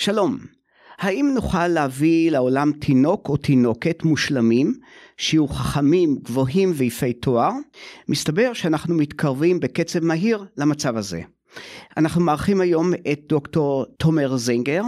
שלום, 0.00 0.38
האם 0.98 1.30
נוכל 1.34 1.68
להביא 1.68 2.30
לעולם 2.30 2.72
תינוק 2.72 3.28
או 3.28 3.36
תינוקת 3.36 4.02
מושלמים, 4.04 4.74
שיהיו 5.16 5.48
חכמים, 5.48 6.18
גבוהים 6.22 6.72
ויפי 6.74 7.12
תואר? 7.12 7.50
מסתבר 8.08 8.52
שאנחנו 8.52 8.94
מתקרבים 8.94 9.60
בקצב 9.60 10.04
מהיר 10.04 10.44
למצב 10.56 10.96
הזה. 10.96 11.22
אנחנו 11.96 12.20
מארחים 12.20 12.60
היום 12.60 12.92
את 13.12 13.20
דוקטור 13.28 13.86
תומר 13.96 14.36
זינגר, 14.36 14.82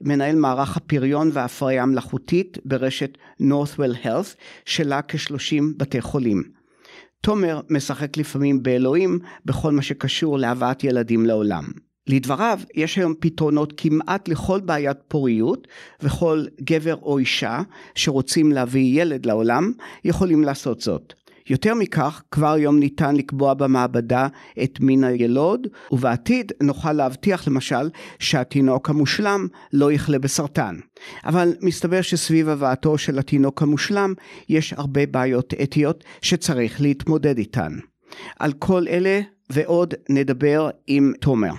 מנהל 0.00 0.36
מערך 0.36 0.76
הפריון 0.76 1.30
וההפריה 1.32 1.82
המלאכותית 1.82 2.58
ברשת 2.64 3.18
Northwell 3.40 4.04
Health, 4.04 4.36
שלה 4.64 5.02
כ-30 5.02 5.62
בתי 5.76 6.00
חולים. 6.00 6.42
תומר 7.20 7.60
משחק 7.70 8.16
לפעמים 8.16 8.62
באלוהים 8.62 9.18
בכל 9.44 9.72
מה 9.72 9.82
שקשור 9.82 10.38
להבאת 10.38 10.84
ילדים 10.84 11.26
לעולם. 11.26 11.64
לדבריו, 12.06 12.60
יש 12.74 12.98
היום 12.98 13.14
פתרונות 13.20 13.72
כמעט 13.76 14.28
לכל 14.28 14.60
בעיית 14.60 14.96
פוריות, 15.08 15.68
וכל 16.02 16.44
גבר 16.60 16.94
או 16.94 17.18
אישה 17.18 17.60
שרוצים 17.94 18.52
להביא 18.52 19.02
ילד 19.02 19.26
לעולם, 19.26 19.72
יכולים 20.04 20.42
לעשות 20.42 20.80
זאת. 20.80 21.12
יותר 21.50 21.74
מכך, 21.74 22.22
כבר 22.30 22.52
היום 22.52 22.78
ניתן 22.78 23.16
לקבוע 23.16 23.54
במעבדה 23.54 24.28
את 24.62 24.80
מין 24.80 25.04
הילוד, 25.04 25.66
ובעתיד 25.92 26.52
נוכל 26.62 26.92
להבטיח 26.92 27.48
למשל 27.48 27.90
שהתינוק 28.18 28.90
המושלם 28.90 29.46
לא 29.72 29.92
יחלה 29.92 30.18
בסרטן. 30.18 30.76
אבל 31.24 31.54
מסתבר 31.60 32.02
שסביב 32.02 32.48
הבאתו 32.48 32.98
של 32.98 33.18
התינוק 33.18 33.62
המושלם 33.62 34.14
יש 34.48 34.72
הרבה 34.72 35.06
בעיות 35.06 35.54
אתיות 35.62 36.04
שצריך 36.22 36.80
להתמודד 36.80 37.38
איתן. 37.38 37.72
על 38.38 38.52
כל 38.52 38.84
אלה 38.88 39.20
ועוד 39.50 39.94
נדבר 40.08 40.70
עם 40.86 41.12
תומר. 41.20 41.52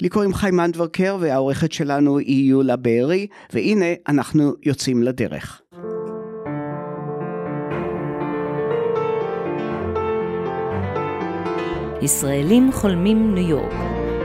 לי 0.00 0.08
קוראים 0.08 0.34
חיים 0.34 0.60
אנדברקר 0.60 1.16
והעורכת 1.20 1.72
שלנו 1.72 2.18
היא 2.18 2.50
יולה 2.50 2.76
בארי, 2.76 3.26
והנה 3.52 3.86
אנחנו 4.08 4.52
יוצאים 4.62 5.02
לדרך. 5.02 5.62
ישראלים 12.02 12.72
חולמים 12.72 13.34
ניו 13.34 13.48
יורק, 13.48 13.72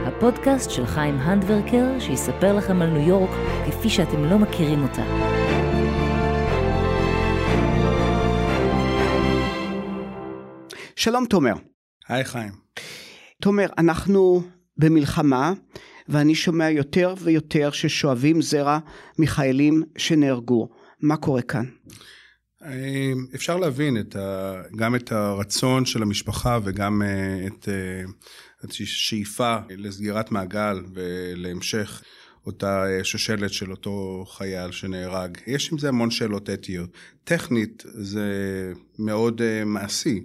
הפודקאסט 0.06 0.70
של 0.70 0.86
חיים 0.86 1.14
הנדברקר 1.14 2.00
שיספר 2.00 2.56
לכם 2.56 2.82
על 2.82 2.90
ניו 2.90 3.08
יורק 3.08 3.30
כפי 3.66 3.88
שאתם 3.88 4.24
לא 4.24 4.38
מכירים 4.38 4.82
אותה. 4.82 5.02
שלום 10.96 11.26
תומר. 11.26 11.54
היי 12.08 12.24
חיים. 12.24 12.52
תומר, 13.42 13.66
אנחנו 13.78 14.42
במלחמה, 14.76 15.52
ואני 16.08 16.34
שומע 16.34 16.70
יותר 16.70 17.14
ויותר 17.18 17.70
ששואבים 17.70 18.42
זרע 18.42 18.78
מחיילים 19.18 19.82
שנהרגו. 19.96 20.68
מה 21.00 21.16
קורה 21.16 21.42
כאן? 21.42 21.64
אמ, 22.64 23.26
אפשר 23.34 23.56
להבין 23.56 24.00
את 24.00 24.16
ה, 24.16 24.62
גם 24.76 24.94
את 24.94 25.12
הרצון 25.12 25.84
של 25.84 26.02
המשפחה 26.02 26.58
וגם 26.64 27.02
אה, 27.02 27.46
את, 27.46 27.68
אה, 27.68 28.04
השאיפה 28.80 29.56
לסגירת 29.70 30.30
מעגל 30.30 30.80
ולהמשך 30.94 32.02
אותה 32.46 32.84
אה, 32.86 33.04
שושלת 33.04 33.52
של 33.52 33.70
אותו 33.70 34.24
חייל 34.28 34.70
שנהרג. 34.70 35.38
יש 35.46 35.72
עם 35.72 35.78
זה 35.78 35.88
המון 35.88 36.10
שאלות 36.10 36.50
אתיות. 36.50 36.90
טכנית 37.24 37.82
זה 37.86 38.32
מאוד 38.98 39.40
מעשי. 39.66 40.24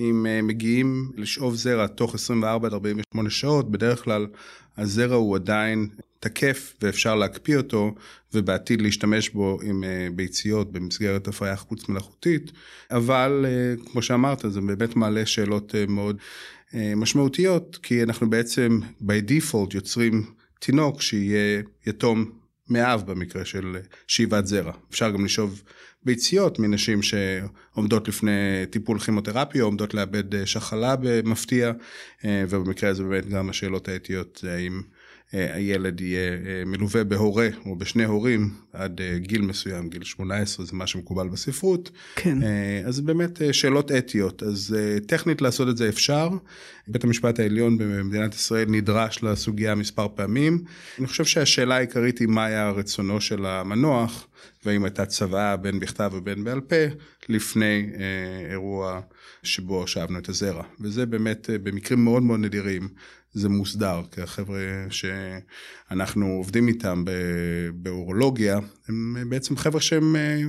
אם 0.00 0.26
מגיעים 0.42 1.10
לשאוב 1.16 1.54
זרע 1.54 1.86
תוך 1.86 2.14
24 2.14 2.68
עד 2.68 2.72
48 2.72 3.30
שעות, 3.30 3.70
בדרך 3.70 4.04
כלל 4.04 4.26
הזרע 4.76 5.16
הוא 5.16 5.36
עדיין 5.36 5.88
תקף 6.20 6.74
ואפשר 6.82 7.14
להקפיא 7.14 7.56
אותו 7.56 7.94
ובעתיד 8.34 8.80
להשתמש 8.80 9.28
בו 9.28 9.58
עם 9.62 9.84
אה, 9.84 10.08
ביציות 10.14 10.72
במסגרת 10.72 11.28
הפריה 11.28 11.56
חוץ 11.56 11.88
מלאכותית, 11.88 12.52
אבל 12.90 13.46
אה, 13.48 13.74
כמו 13.92 14.02
שאמרת 14.02 14.44
זה 14.48 14.60
באמת 14.60 14.96
מעלה 14.96 15.26
שאלות 15.26 15.74
אה, 15.74 15.84
מאוד 15.88 16.16
משמעותיות 16.96 17.78
כי 17.82 18.02
אנחנו 18.02 18.30
בעצם 18.30 18.80
by 19.02 19.30
default 19.30 19.74
יוצרים 19.74 20.24
תינוק 20.58 21.02
שיהיה 21.02 21.62
יתום 21.86 22.30
מאב 22.68 23.02
במקרה 23.06 23.44
של 23.44 23.76
שאיבת 24.06 24.46
זרע. 24.46 24.72
אפשר 24.90 25.10
גם 25.10 25.24
לשאוב 25.24 25.62
ביציות 26.04 26.58
מנשים 26.58 27.00
שעומדות 27.02 28.08
לפני 28.08 28.66
טיפול 28.70 28.98
כימותרפי 28.98 29.60
או 29.60 29.66
עומדות 29.66 29.94
לאבד 29.94 30.44
שחלה 30.44 30.96
במפתיע 31.00 31.72
ובמקרה 32.24 32.90
הזה 32.90 33.02
באמת 33.02 33.28
גם 33.28 33.50
השאלות 33.50 33.88
האתיות 33.88 34.44
האם 34.48 34.82
אה, 34.84 34.99
הילד 35.32 36.00
יהיה 36.00 36.32
אה, 36.32 36.62
מלווה 36.66 37.04
בהורה 37.04 37.48
או 37.66 37.76
בשני 37.76 38.04
הורים 38.04 38.50
עד 38.72 39.00
אה, 39.00 39.18
גיל 39.18 39.42
מסוים, 39.42 39.88
גיל 39.88 40.04
18 40.04 40.66
זה 40.66 40.76
מה 40.76 40.86
שמקובל 40.86 41.28
בספרות. 41.28 41.90
כן. 42.16 42.38
אז 42.84 43.00
באמת 43.00 43.40
שאלות 43.52 43.92
אתיות, 43.92 44.42
אז 44.42 44.76
טכנית 45.06 45.42
לעשות 45.42 45.68
את 45.68 45.76
זה 45.76 45.88
אפשר. 45.88 46.28
בית 46.88 47.04
המשפט 47.04 47.40
העליון 47.40 47.78
במדינת 47.78 48.34
ישראל 48.34 48.68
נדרש 48.68 49.22
לסוגיה 49.22 49.74
מספר 49.74 50.08
פעמים. 50.14 50.64
אני 50.98 51.06
חושב 51.06 51.24
שהשאלה 51.24 51.76
העיקרית 51.76 52.18
היא 52.18 52.28
מה 52.28 52.44
היה 52.44 52.70
רצונו 52.70 53.20
של 53.20 53.46
המנוח, 53.46 54.26
והאם 54.64 54.84
הייתה 54.84 55.06
צוואה 55.06 55.56
בין 55.56 55.80
בכתב 55.80 56.10
ובין 56.14 56.44
בעל 56.44 56.60
פה 56.60 56.76
לפני 57.28 57.90
אירוע 58.50 59.00
שבו 59.42 59.86
שאבנו 59.86 60.18
את 60.18 60.28
הזרע. 60.28 60.62
וזה 60.80 61.06
באמת 61.06 61.50
במקרים 61.62 62.04
מאוד 62.04 62.22
מאוד 62.22 62.40
נדירים. 62.40 62.88
זה 63.32 63.48
מוסדר, 63.48 64.02
כי 64.12 64.20
החבר'ה 64.22 64.58
שאנחנו 64.90 66.26
עובדים 66.26 66.68
איתם 66.68 67.04
באורולוגיה, 67.74 68.58
הם 68.88 69.16
בעצם 69.28 69.56
חבר'ה 69.56 69.80
שהם 69.80 70.16
אה, 70.16 70.40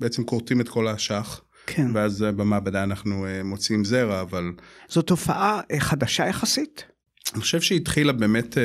בעצם 0.00 0.24
כורתים 0.24 0.60
את 0.60 0.68
כל 0.68 0.88
האשך. 0.88 1.40
כן. 1.66 1.86
ואז 1.94 2.22
אה, 2.22 2.32
במעבדה 2.32 2.82
אנחנו 2.82 3.26
אה, 3.26 3.42
מוצאים 3.42 3.84
זרע, 3.84 4.20
אבל... 4.20 4.52
זו 4.88 5.02
תופעה 5.02 5.60
חדשה 5.78 6.26
יחסית? 6.26 6.84
אני 7.32 7.40
חושב 7.40 7.60
שהיא 7.60 7.80
התחילה 7.80 8.12
באמת 8.12 8.58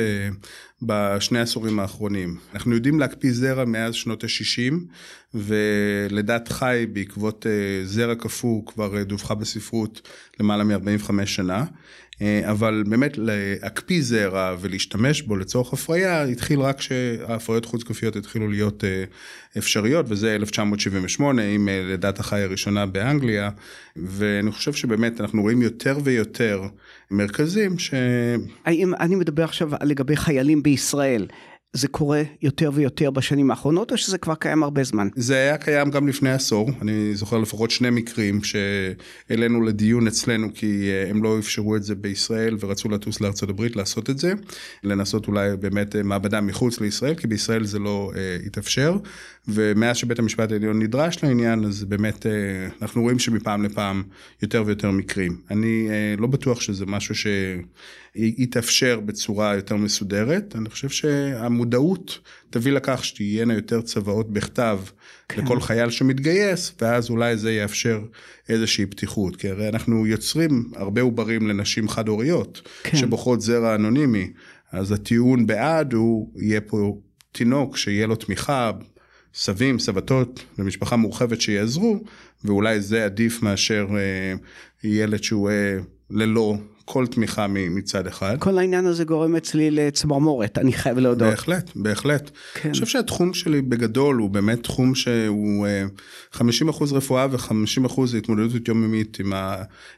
בשני 0.82 1.38
העשורים 1.38 1.78
האחרונים. 1.78 2.38
אנחנו 2.54 2.74
יודעים 2.74 3.00
להקפיא 3.00 3.32
זרע 3.32 3.64
מאז 3.64 3.94
שנות 3.94 4.24
ה-60, 4.24 4.74
ולידת 5.34 6.48
חי 6.48 6.86
בעקבות 6.92 7.46
זרע 7.84 8.14
קפוא 8.14 8.62
כבר 8.66 9.02
דווחה 9.02 9.34
בספרות 9.34 10.08
למעלה 10.40 10.64
מ-45 10.64 11.26
שנה. 11.26 11.64
אה, 12.22 12.50
אבל 12.50 12.84
באמת 12.86 13.18
להקפיא 13.18 14.02
זרע 14.02 14.56
ולהשתמש 14.60 15.22
בו 15.22 15.36
לצורך 15.36 15.72
הפריה 15.72 16.22
התחיל 16.22 16.60
רק 16.60 16.78
כשההפריות 16.78 17.64
חוץ 17.64 17.84
גופיות 17.84 18.16
התחילו 18.16 18.48
להיות 18.48 18.84
אה, 18.84 19.04
אפשריות 19.58 20.06
וזה 20.08 20.34
1978 20.34 21.42
עם 21.42 21.68
אה, 21.68 21.82
לידת 21.86 22.20
החי 22.20 22.40
הראשונה 22.42 22.86
באנגליה. 22.86 23.50
ואני 23.96 24.50
חושב 24.50 24.72
שבאמת 24.72 25.20
אנחנו 25.20 25.42
רואים 25.42 25.62
יותר 25.62 25.98
ויותר 26.04 26.62
מרכזים 27.10 27.78
ש... 27.78 27.94
אני 29.00 29.14
מדבר 29.14 29.44
עכשיו 29.44 29.70
לגבי 29.82 30.16
חיילים 30.16 30.62
בישראל 30.62 31.26
זה 31.74 31.88
קורה 31.88 32.22
יותר 32.42 32.70
ויותר 32.74 33.10
בשנים 33.10 33.50
האחרונות, 33.50 33.92
או 33.92 33.96
שזה 33.96 34.18
כבר 34.18 34.34
קיים 34.34 34.62
הרבה 34.62 34.84
זמן? 34.84 35.08
זה 35.16 35.34
היה 35.34 35.58
קיים 35.58 35.90
גם 35.90 36.08
לפני 36.08 36.30
עשור. 36.30 36.70
אני 36.82 37.14
זוכר 37.14 37.38
לפחות 37.38 37.70
שני 37.70 37.90
מקרים 37.90 38.40
שהעלינו 38.44 39.60
לדיון 39.60 40.06
אצלנו, 40.06 40.48
כי 40.54 40.90
אה, 40.90 41.10
הם 41.10 41.22
לא 41.22 41.38
אפשרו 41.38 41.76
את 41.76 41.82
זה 41.82 41.94
בישראל 41.94 42.56
ורצו 42.60 42.88
לטוס 42.88 43.20
לארצות 43.20 43.50
הברית 43.50 43.76
לעשות 43.76 44.10
את 44.10 44.18
זה. 44.18 44.32
לנסות 44.84 45.28
אולי 45.28 45.56
באמת 45.56 45.96
אה, 45.96 46.02
מעבדה 46.02 46.40
מחוץ 46.40 46.80
לישראל, 46.80 47.14
כי 47.14 47.26
בישראל 47.26 47.64
זה 47.64 47.78
לא 47.78 48.12
uh, 48.14 48.46
התאפשר. 48.46 48.96
ומאז 49.48 49.96
שבית 49.96 50.18
המשפט 50.18 50.52
העליון 50.52 50.82
נדרש 50.82 51.24
לעניין, 51.24 51.64
אז 51.64 51.84
באמת 51.84 52.26
uh, 52.26 52.82
אנחנו 52.82 53.02
רואים 53.02 53.18
שמפעם 53.18 53.62
לפעם 53.62 54.02
יותר 54.42 54.62
ויותר 54.66 54.90
מקרים. 54.90 55.40
אני 55.50 55.88
uh, 55.88 56.20
לא 56.20 56.26
בטוח 56.26 56.60
שזה 56.60 56.86
משהו 56.86 57.14
ש... 57.14 57.26
יתאפשר 58.16 59.00
בצורה 59.00 59.54
יותר 59.54 59.76
מסודרת. 59.76 60.56
אני 60.58 60.70
חושב 60.70 60.88
שהמודעות 60.88 62.18
תביא 62.50 62.72
לכך 62.72 63.04
שתהיינה 63.04 63.54
יותר 63.54 63.80
צוואות 63.80 64.32
בכתב 64.32 64.78
כן. 65.28 65.44
לכל 65.44 65.60
חייל 65.60 65.90
שמתגייס, 65.90 66.72
ואז 66.80 67.10
אולי 67.10 67.36
זה 67.36 67.52
יאפשר 67.52 68.00
איזושהי 68.48 68.86
פתיחות. 68.86 69.36
כי 69.36 69.48
הרי 69.48 69.68
אנחנו 69.68 70.06
יוצרים 70.06 70.70
הרבה 70.76 71.00
עוברים 71.00 71.48
לנשים 71.48 71.88
חד-הוריות, 71.88 72.62
כן. 72.82 72.96
שבוחרות 72.96 73.40
זרע 73.40 73.74
אנונימי, 73.74 74.32
אז 74.72 74.92
הטיעון 74.92 75.46
בעד 75.46 75.92
הוא 75.92 76.32
יהיה 76.36 76.60
פה 76.60 76.98
תינוק 77.32 77.76
שיהיה 77.76 78.06
לו 78.06 78.16
תמיכה. 78.16 78.70
סבים, 79.34 79.78
סבתות 79.78 80.44
ומשפחה 80.58 80.96
מורחבת 80.96 81.40
שיעזרו, 81.40 82.00
ואולי 82.44 82.80
זה 82.80 83.04
עדיף 83.04 83.42
מאשר 83.42 83.86
אה, 83.96 84.34
ילד 84.90 85.22
שהוא 85.22 85.50
אה, 85.50 85.78
ללא 86.10 86.56
כל 86.84 87.06
תמיכה 87.06 87.46
מצד 87.48 88.06
אחד. 88.06 88.36
כל 88.38 88.58
העניין 88.58 88.86
הזה 88.86 89.04
גורם 89.04 89.36
אצלי 89.36 89.70
לצמרמורת, 89.70 90.58
אני 90.58 90.72
חייב 90.72 90.98
להודות. 90.98 91.30
בהחלט, 91.30 91.70
בהחלט. 91.76 92.30
כן. 92.54 92.68
אני 92.68 92.72
חושב 92.72 92.86
שהתחום 92.86 93.34
שלי 93.34 93.62
בגדול 93.62 94.16
הוא 94.16 94.30
באמת 94.30 94.62
תחום 94.62 94.94
שהוא 94.94 95.66
50% 96.34 96.38
רפואה 96.92 97.26
ו-50% 97.30 98.00
התמודדות 98.18 98.68
יומיומית 98.68 99.20
עם 99.20 99.32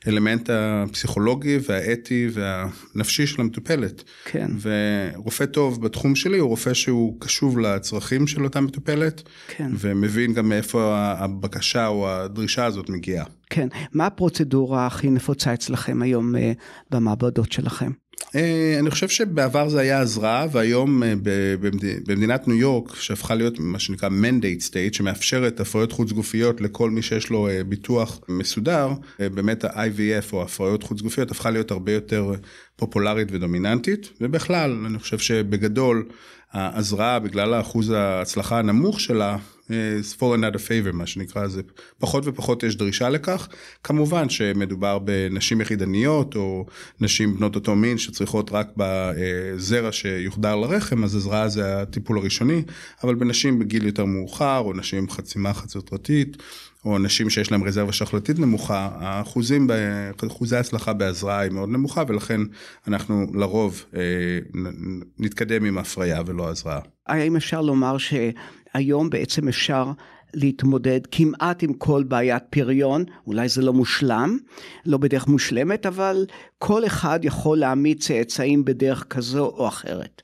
האלמנט 0.04 0.50
הפסיכולוגי 0.52 1.58
והאתי 1.68 2.28
והנפשי 2.32 3.26
של 3.26 3.40
המטופלת. 3.40 4.02
כן. 4.24 4.50
ורופא 4.62 5.46
טוב 5.46 5.82
בתחום 5.82 6.16
שלי 6.16 6.38
הוא 6.38 6.48
רופא 6.48 6.74
שהוא 6.74 7.20
קשוב 7.20 7.58
לצרכים 7.58 8.26
של 8.26 8.44
אותה 8.44 8.60
מטופלת, 8.60 9.22
כן. 9.48 9.70
ומבין 9.78 10.32
גם 10.32 10.48
מאיפה 10.48 10.94
הבקשה 10.96 11.86
או 11.86 12.10
הדרישה 12.10 12.64
הזאת 12.64 12.88
מגיעה. 12.88 13.24
כן, 13.50 13.68
מה 13.92 14.06
הפרוצדורה 14.06 14.86
הכי 14.86 15.10
נפוצה 15.10 15.54
אצלכם 15.54 16.02
היום 16.02 16.36
אה, 16.36 16.52
במעבדות 16.90 17.52
שלכם? 17.52 17.90
אה, 18.36 18.76
אני 18.78 18.90
חושב 18.90 19.08
שבעבר 19.08 19.68
זה 19.68 19.80
היה 19.80 19.98
הזרעה 19.98 20.46
והיום 20.52 21.02
אה, 21.02 21.14
במדינת 22.06 22.48
ניו 22.48 22.56
יורק 22.56 22.94
שהפכה 22.94 23.34
להיות 23.34 23.58
מה 23.58 23.78
שנקרא 23.78 24.08
mandate 24.08 24.68
state 24.68 24.96
שמאפשרת 24.96 25.60
הפריות 25.60 25.92
חוץ 25.92 26.12
גופיות 26.12 26.60
לכל 26.60 26.90
מי 26.90 27.02
שיש 27.02 27.30
לו 27.30 27.48
ביטוח 27.68 28.20
מסודר 28.28 28.88
באמת 29.18 29.64
ה-IVF 29.64 30.32
או 30.32 30.42
הפריות 30.42 30.82
חוץ 30.82 31.00
גופיות 31.02 31.30
הפכה 31.30 31.50
להיות 31.50 31.70
הרבה 31.70 31.92
יותר 31.92 32.32
פופולרית 32.76 33.28
ודומיננטית 33.32 34.08
ובכלל 34.20 34.84
אני 34.86 34.98
חושב 34.98 35.18
שבגדול 35.18 36.08
ההזרעה 36.52 37.18
בגלל 37.18 37.54
האחוז 37.54 37.90
ההצלחה 37.90 38.58
הנמוך 38.58 39.00
שלה 39.00 39.36
fallen 40.18 40.44
out 40.44 40.56
of 40.56 40.68
favor 40.68 40.92
מה 40.92 41.06
שנקרא 41.06 41.46
זה 41.46 41.62
פחות 41.98 42.22
ופחות 42.26 42.62
יש 42.62 42.76
דרישה 42.76 43.08
לכך 43.08 43.48
כמובן 43.84 44.28
שמדובר 44.28 44.98
בנשים 44.98 45.60
יחידניות 45.60 46.36
או 46.36 46.66
נשים 47.00 47.36
בנות 47.36 47.54
אותו 47.54 47.76
מין 47.76 47.98
שצריכות 47.98 48.52
רק 48.52 48.68
בזרע 48.76 49.92
שיוחדר 49.92 50.56
לרחם 50.56 51.04
אז 51.04 51.14
הזרעה 51.14 51.48
זה 51.48 51.82
הטיפול 51.82 52.18
הראשוני 52.18 52.62
אבל 53.04 53.14
בנשים 53.14 53.58
בגיל 53.58 53.86
יותר 53.86 54.04
מאוחר 54.04 54.58
או 54.58 54.72
נשים 54.72 54.98
עם 54.98 55.10
חצימה 55.10 55.54
חצוצרתית 55.54 56.36
או 56.86 56.98
נשים 56.98 57.30
שיש 57.30 57.52
להם 57.52 57.64
רזרבה 57.64 57.92
שחלתית 57.92 58.38
נמוכה, 58.38 58.88
האחוזים, 58.94 59.66
אחוזי 60.26 60.56
ההצלחה 60.56 60.92
בהזרעה 60.92 61.40
היא 61.40 61.50
מאוד 61.50 61.68
נמוכה 61.68 62.02
ולכן 62.08 62.40
אנחנו 62.88 63.26
לרוב 63.34 63.84
אה, 63.96 64.00
נתקדם 65.18 65.64
עם 65.64 65.78
הפריה 65.78 66.22
ולא 66.26 66.48
הזרעה. 66.48 66.80
האם 67.06 67.36
אפשר 67.36 67.60
לומר 67.60 67.98
שהיום 68.76 69.10
בעצם 69.10 69.48
אפשר 69.48 69.92
להתמודד 70.34 71.00
כמעט 71.10 71.62
עם 71.62 71.72
כל 71.72 72.02
בעיית 72.02 72.42
פריון, 72.50 73.04
אולי 73.26 73.48
זה 73.48 73.62
לא 73.62 73.72
מושלם, 73.72 74.38
לא 74.86 74.98
בדרך 74.98 75.26
מושלמת, 75.26 75.86
אבל 75.86 76.26
כל 76.58 76.86
אחד 76.86 77.20
יכול 77.22 77.58
להעמיד 77.58 78.00
צאצאים 78.00 78.64
בדרך 78.64 79.06
כזו 79.10 79.46
או 79.46 79.68
אחרת. 79.68 80.22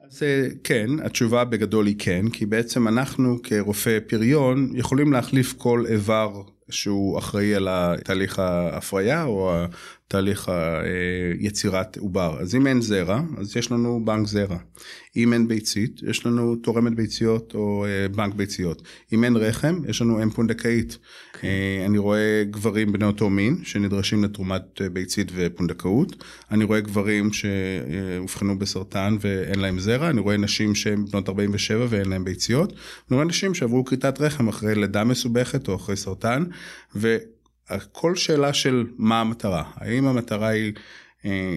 אז 0.00 0.22
אה, 0.22 0.48
כן, 0.64 0.86
התשובה 1.04 1.44
בגדול 1.44 1.86
היא 1.86 1.96
כן, 1.98 2.28
כי 2.32 2.46
בעצם 2.46 2.88
אנחנו 2.88 3.38
כרופאי 3.42 4.00
פריון 4.00 4.70
יכולים 4.74 5.12
להחליף 5.12 5.54
כל 5.58 5.84
איבר 5.88 6.42
שהוא 6.70 7.18
אחראי 7.18 7.54
על 7.54 7.68
תהליך 8.04 8.38
ההפריה 8.38 9.24
או 9.24 9.52
תהליך 10.08 10.50
היצירת 11.38 11.96
עובר. 11.96 12.36
אז 12.40 12.54
אם 12.54 12.66
אין 12.66 12.80
זרע, 12.80 13.20
אז 13.38 13.56
יש 13.56 13.72
לנו 13.72 14.04
בנק 14.04 14.26
זרע. 14.26 14.56
אם 15.16 15.32
אין 15.32 15.48
ביצית, 15.48 16.00
יש 16.10 16.26
לנו 16.26 16.56
תורמת 16.56 16.94
ביציות 16.94 17.54
או 17.54 17.84
אה, 17.86 18.08
בנק 18.08 18.34
ביציות. 18.34 18.82
אם 19.12 19.24
אין 19.24 19.36
רחם, 19.36 19.80
יש 19.88 20.02
לנו 20.02 20.22
אם 20.22 20.30
פונדקאית. 20.30 20.92
Okay. 20.92 21.38
כן. 21.38 21.48
אה, 21.48 21.86
אני 21.86 21.98
רואה 21.98 22.44
גברים 22.50 22.92
בני 22.92 23.04
אותו 23.04 23.30
מין 23.30 23.56
שנדרשים 23.64 24.24
לתרומת 24.24 24.80
אה, 24.80 24.88
ביצית 24.88 25.32
ופונדקאות. 25.34 26.24
אני 26.50 26.64
רואה 26.64 26.80
גברים 26.80 27.30
שאובחנו 27.32 28.58
בסרטן 28.58 29.16
ואין 29.20 29.58
להם 29.58 29.78
זרע. 29.78 30.10
אני 30.10 30.20
רואה 30.20 30.36
נשים 30.36 30.74
שהן 30.74 31.04
בנות 31.04 31.28
47 31.28 31.86
ואין 31.88 32.08
להם 32.08 32.24
ביציות. 32.24 32.72
אני 32.72 33.14
רואה 33.14 33.24
נשים 33.24 33.54
שעברו 33.54 33.84
כריתת 33.84 34.20
רחם 34.20 34.48
אחרי 34.48 34.74
לידה 34.74 35.04
מסובכת 35.04 35.68
או 35.68 35.76
אחרי 35.76 35.96
סרטן. 35.96 36.44
ו... 36.96 37.16
כל 37.92 38.16
שאלה 38.16 38.52
של 38.52 38.86
מה 38.96 39.20
המטרה, 39.20 39.62
האם 39.74 40.06
המטרה 40.06 40.48
היא 40.48 40.72
אה, 41.24 41.56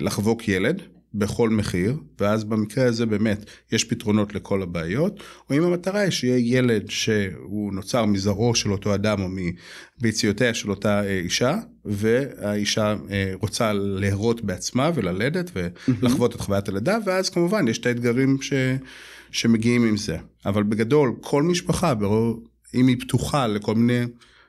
לחבוק 0.00 0.48
ילד 0.48 0.82
בכל 1.14 1.50
מחיר, 1.50 1.96
ואז 2.20 2.44
במקרה 2.44 2.84
הזה 2.84 3.06
באמת 3.06 3.44
יש 3.72 3.84
פתרונות 3.84 4.34
לכל 4.34 4.62
הבעיות, 4.62 5.22
או 5.50 5.56
אם 5.56 5.62
המטרה 5.62 6.00
היא 6.00 6.10
שיהיה 6.10 6.58
ילד 6.58 6.90
שהוא 6.90 7.72
נוצר 7.72 8.04
מזרעו 8.04 8.54
של 8.54 8.72
אותו 8.72 8.94
אדם 8.94 9.22
או 9.22 9.28
מביציותיה 10.00 10.54
של 10.54 10.70
אותה 10.70 11.04
אה, 11.04 11.18
אישה, 11.18 11.56
והאישה 11.84 12.94
אה, 13.10 13.32
רוצה 13.40 13.72
להרות 13.72 14.40
בעצמה 14.44 14.90
וללדת 14.94 15.50
ולחוות 15.54 16.34
את 16.34 16.40
חוויית 16.40 16.68
הלידה, 16.68 16.98
ואז 17.06 17.30
כמובן 17.30 17.68
יש 17.68 17.78
את 17.78 17.86
האתגרים 17.86 18.42
ש... 18.42 18.52
שמגיעים 19.30 19.84
עם 19.84 19.96
זה. 19.96 20.16
אבל 20.46 20.62
בגדול, 20.62 21.12
כל 21.20 21.42
משפחה, 21.42 21.94
אם 22.74 22.86
היא 22.86 22.96
פתוחה 23.00 23.46
לכל 23.46 23.74
מיני 23.74 24.04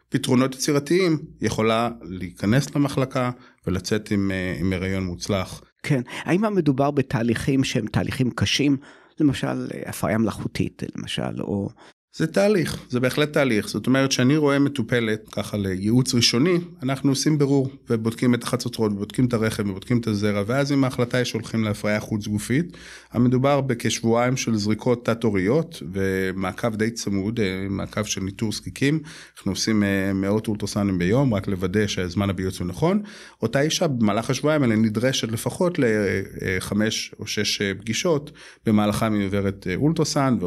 פתרונות 0.09 0.55
יצירתיים, 0.55 1.17
יכולה 1.41 1.89
להיכנס 2.01 2.75
למחלקה 2.75 3.31
ולצאת 3.67 4.11
עם, 4.11 4.31
אה, 4.31 4.55
עם 4.59 4.73
הריון 4.73 5.03
מוצלח. 5.03 5.61
כן, 5.83 6.01
האם 6.23 6.55
מדובר 6.55 6.91
בתהליכים 6.91 7.63
שהם 7.63 7.87
תהליכים 7.87 8.31
קשים? 8.31 8.77
למשל 9.19 9.67
אה, 9.73 9.89
הפריה 9.89 10.17
מלאכותית 10.17 10.83
למשל 10.95 11.41
או 11.41 11.69
זה 12.13 12.27
תהליך, 12.27 12.77
זה 12.89 12.99
בהחלט 12.99 13.33
תהליך. 13.33 13.67
זאת 13.69 13.87
אומרת 13.87 14.11
שאני 14.11 14.37
רואה 14.37 14.59
מטופלת 14.59 15.29
ככה 15.31 15.57
לייעוץ 15.57 16.15
ראשוני, 16.15 16.57
אנחנו 16.83 17.09
עושים 17.09 17.37
בירור 17.37 17.69
ובודקים 17.89 18.33
את 18.33 18.43
החצוצרות, 18.43 18.91
ובודקים 18.91 19.25
את 19.25 19.33
הרחם 19.33 19.69
ובודקים 19.69 19.97
את 19.97 20.07
הזרע, 20.07 20.43
ואז 20.47 20.71
אם 20.71 20.83
ההחלטה 20.83 21.17
היא 21.17 21.23
שהולכים 21.23 21.63
להפריה 21.63 21.99
חוץ 21.99 22.27
גופית, 22.27 22.77
המדובר 23.11 23.61
בכשבועיים 23.61 24.37
של 24.37 24.55
זריקות 24.55 25.05
תת-הוריות 25.05 25.83
ומעקב 25.93 26.75
די 26.75 26.91
צמוד, 26.91 27.39
אה, 27.39 27.67
מעקב 27.69 28.03
של 28.03 28.21
ניטור 28.21 28.51
זקיקים. 28.51 28.99
אנחנו 29.37 29.51
עושים 29.51 29.83
אה, 29.83 30.13
מאות 30.13 30.47
אולטרסנים 30.47 30.97
ביום, 30.97 31.33
רק 31.33 31.47
לוודא 31.47 31.87
שהזמן 31.87 32.29
הביוץ 32.29 32.59
הוא 32.59 32.67
נכון. 32.67 33.01
אותה 33.41 33.61
אישה 33.61 33.87
במהלך 33.87 34.29
השבועיים 34.29 34.63
האלה 34.63 34.75
נדרשת 34.75 35.31
לפחות 35.31 35.79
לחמש 35.79 37.13
או 37.19 37.27
שש 37.27 37.61
אה, 37.61 37.71
פגישות, 37.79 38.31
במהלכם 38.65 39.13
היא 39.13 39.25
עוברת 39.25 39.67
אולטרסן 39.75 40.37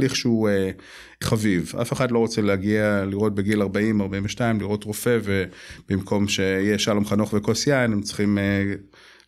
תהליך 0.00 0.16
שהוא 0.16 0.48
אה, 0.48 0.70
חביב. 1.24 1.72
אף 1.80 1.92
אחד 1.92 2.10
לא 2.10 2.18
רוצה 2.18 2.42
להגיע 2.42 3.04
לראות 3.06 3.34
בגיל 3.34 3.62
40-42, 3.62 3.66
לראות 4.60 4.84
רופא, 4.84 5.18
ובמקום 5.24 6.28
שיהיה 6.28 6.78
שלום 6.78 7.04
חנוך 7.04 7.34
וכוס 7.36 7.66
יין, 7.66 7.92
הם 7.92 8.02
צריכים 8.02 8.38
אה, 8.38 8.74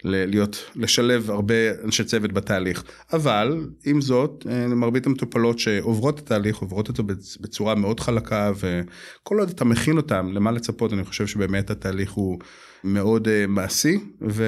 להיות, 0.05 0.71
לשלב 0.77 1.31
הרבה 1.31 1.55
אנשי 1.85 2.05
צוות 2.05 2.33
בתהליך. 2.33 2.85
אבל 3.13 3.67
עם 3.85 4.01
זאת, 4.01 4.47
אה, 4.51 4.67
מרבית 4.67 5.07
המטופלות 5.07 5.59
שעוברות 5.59 6.19
את 6.19 6.25
התהליך, 6.25 6.57
עוברות 6.57 6.89
אותו 6.89 7.03
בצורה 7.41 7.75
מאוד 7.75 8.01
חלקה, 8.01 8.53
וכל 8.57 9.39
עוד 9.39 9.51
אתה 9.51 9.65
מכין 9.65 9.97
אותם 9.97 10.31
למה 10.33 10.51
לצפות, 10.51 10.93
אני 10.93 11.05
חושב 11.05 11.27
שבאמת 11.27 11.71
התהליך 11.71 12.13
הוא 12.13 12.39
מאוד 12.85 13.29
אה, 13.29 13.47
מעשי, 13.47 13.99
ו... 14.29 14.45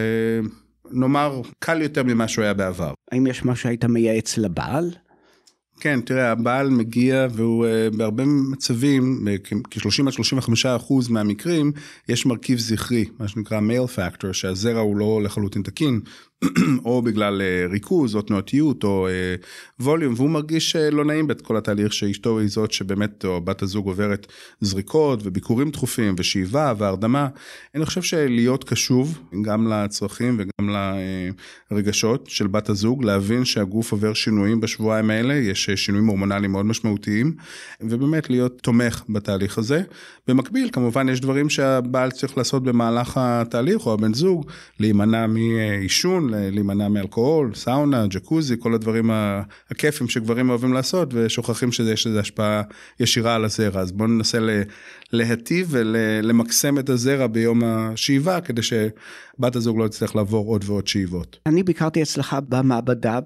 נאמר 0.90 1.40
קל 1.58 1.82
יותר 1.82 2.02
ממה 2.02 2.28
שהוא 2.28 2.42
היה 2.42 2.54
בעבר. 2.54 2.92
האם 3.12 3.26
יש 3.26 3.44
משהו 3.44 3.62
שהיית 3.62 3.84
מייעץ 3.84 4.38
לבעל? 4.38 4.90
כן, 5.80 6.00
תראה, 6.00 6.30
הבעל 6.32 6.70
מגיע 6.70 7.26
והוא 7.30 7.66
uh, 7.66 7.96
בהרבה 7.96 8.24
מצבים, 8.24 9.26
כ-30 9.70 10.06
עד 10.06 10.12
35 10.12 10.66
אחוז 10.66 11.08
מהמקרים, 11.08 11.72
יש 12.08 12.26
מרכיב 12.26 12.58
זכרי, 12.58 13.04
מה 13.18 13.28
שנקרא 13.28 13.60
מייל 13.60 13.86
פקטור, 13.86 14.32
שהזרע 14.32 14.80
הוא 14.80 14.96
לא 14.96 15.20
לחלוטין 15.22 15.62
תקין, 15.62 16.00
או 16.84 17.02
בגלל 17.02 17.42
אה, 17.42 17.66
ריכוז 17.70 18.16
או 18.16 18.22
תנועתיות 18.22 18.84
או 18.84 19.08
ווליום 19.80 20.12
אה, 20.12 20.18
והוא 20.18 20.30
מרגיש 20.30 20.76
אה, 20.76 20.90
לא 20.90 21.04
נעים 21.04 21.26
בכל 21.26 21.56
התהליך 21.56 21.92
שאשתו 21.92 22.38
היא 22.38 22.48
זאת 22.48 22.72
שבאמת 22.72 23.24
או 23.24 23.40
בת 23.40 23.62
הזוג 23.62 23.86
עוברת 23.86 24.26
זריקות 24.60 25.20
וביקורים 25.22 25.70
תכופים 25.70 26.14
ושאיבה 26.18 26.72
והרדמה. 26.78 27.28
אני 27.74 27.86
חושב 27.86 28.02
שלהיות 28.02 28.64
קשוב 28.64 29.18
גם 29.42 29.68
לצרכים 29.72 30.38
וגם 30.38 30.76
לרגשות 31.70 32.26
של 32.28 32.46
בת 32.46 32.68
הזוג 32.68 33.04
להבין 33.04 33.44
שהגוף 33.44 33.92
עובר 33.92 34.14
שינויים 34.14 34.60
בשבועיים 34.60 35.10
האלה 35.10 35.34
יש 35.34 35.70
שינויים 35.70 36.06
הורמונליים 36.06 36.52
מאוד 36.52 36.66
משמעותיים 36.66 37.34
ובאמת 37.80 38.30
להיות 38.30 38.60
תומך 38.62 39.02
בתהליך 39.08 39.58
הזה. 39.58 39.82
במקביל 40.28 40.70
כמובן 40.72 41.08
יש 41.08 41.20
דברים 41.20 41.50
שהבעל 41.50 42.10
צריך 42.10 42.38
לעשות 42.38 42.62
במהלך 42.62 43.12
התהליך 43.20 43.86
או 43.86 43.92
הבן 43.92 44.14
זוג 44.14 44.46
להימנע 44.80 45.26
מעישון. 45.26 46.33
להימנע 46.52 46.88
מאלכוהול, 46.88 47.54
סאונה, 47.54 48.06
ג'קוזי, 48.06 48.56
כל 48.58 48.74
הדברים 48.74 49.10
הכיפים 49.70 50.08
שגברים 50.08 50.50
אוהבים 50.50 50.72
לעשות 50.72 51.08
ושוכחים 51.12 51.72
שיש 51.72 52.06
לזה 52.06 52.20
השפעה 52.20 52.62
ישירה 53.00 53.34
על 53.34 53.44
הזרע. 53.44 53.80
אז 53.80 53.92
בואו 53.92 54.08
ננסה 54.08 54.38
להטיב 55.12 55.68
ולמקסם 55.70 56.78
את 56.78 56.88
הזרע 56.88 57.26
ביום 57.26 57.64
השאיבה 57.64 58.40
כדי 58.40 58.62
שבת 58.62 59.56
הזוג 59.56 59.78
לא 59.78 59.88
תצטרך 59.88 60.16
לעבור 60.16 60.46
עוד 60.46 60.64
ועוד 60.66 60.86
שאיבות. 60.86 61.38
אני 61.46 61.62
ביקרתי 61.62 62.02
אצלך 62.02 62.36
במעבדה 62.48 63.18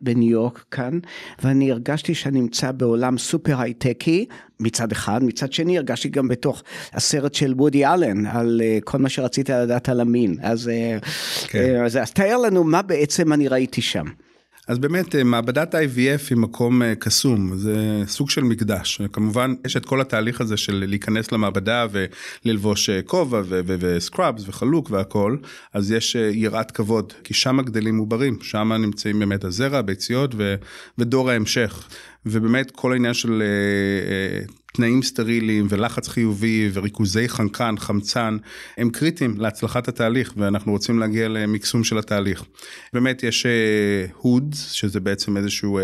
בניו 0.00 0.30
יורק 0.30 0.64
כאן 0.70 0.98
ואני 1.42 1.70
הרגשתי 1.70 2.14
שאני 2.14 2.40
נמצא 2.40 2.72
בעולם 2.72 3.18
סופר 3.18 3.60
הייטקי 3.60 4.26
מצד 4.60 4.92
אחד, 4.92 5.24
מצד 5.24 5.52
שני 5.52 5.78
הרגשתי 5.78 6.08
גם 6.08 6.28
בתוך 6.28 6.62
הסרט 6.92 7.34
של 7.34 7.54
וודי 7.56 7.86
אלן 7.86 8.26
על 8.26 8.60
uh, 8.60 8.84
כל 8.84 8.98
מה 8.98 9.08
שרצית 9.08 9.50
לדעת 9.50 9.88
על 9.88 10.00
המין. 10.00 10.36
אז, 10.42 10.70
uh, 11.00 11.06
כן. 11.48 11.84
אז, 11.84 11.96
אז 11.96 12.10
תאר 12.10 12.36
לנו 12.36 12.64
מה 12.64 12.82
בעצם 12.82 13.32
אני 13.32 13.48
ראיתי 13.48 13.82
שם. 13.82 14.04
אז 14.70 14.78
באמת 14.78 15.14
אה, 15.14 15.24
מעבדת 15.24 15.74
IVF 15.74 16.30
היא 16.30 16.38
מקום 16.38 16.82
אה, 16.82 16.94
קסום, 16.94 17.56
זה 17.56 18.02
סוג 18.06 18.30
של 18.30 18.44
מקדש. 18.44 19.00
כמובן 19.12 19.54
יש 19.64 19.76
את 19.76 19.86
כל 19.86 20.00
התהליך 20.00 20.40
הזה 20.40 20.56
של 20.56 20.84
להיכנס 20.88 21.32
למעבדה 21.32 21.86
וללבוש 22.44 22.90
אה, 22.90 23.02
כובע 23.02 23.42
וסקראבס 23.48 24.48
וחלוק 24.48 24.90
והכל, 24.90 25.36
אז 25.74 25.92
יש 25.92 26.14
יראת 26.14 26.70
כבוד, 26.70 27.12
כי 27.24 27.34
שם 27.34 27.60
גדלים 27.64 27.98
עוברים, 27.98 28.38
שם 28.42 28.72
נמצאים 28.72 29.18
באמת 29.18 29.44
הזרע, 29.44 29.78
הביציות 29.78 30.34
ודור 30.98 31.30
ההמשך. 31.30 31.88
ובאמת 32.26 32.70
כל 32.70 32.92
העניין 32.92 33.14
של 33.14 33.42
תנאים 34.72 35.02
סטריליים 35.02 35.66
ולחץ 35.68 36.08
חיובי 36.08 36.70
וריכוזי 36.72 37.28
חנקן, 37.28 37.74
חמצן, 37.78 38.36
הם 38.76 38.90
קריטיים 38.90 39.34
להצלחת 39.40 39.88
התהליך 39.88 40.32
ואנחנו 40.36 40.72
רוצים 40.72 40.98
להגיע 40.98 41.28
למקסום 41.28 41.84
של 41.84 41.98
התהליך. 41.98 42.44
באמת 42.92 43.22
יש 43.22 43.46
הוד, 44.16 44.52
uh, 44.52 44.56
שזה 44.56 45.00
בעצם 45.00 45.36
איזשהו 45.36 45.78
uh, 45.78 45.82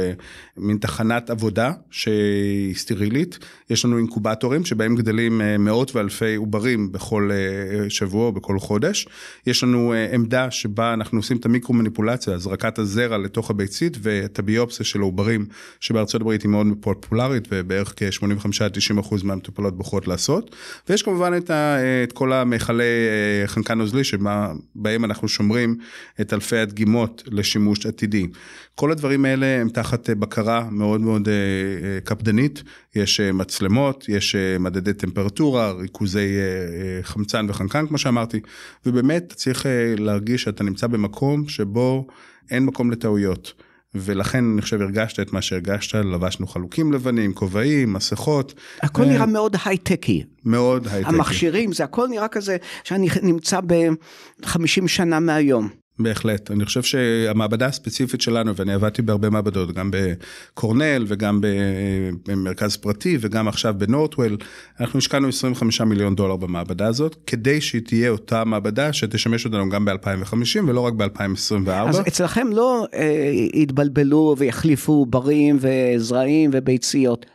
מין 0.57 0.77
תחנת 0.77 1.31
עבודה 1.31 1.73
שהיא 1.91 2.75
סטרילית, 2.75 3.39
יש 3.71 3.85
לנו 3.85 3.99
אינקובטורים 3.99 4.65
שבהם 4.65 4.97
גדלים 4.97 5.41
uh, 5.41 5.45
מאות 5.59 5.97
ואלפי 5.97 6.35
עוברים 6.35 6.93
בכל 6.93 7.31
שבוע 7.89 8.27
או 8.27 8.33
בכל 8.33 8.59
חודש. 8.59 9.09
יש 9.47 9.63
לנו 9.63 9.95
עמדה 10.13 10.51
שבה 10.51 10.95
אנחנו 10.95 11.19
עושים 11.19 11.37
את 11.37 11.47
המיקרו 11.47 11.75
מניפולציה, 11.75 12.35
הזרקת 12.35 12.79
הזרע 12.79 13.19
לתוך 13.19 13.51
הביצית 13.51 13.97
ואת 14.03 14.39
הביופסיה 14.39 14.87
של 14.87 15.01
העוברים 15.01 15.47
שבארצות 15.81 16.21
הברית 16.21 16.43
היא 16.43 16.51
מאוד 16.51 16.67
פופולרית 16.81 17.49
ובערך 17.51 17.95
כ-85 17.97 18.47
90% 18.77 19.25
מהמטופלות 19.25 19.77
בוחרות 19.77 20.09
לעשות. 20.09 20.57
ויש 20.89 21.03
כמובן 21.03 21.33
את, 21.37 21.51
ה, 21.51 21.77
את 22.05 22.13
כל 22.13 22.33
המכלי 22.33 22.85
אה, 22.85 23.47
חנקן 23.47 23.79
נוזלי 23.79 24.05
שבהם 24.05 25.05
אנחנו 25.05 25.29
שומרים 25.29 25.77
את 26.21 26.33
אלפי 26.33 26.59
הדגימות 26.59 27.23
לשימוש 27.27 27.87
עתידי. 27.87 28.27
כל 28.75 28.93
הדברים 28.93 29.25
האלה 29.25 29.47
הם 29.47 29.69
תחת 29.69 30.11
אה, 30.11 30.15
בקרה 30.15 30.69
מאוד 30.71 31.01
מאוד 31.01 31.29
אה, 31.29 32.01
קפדנית, 32.05 32.63
יש 32.95 33.21
מצלמות, 33.21 34.05
יש 34.09 34.37
מדדי 34.61 34.93
טמפרטורה, 34.93 35.73
ריכוזי 35.73 36.29
חמצן 37.03 37.47
וחנקן 37.49 37.87
כמו 37.87 37.99
שאמרתי, 37.99 38.41
ובאמת 38.87 39.33
צריך 39.37 39.67
להרגיש 39.99 40.43
שאתה 40.43 40.65
נמצא 40.65 40.87
במקום 40.87 41.49
שבו 41.49 42.07
אין 42.51 42.67
מקום 42.67 42.91
לטעויות. 42.91 43.66
ולכן 44.01 44.45
אני 44.53 44.63
חושב 44.63 44.81
הרגשת 44.81 45.21
את 45.21 45.33
מה 45.33 45.43
שהרגשת, 45.43 45.95
לבשנו 45.95 46.47
חלוקים 46.47 46.93
לבנים, 46.93 47.35
כובעים, 47.35 47.93
מסכות. 47.93 48.55
הכל 48.83 49.03
ו... 49.03 49.05
נראה 49.05 49.27
מאוד 49.27 49.57
הייטקי. 49.65 50.25
מאוד 50.45 50.89
הייטקי. 50.89 51.15
המכשירים, 51.15 51.73
זה 51.73 51.85
הכל 51.85 52.09
נראה 52.09 52.29
כזה 52.29 52.57
שאני 52.85 53.09
נמצא 53.23 53.61
ב-50 53.67 54.89
שנה 54.89 55.21
מהיום. 55.21 55.86
בהחלט, 55.99 56.51
אני 56.51 56.65
חושב 56.65 56.83
שהמעבדה 56.83 57.67
הספציפית 57.67 58.21
שלנו, 58.21 58.57
ואני 58.57 58.73
עבדתי 58.73 59.03
בהרבה 59.03 59.31
מעבדות, 59.31 59.73
גם 59.73 59.91
בקורנל 59.93 61.05
וגם 61.09 61.41
במרכז 62.29 62.77
פרטי 62.77 63.19
וגם 63.21 63.49
עכשיו 63.49 63.75
בנורטוול, 63.79 64.37
אנחנו 64.81 64.99
השקענו 64.99 65.29
25 65.29 65.81
מיליון 65.81 66.15
דולר 66.15 66.37
במעבדה 66.37 66.87
הזאת, 66.87 67.17
כדי 67.27 67.61
שהיא 67.61 67.83
תהיה 67.83 68.11
אותה 68.11 68.45
מעבדה 68.45 68.93
שתשמש 68.93 69.45
אותנו 69.45 69.69
גם 69.69 69.85
ב-2050 69.85 70.61
ולא 70.67 70.81
רק 70.81 70.93
ב-2024. 70.93 71.71
אז 71.71 72.01
אצלכם 72.09 72.47
לא 72.53 72.87
אה, 72.95 73.31
יתבלבלו 73.55 74.35
ויחליפו 74.39 75.07
עוברים 75.27 75.59
וזרעים 75.61 76.51
וביציות. 76.53 77.27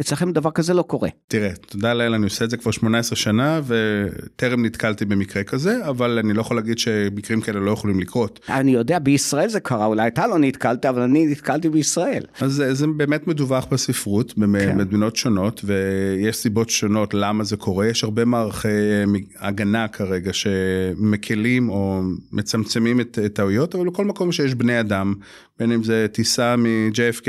אצלכם 0.00 0.32
דבר 0.32 0.50
כזה 0.50 0.74
לא 0.74 0.82
קורה. 0.82 1.08
תראה, 1.28 1.50
תודה 1.68 1.94
לאל, 1.94 2.14
אני 2.14 2.24
עושה 2.24 2.44
את 2.44 2.50
זה 2.50 2.56
כבר 2.56 2.70
18 2.70 3.16
שנה 3.16 3.60
וטרם 3.66 4.64
נתקלתי 4.64 5.04
במקרה 5.04 5.44
כזה, 5.44 5.88
אבל 5.88 6.18
אני 6.18 6.32
לא 6.32 6.40
יכול 6.40 6.56
להגיד 6.56 6.78
שמקרים 6.78 7.40
כאלה 7.40 7.60
לא 7.60 7.70
יכולים 7.70 8.00
לקרות. 8.00 8.40
אני 8.48 8.70
יודע, 8.70 8.98
בישראל 8.98 9.48
זה 9.48 9.60
קרה, 9.60 9.86
אולי 9.86 10.08
אתה 10.08 10.26
לא 10.26 10.38
נתקלת, 10.38 10.86
אבל 10.86 11.02
אני 11.02 11.26
נתקלתי 11.26 11.68
בישראל. 11.68 12.22
אז 12.40 12.52
זה, 12.52 12.74
זה 12.74 12.86
באמת 12.86 13.26
מדווח 13.26 13.66
בספרות, 13.70 14.32
כן. 14.32 14.40
במדינות 14.40 15.16
שונות, 15.16 15.60
ויש 15.64 16.36
סיבות 16.36 16.70
שונות 16.70 17.14
למה 17.14 17.44
זה 17.44 17.56
קורה. 17.56 17.86
יש 17.86 18.04
הרבה 18.04 18.24
מערכי 18.24 18.68
הגנה 19.38 19.88
כרגע 19.88 20.32
שמקלים 20.32 21.68
או 21.68 22.02
מצמצמים 22.32 23.00
את 23.00 23.18
טעויות, 23.32 23.74
אבל 23.74 23.86
בכל 23.86 24.04
מקום 24.04 24.32
שיש 24.32 24.54
בני 24.54 24.80
אדם, 24.80 25.14
בין 25.58 25.72
אם 25.72 25.84
זה 25.84 26.06
טיסה 26.12 26.56
מ-JFK 26.56 27.26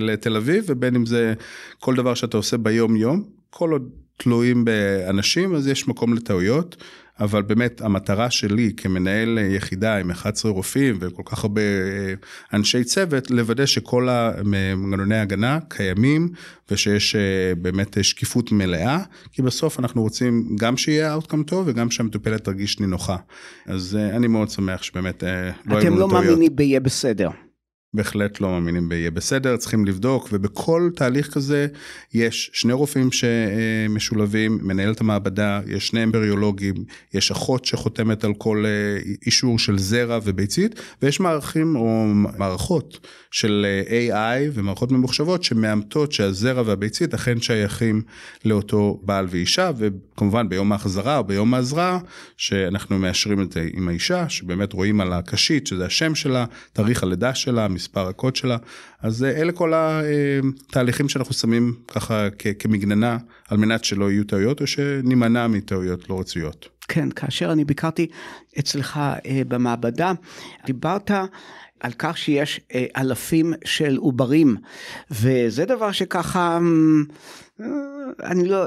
לתל 0.00 0.36
אביב, 0.36 0.64
ובין 0.68 0.94
אם 0.94 1.06
זה 1.06 1.34
כל 1.80 1.94
דבר 1.94 2.14
שאתה 2.14 2.36
עושה 2.36 2.56
ביום 2.56 2.96
יום, 2.96 3.24
כל 3.50 3.72
עוד 3.72 3.90
תלויים 4.16 4.64
באנשים, 4.64 5.54
אז 5.54 5.66
יש 5.66 5.88
מקום 5.88 6.14
לטעויות. 6.14 6.76
אבל 7.20 7.42
באמת 7.42 7.80
המטרה 7.80 8.30
שלי 8.30 8.72
כמנהל 8.76 9.38
יחידה 9.38 9.96
עם 9.96 10.10
11 10.10 10.52
רופאים 10.52 10.98
וכל 11.00 11.22
כך 11.26 11.44
הרבה 11.44 11.60
אה, 11.60 12.14
אנשי 12.52 12.84
צוות, 12.84 13.30
לוודא 13.30 13.66
שכל 13.66 14.08
המנגנוני 14.08 15.16
ההגנה 15.16 15.58
קיימים 15.68 16.28
ושיש 16.70 17.16
אה, 17.16 17.20
באמת 17.58 18.04
שקיפות 18.04 18.52
מלאה, 18.52 18.98
כי 19.32 19.42
בסוף 19.42 19.78
אנחנו 19.78 20.02
רוצים 20.02 20.56
גם 20.60 20.76
שיהיה 20.76 21.12
אאוטקאם 21.12 21.42
טוב 21.42 21.64
וגם 21.68 21.90
שהמטופלת 21.90 22.44
תרגיש 22.44 22.80
נינוחה. 22.80 23.16
אז 23.66 23.98
אה, 24.00 24.16
אני 24.16 24.26
מאוד 24.26 24.50
שמח 24.50 24.82
שבאמת 24.82 25.22
לא 25.22 25.28
היו 25.28 25.44
לנו 25.44 25.54
טעויות. 25.64 25.84
אתם 25.84 25.98
לא 25.98 26.08
מאמינים 26.08 26.56
ביהיה 26.56 26.80
בסדר. 26.80 27.28
בהחלט 27.94 28.40
לא 28.40 28.50
מאמינים 28.50 28.88
ביהיה 28.88 29.10
בסדר, 29.10 29.56
צריכים 29.56 29.84
לבדוק, 29.84 30.28
ובכל 30.32 30.90
תהליך 30.96 31.34
כזה 31.34 31.66
יש 32.14 32.50
שני 32.52 32.72
רופאים 32.72 33.08
שמשולבים, 33.12 34.58
מנהלת 34.62 35.00
המעבדה, 35.00 35.60
יש 35.66 35.86
שני 35.88 36.04
אמבריולוגים, 36.04 36.74
יש 37.14 37.30
אחות 37.30 37.64
שחותמת 37.64 38.24
על 38.24 38.34
כל 38.34 38.64
אה, 38.66 39.12
אישור 39.26 39.58
של 39.58 39.78
זרע 39.78 40.18
וביצית, 40.24 40.80
ויש 41.02 41.20
מערכים 41.20 41.76
או 41.76 42.04
מערכות 42.38 43.06
של 43.30 43.66
אה, 43.90 44.38
AI 44.38 44.50
ומערכות 44.52 44.92
ממוחשבות 44.92 45.44
שמאמתות 45.44 46.12
שהזרע 46.12 46.62
והביצית 46.66 47.14
אכן 47.14 47.40
שייכים 47.40 48.02
לאותו 48.44 49.00
בעל 49.02 49.26
ואישה, 49.30 49.70
וכמובן 49.78 50.48
ביום 50.48 50.72
ההחזרה 50.72 51.18
או 51.18 51.24
ביום 51.24 51.54
ההזרעה, 51.54 51.98
שאנחנו 52.36 52.98
מאשרים 52.98 53.42
את 53.42 53.52
זה 53.52 53.68
עם 53.72 53.88
האישה, 53.88 54.28
שבאמת 54.28 54.72
רואים 54.72 55.00
על 55.00 55.12
הקשית, 55.12 55.66
שזה 55.66 55.86
השם 55.86 56.14
שלה, 56.14 56.44
תאריך 56.72 57.02
הלידה 57.02 57.34
שלה, 57.34 57.68
מספר 57.78 58.08
הקוד 58.08 58.36
שלה, 58.36 58.56
אז 59.02 59.24
אה, 59.24 59.30
אלה 59.30 59.52
כל 59.52 59.72
התהליכים 59.76 61.08
שאנחנו 61.08 61.34
שמים 61.34 61.74
ככה 61.88 62.28
כמגננה 62.58 63.18
על 63.48 63.58
מנת 63.58 63.84
שלא 63.84 64.10
יהיו 64.10 64.24
טעויות 64.24 64.60
או 64.60 64.66
שנימנע 64.66 65.46
מטעויות 65.46 66.10
לא 66.10 66.20
רצויות. 66.20 66.68
כן, 66.88 67.10
כאשר 67.10 67.52
אני 67.52 67.64
ביקרתי 67.64 68.06
אצלך 68.58 68.96
אה, 69.26 69.42
במעבדה, 69.48 70.12
דיברת 70.66 71.10
על 71.80 71.92
כך 71.98 72.18
שיש 72.18 72.60
אה, 72.74 72.86
אלפים 72.96 73.54
של 73.64 73.96
עוברים, 73.96 74.56
וזה 75.10 75.64
דבר 75.64 75.92
שככה, 75.92 76.54
אה, 76.54 76.58
אני 78.22 78.48
לא, 78.48 78.66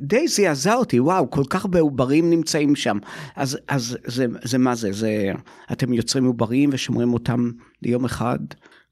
די 0.00 0.28
זעזע 0.28 0.74
אותי, 0.74 1.00
וואו, 1.00 1.30
כל 1.30 1.44
כך 1.50 1.64
הרבה 1.64 1.80
עוברים 1.80 2.30
נמצאים 2.30 2.76
שם. 2.76 2.98
אז, 3.36 3.58
אז 3.68 3.98
זה, 4.06 4.26
זה 4.44 4.58
מה 4.58 4.74
זה, 4.74 4.92
זה, 4.92 5.32
אתם 5.72 5.92
יוצרים 5.92 6.24
עוברים 6.24 6.70
ושומרים 6.72 7.14
אותם 7.14 7.50
ליום 7.82 8.04
אחד? 8.04 8.38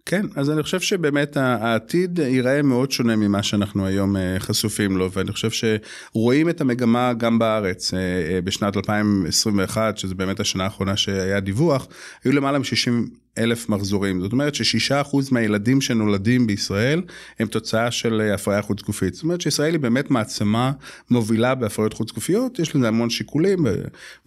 כן, 0.07 0.27
אז 0.37 0.51
אני 0.51 0.63
חושב 0.63 0.81
שבאמת 0.81 1.37
העתיד 1.37 2.19
ייראה 2.19 2.63
מאוד 2.63 2.91
שונה 2.91 3.17
ממה 3.17 3.43
שאנחנו 3.43 3.87
היום 3.87 4.17
אה, 4.17 4.37
חשופים 4.39 4.97
לו, 4.97 5.13
ואני 5.13 5.33
חושב 5.33 5.51
שרואים 5.51 6.49
את 6.49 6.61
המגמה 6.61 7.13
גם 7.13 7.39
בארץ. 7.39 7.95
אה, 7.95 7.99
אה, 7.99 8.41
בשנת 8.41 8.77
2021, 8.77 9.99
שזה 9.99 10.15
באמת 10.15 10.41
השנה 10.41 10.65
האחרונה 10.65 10.97
שהיה 10.97 11.41
דיווח, 11.41 11.87
היו 12.25 12.33
למעלה 12.33 12.59
מ-60 12.59 12.91
אלף 13.39 13.69
מחזורים. 13.69 14.21
זאת 14.21 14.33
אומרת 14.33 14.55
ששישה 14.55 15.01
אחוז 15.01 15.33
מהילדים 15.33 15.81
שנולדים 15.81 16.47
בישראל 16.47 17.03
הם 17.39 17.49
תוצאה 17.49 17.91
של 17.91 18.31
הפריה 18.35 18.63
חוץ 18.63 18.83
גופית. 18.83 19.15
זאת 19.15 19.23
אומרת 19.23 19.41
שישראל 19.41 19.73
היא 19.73 19.81
באמת 19.81 20.11
מעצמה 20.11 20.73
מובילה 21.11 21.55
בהפריות 21.55 21.93
חוץ 21.93 22.13
גופיות, 22.13 22.59
יש 22.59 22.77
לזה 22.77 22.89
המון 22.89 23.11
שיקולים 23.11 23.67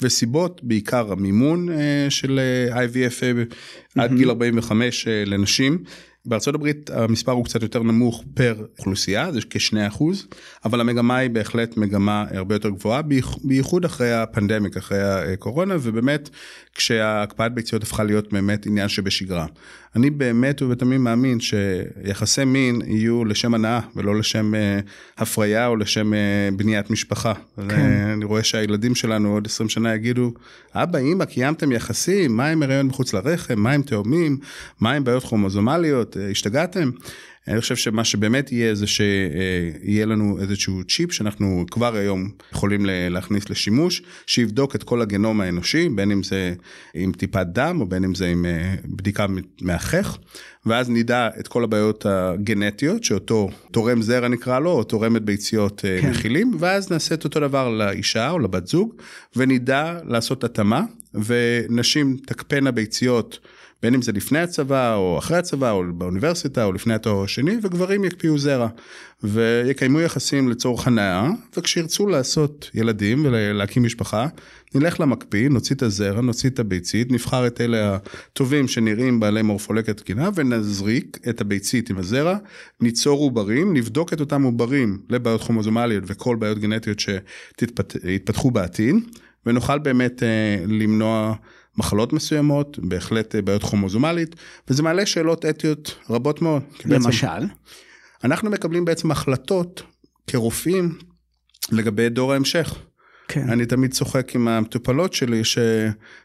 וסיבות, 0.02 0.62
בעיקר 0.64 1.12
המימון 1.12 1.68
של 2.10 2.40
IVF 2.72 3.24
עד 3.96 4.14
גיל 4.14 4.30
45 4.30 5.08
לנשים. 5.26 5.84
בארצות 6.30 6.56
הברית 6.56 6.90
המספר 6.90 7.32
הוא 7.32 7.46
קצת 7.46 7.62
יותר 7.62 7.84
נמוך 7.84 8.24
פר 8.34 8.66
אוכלוסייה, 8.80 9.32
זה 9.32 9.40
כשני 9.50 9.88
אחוז, 9.88 10.28
אבל 10.66 10.82
המגמה 10.82 11.18
היא 11.18 11.30
בהחלט 11.30 11.78
מגמה 11.78 12.26
הרבה 12.32 12.56
יותר 12.56 12.70
גבוהה, 12.70 13.02
בייחוד 13.44 13.86
אחרי 13.86 14.14
הפנדמיק, 14.14 14.78
אחרי 14.78 15.34
הקורונה, 15.34 15.76
ובאמת 15.82 16.30
כשהקפאת 16.74 17.54
ביציות 17.54 17.84
הפכה 17.84 18.04
להיות 18.04 18.34
באמת 18.34 18.66
עניין 18.66 18.90
שבשגרה. 18.90 19.46
אני 19.96 20.10
באמת 20.10 20.62
ובתמים 20.62 21.04
מאמין 21.04 21.40
שיחסי 21.40 22.46
מין 22.46 22.82
יהיו 22.86 23.26
לשם 23.26 23.54
הנאה 23.54 23.80
ולא 23.96 24.16
לשם 24.16 24.54
uh, 24.54 25.18
הפריה 25.22 25.68
או 25.68 25.76
לשם 25.76 26.14
uh, 26.14 26.56
בניית 26.56 26.90
משפחה. 26.90 27.34
כן. 27.70 27.80
אני 28.14 28.26
רואה 28.26 28.44
שהילדים 28.44 28.96
שלנו 28.96 29.34
עוד 29.34 29.46
20 29.46 29.70
שנה 29.70 29.96
יגידו, 29.96 30.34
אבא, 30.76 31.00
אמא, 31.00 31.26
קיימתם 31.26 31.72
יחסים, 31.72 32.38
מה 32.38 32.48
עם 32.48 32.64
הריון 32.64 32.86
מחוץ 32.86 33.14
לרחם, 33.14 33.60
מה 33.60 33.72
עם 33.72 33.82
תאומים, 33.82 34.38
מה 34.80 34.92
עם 34.92 35.04
בעיות 35.04 35.24
כרומוזומליות, 35.24 36.18
השתגעתם? 36.32 36.90
אני 37.50 37.62
חושב 37.62 37.76
שמה 37.76 38.04
שבאמת 38.04 38.52
יהיה 38.52 38.76
זה 38.76 38.88
שיהיה 38.88 40.06
לנו 40.06 40.38
איזשהו 40.42 40.84
צ'יפ 40.84 41.12
שאנחנו 41.12 41.66
כבר 41.72 41.96
היום 41.96 42.30
יכולים 42.52 42.86
להכניס 42.86 43.50
לשימוש, 43.50 44.02
שיבדוק 44.28 44.76
את 44.76 44.84
כל 44.84 45.02
הגנום 45.02 45.42
האנושי, 45.42 45.90
בין 45.90 46.12
אם 46.12 46.24
זה 46.24 46.54
עם 46.94 47.12
טיפת 47.12 47.46
דם 47.46 47.78
או 47.82 47.86
בין 47.86 48.04
אם 48.04 48.16
זה 48.16 48.28
עם 48.28 48.46
אה, 48.46 48.76
בדיקה 48.86 49.26
מאחך, 49.62 50.18
ואז 50.66 50.90
נדע 50.90 51.30
את 51.40 51.48
כל 51.48 51.64
הבעיות 51.64 52.06
הגנטיות 52.06 53.04
שאותו 53.04 53.50
תורם 53.72 54.02
זרע 54.02 54.28
נקרא 54.28 54.60
לו, 54.60 54.72
או 54.72 54.84
תורמת 54.84 55.22
ביציות 55.22 55.86
אה, 55.86 56.02
כן. 56.02 56.10
מכילים, 56.10 56.52
ואז 56.60 56.92
נעשה 56.92 57.16
את 57.16 57.24
אותו 57.24 57.40
דבר 57.40 57.70
לאישה 57.70 58.30
או 58.30 58.40
לבת 58.40 58.68
זוג, 58.68 58.94
ונדע 59.36 60.00
לעשות 60.08 60.44
התאמה, 60.44 60.84
ונשים 61.14 62.18
תקפנה 62.26 62.72
ביציות. 62.72 63.40
בין 63.82 63.94
אם 63.94 64.02
זה 64.02 64.12
לפני 64.12 64.40
הצבא 64.40 64.96
או 64.96 65.18
אחרי 65.18 65.38
הצבא 65.38 65.72
או 65.72 65.84
באוניברסיטה 65.94 66.66
או 66.66 66.74
לפני 66.74 66.94
התואר 66.94 67.24
השני 67.24 67.58
וגברים 67.64 68.04
יקפיאו 68.04 68.38
זרע 68.38 68.68
ויקיימו 69.24 70.02
יחסים 70.02 70.50
לצורך 70.50 70.88
הנאה 70.88 71.30
וכשירצו 71.58 72.08
לעשות 72.08 72.70
ילדים 72.74 73.26
ולהקים 73.26 73.84
משפחה 73.84 74.28
נלך 74.76 75.00
למקפיא 75.00 75.50
נוציא 75.50 75.76
את 75.76 75.82
הזרע 75.82 76.22
נוציא 76.22 76.50
את 76.50 76.60
הביצית 76.60 77.12
נבחר 77.12 77.48
את 77.48 77.62
אלה 77.62 77.98
הטובים 78.32 78.68
שנראים 78.68 79.20
בעלי 79.20 79.42
מורפולקת 79.42 79.98
תקינה 79.98 80.30
ונזריק 80.36 81.18
את 81.30 81.42
הביצית 81.42 81.90
עם 81.90 81.98
הזרע 81.98 82.38
ניצור 82.82 83.20
עוברים 83.20 83.74
נבדוק 83.74 84.14
את 84.14 84.20
אותם 84.20 84.44
עוברים 84.44 85.00
לבעיות 85.10 85.42
כרומוזומליות 85.42 86.04
וכל 86.08 86.36
בעיות 86.36 86.60
גנטיות 86.60 87.00
שיתפתחו 87.00 88.52
בעתיד 88.52 88.96
ונוכל 89.46 89.80
באמת 89.80 90.24
אה, 90.24 90.64
למנוע 90.68 91.36
מחלות 91.80 92.14
מסוימות, 92.14 92.80
בהחלט 92.80 93.36
אה, 93.36 93.42
בעיות 93.42 93.64
כרומוזומלית, 93.64 94.36
וזה 94.68 94.84
מעלה 94.84 95.06
שאלות 95.06 95.46
אתיות 95.46 95.96
רבות 96.10 96.42
מאוד. 96.42 96.62
למשל? 96.86 97.46
אנחנו 98.24 98.50
מקבלים 98.50 98.86
בעצם 98.86 99.12
החלטות 99.12 99.84
כרופאים 100.28 100.98
לגבי 101.72 102.10
דור 102.10 102.34
ההמשך. 102.34 102.76
כן. 103.32 103.50
אני 103.50 103.66
תמיד 103.66 103.92
צוחק 103.92 104.36
עם 104.36 104.48
המטופלות 104.48 105.14
שלי, 105.14 105.44
ש... 105.44 105.58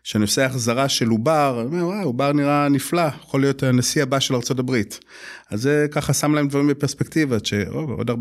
שאני 0.02 0.22
עושה 0.22 0.46
החזרה 0.46 0.88
של 0.88 1.08
עובר, 1.08 1.60
אני 1.60 1.80
אומר, 1.80 1.86
וואי, 1.86 2.04
עובר 2.04 2.32
נראה 2.32 2.68
נפלא, 2.68 3.02
יכול 3.20 3.40
להיות 3.40 3.62
הנשיא 3.62 4.02
הבא 4.02 4.20
של 4.20 4.34
ארה"ב. 4.34 4.72
אז 5.50 5.62
זה 5.62 5.86
ככה 5.90 6.12
שם 6.12 6.34
להם 6.34 6.48
דברים 6.48 6.66
בפרספקטיבה, 6.66 7.36
שעוד 7.44 8.10
40-50 8.10 8.14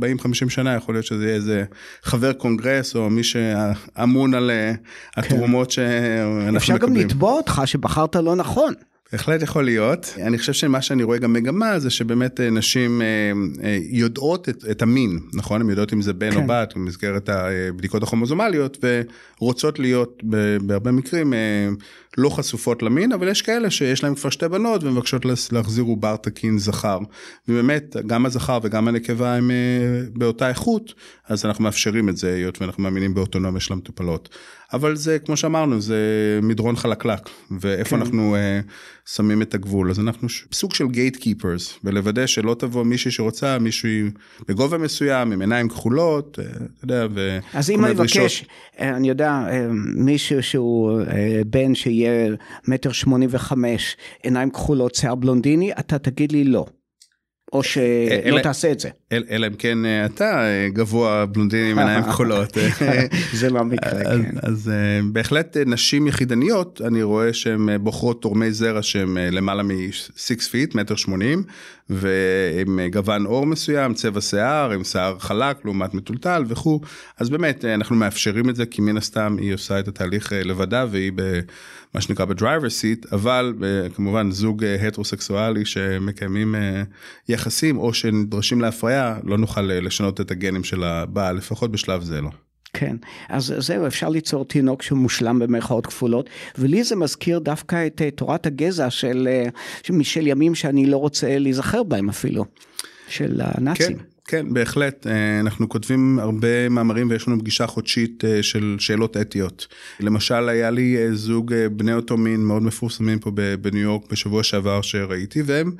שנה 0.49 0.75
יכול 0.75 0.95
להיות 0.95 1.05
שזה 1.05 1.23
יהיה 1.23 1.35
איזה 1.35 1.63
חבר 2.03 2.33
קונגרס, 2.33 2.95
או 2.95 3.09
מי 3.09 3.23
שאמון 3.23 4.33
על 4.33 4.51
אה, 4.51 4.73
כן. 5.11 5.21
התרומות 5.21 5.67
כן. 5.67 5.73
שאנחנו 5.73 6.47
מקבלים. 6.49 6.55
אפשר 6.55 6.77
גם 6.77 6.95
לתבוע 6.95 7.31
אותך 7.31 7.61
שבחרת 7.65 8.15
לא 8.15 8.35
נכון. 8.35 8.73
בהחלט 9.13 9.41
יכול 9.41 9.65
להיות. 9.65 10.13
אני 10.22 10.38
חושב 10.38 10.53
שמה 10.53 10.82
שאני 10.82 11.03
רואה 11.03 11.17
גם 11.17 11.34
מגמה 11.34 11.79
זה 11.79 11.89
שבאמת 11.89 12.39
אה, 12.39 12.50
נשים 12.50 13.01
אה, 13.01 13.08
אה, 13.63 13.77
יודעות 13.82 14.50
את, 14.50 14.65
את 14.72 14.82
המין, 14.82 15.20
נכון? 15.34 15.62
הן 15.62 15.70
יודעות 15.70 15.93
אם 15.93 16.01
זה 16.01 16.13
בן 16.13 16.32
כן. 16.32 16.38
או 16.38 16.48
בת 16.48 16.74
במסגרת 16.75 17.29
הבדיקות 17.29 18.03
הכרומוזומליות 18.03 18.86
ורוצות 19.41 19.79
להיות 19.79 20.24
בהרבה 20.62 20.91
מקרים 20.91 21.34
לא 22.17 22.29
חשופות 22.29 22.84
למין, 22.84 23.12
אבל 23.12 23.27
יש 23.27 23.41
כאלה 23.41 23.70
שיש 23.70 24.03
להם 24.03 24.15
כבר 24.15 24.29
שתי 24.29 24.48
בנות 24.48 24.84
ומבקשות 24.84 25.25
להחזיר 25.51 25.84
עובר 25.84 26.15
תקין 26.15 26.58
זכר. 26.58 27.00
ובאמת, 27.48 27.96
גם 28.08 28.25
הזכר 28.25 28.60
וגם 28.63 28.88
הנקבה 28.88 29.36
הם 29.36 29.51
באותה 30.13 30.50
איכות, 30.50 30.93
אז 31.27 31.46
אנחנו 31.46 31.63
מאפשרים 31.63 32.10
את 32.10 32.17
זה, 32.17 32.34
היות 32.34 32.62
ואנחנו 32.62 32.84
מאמינים 32.84 33.13
באוטונומיה 33.13 33.62
של 33.62 33.74
המטופלות. 33.74 34.29
אבל 34.74 34.96
זה, 34.96 35.20
כמו 35.20 35.38
שאמרנו, 35.38 35.82
זה 35.82 36.00
מדרון 36.43 36.75
חלקלק, 36.75 37.29
ואיפה 37.60 37.89
כן. 37.89 38.01
אנחנו 38.01 38.36
uh, 38.36 39.10
שמים 39.12 39.41
את 39.41 39.53
הגבול. 39.53 39.89
אז 39.89 40.00
אנחנו 40.00 40.27
סוג 40.53 40.74
של 40.74 40.88
גייט 40.88 41.15
קיפרס, 41.15 41.79
ולוודא 41.84 42.25
שלא 42.25 42.55
תבוא 42.60 42.84
מישהי 42.84 43.12
שרוצה, 43.12 43.60
מישהו 43.60 43.89
בגובה 44.48 44.77
מסוים, 44.77 45.32
עם 45.32 45.41
עיניים 45.41 45.70
כחולות, 45.70 46.39
uh, 46.39 46.55
אתה 46.55 46.84
יודע, 46.84 47.08
ו... 47.13 47.39
אז 47.53 47.70
אם 47.70 47.86
אני 47.86 47.93
מבקש, 47.93 48.46
אה, 48.79 48.89
אני 48.89 49.10
יודע, 49.10 49.39
מישהו 49.96 50.43
שהוא 50.43 51.01
בן 51.48 51.75
שיהיה 51.75 52.02
מטר 52.67 52.91
שמונים 52.91 53.29
וחמש, 53.31 53.98
עיניים 54.24 54.50
כחולות, 54.50 54.95
שיער 54.95 55.15
בלונדיני, 55.15 55.72
אתה 55.72 56.00
תגיד 56.00 56.31
לי 56.31 56.43
לא. 56.43 56.65
או 57.53 57.63
שלא 57.63 58.39
תעשה 58.43 58.72
את 58.72 58.79
זה. 58.79 58.89
אלא 59.12 59.48
אם 59.48 59.53
כן 59.53 59.86
אה, 59.86 60.05
אתה 60.05 60.43
אה, 60.43 60.69
גבוה 60.69 61.25
בלונדיני 61.25 61.72
עם 61.72 61.79
עיניים 61.79 62.03
כחולות. 62.10 62.57
זה 63.33 63.50
לא 63.50 63.63
מקרה, 63.63 64.03
כן. 64.03 64.36
אז 64.41 64.69
אה, 64.69 65.00
בהחלט 65.12 65.57
נשים 65.65 66.07
יחידניות, 66.07 66.81
אני 66.88 67.03
רואה 67.03 67.33
שהן 67.33 67.69
בוחרות 67.81 68.22
תורמי 68.22 68.51
זרע 68.51 68.81
שהן 68.81 69.17
למעלה 69.17 69.63
מ-6 69.63 70.50
feet, 70.51 70.75
מטר 70.75 70.95
שמונים, 70.95 71.43
ועם 71.93 72.79
גוון 72.91 73.25
עור 73.25 73.45
מסוים, 73.45 73.93
צבע 73.93 74.21
שיער, 74.21 74.71
עם 74.71 74.83
שיער 74.83 75.19
חלק 75.19 75.65
לעומת 75.65 75.93
מתולתל 75.93 76.43
וכו'. 76.47 76.82
אז 77.17 77.29
באמת, 77.29 77.65
אנחנו 77.65 77.95
מאפשרים 77.95 78.49
את 78.49 78.56
זה, 78.56 78.65
כי 78.65 78.82
מן 78.82 78.97
הסתם 78.97 79.36
היא 79.39 79.53
עושה 79.53 79.79
את 79.79 79.88
התהליך 79.88 80.32
לבדה, 80.45 80.86
והיא 80.91 81.12
במה 81.15 82.01
שנקרא 82.01 82.25
ב 82.25 82.32
driver 82.32 82.69
seat, 82.69 83.13
אבל 83.13 83.53
כמובן 83.95 84.32
זוג 84.32 84.63
הטרוסקסואלי 84.65 85.65
שמקיימים 85.65 86.56
יחסים, 87.29 87.77
או 87.77 87.93
שנדרשים 87.93 88.62
להפריה. 88.62 89.17
לא 89.23 89.38
נוכל 89.38 89.71
אה, 89.71 89.79
לשנות 89.79 90.21
את 90.21 90.32
הגנים 90.32 90.63
של 90.63 90.84
הבעל, 90.84 91.36
לפחות 91.36 91.71
בשלב 91.71 92.03
זה 92.03 92.21
לא. 92.21 92.29
כן, 92.73 92.95
אז 93.29 93.53
זהו, 93.57 93.88
אפשר 93.88 94.09
ליצור 94.09 94.45
תינוק 94.45 94.81
שהוא 94.81 94.99
מושלם 94.99 95.39
במרכאות 95.39 95.86
כפולות, 95.86 96.29
ולי 96.57 96.83
זה 96.83 96.95
מזכיר 96.95 97.39
דווקא 97.39 97.88
את 97.88 98.01
אה, 98.01 98.12
תורת 98.12 98.45
הגזע 98.45 98.89
של, 98.89 99.27
אה, 99.31 99.47
של 100.03 100.27
ימים 100.27 100.55
שאני 100.55 100.86
לא 100.86 100.97
רוצה 100.97 101.38
להיזכר 101.39 101.83
בהם 101.83 102.09
אפילו, 102.09 102.45
של 103.07 103.41
הנאצים. 103.43 103.97
כן. 103.97 104.12
כן, 104.25 104.53
בהחלט. 104.53 105.07
אנחנו 105.39 105.69
כותבים 105.69 106.19
הרבה 106.19 106.69
מאמרים 106.69 107.09
ויש 107.09 107.27
לנו 107.27 107.39
פגישה 107.39 107.67
חודשית 107.67 108.23
של 108.41 108.75
שאלות 108.79 109.17
אתיות. 109.17 109.67
למשל, 109.99 110.49
היה 110.49 110.69
לי 110.69 110.97
זוג 111.13 111.53
בני 111.71 111.93
אותו 111.93 112.17
מין 112.17 112.45
מאוד 112.45 112.63
מפורסמים 112.63 113.19
פה 113.19 113.31
בניו 113.62 113.81
יורק 113.81 114.12
בשבוע 114.12 114.43
שעבר 114.43 114.81
שראיתי, 114.81 115.41
והם 115.45 115.71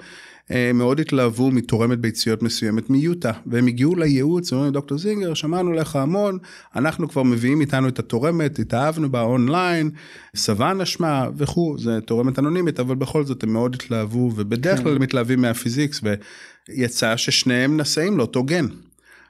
אה, 0.52 0.72
מאוד 0.74 1.00
התלהבו 1.00 1.52
מתורמת 1.52 2.00
ביציות 2.00 2.44
מסוימת 2.44 2.90
מיוטה, 2.90 3.32
והם 3.46 3.68
הגיעו 3.68 3.96
לייעוץ, 3.96 4.54
אומרים 4.54 4.74
דוקטור 4.74 4.98
זינגר, 4.98 5.34
שמענו 5.34 5.72
לך 5.72 5.96
המון, 5.96 6.38
אנחנו 6.76 7.10
כבר 7.10 7.24
מביאים 7.24 7.62
איתנו 7.62 7.88
את 7.88 8.00
התורמת, 8.00 8.60
התאהבנו 8.60 9.12
בה 9.12 9.22
אונליין, 9.22 9.90
סוואנה 10.36 10.86
שמה 10.86 11.28
וכו', 11.38 11.76
זה 11.78 12.02
תורמת 12.02 12.40
אנונימית, 12.40 12.80
אבל 12.80 12.96
בכל 12.96 13.26
זאת 13.26 13.44
הם 13.44 13.54
מאוד 13.54 13.76
התלהבו, 13.76 14.32
ובדרך 14.36 14.78
כן. 14.78 14.84
כלל 14.84 14.98
מתלהבים 14.98 15.42
מהפיזיקס, 15.42 16.02
ויצא 16.70 17.18
ששניהם 17.18 17.80
נשאים 17.80 18.18
לאותו 18.18 18.44
גן. 18.44 18.66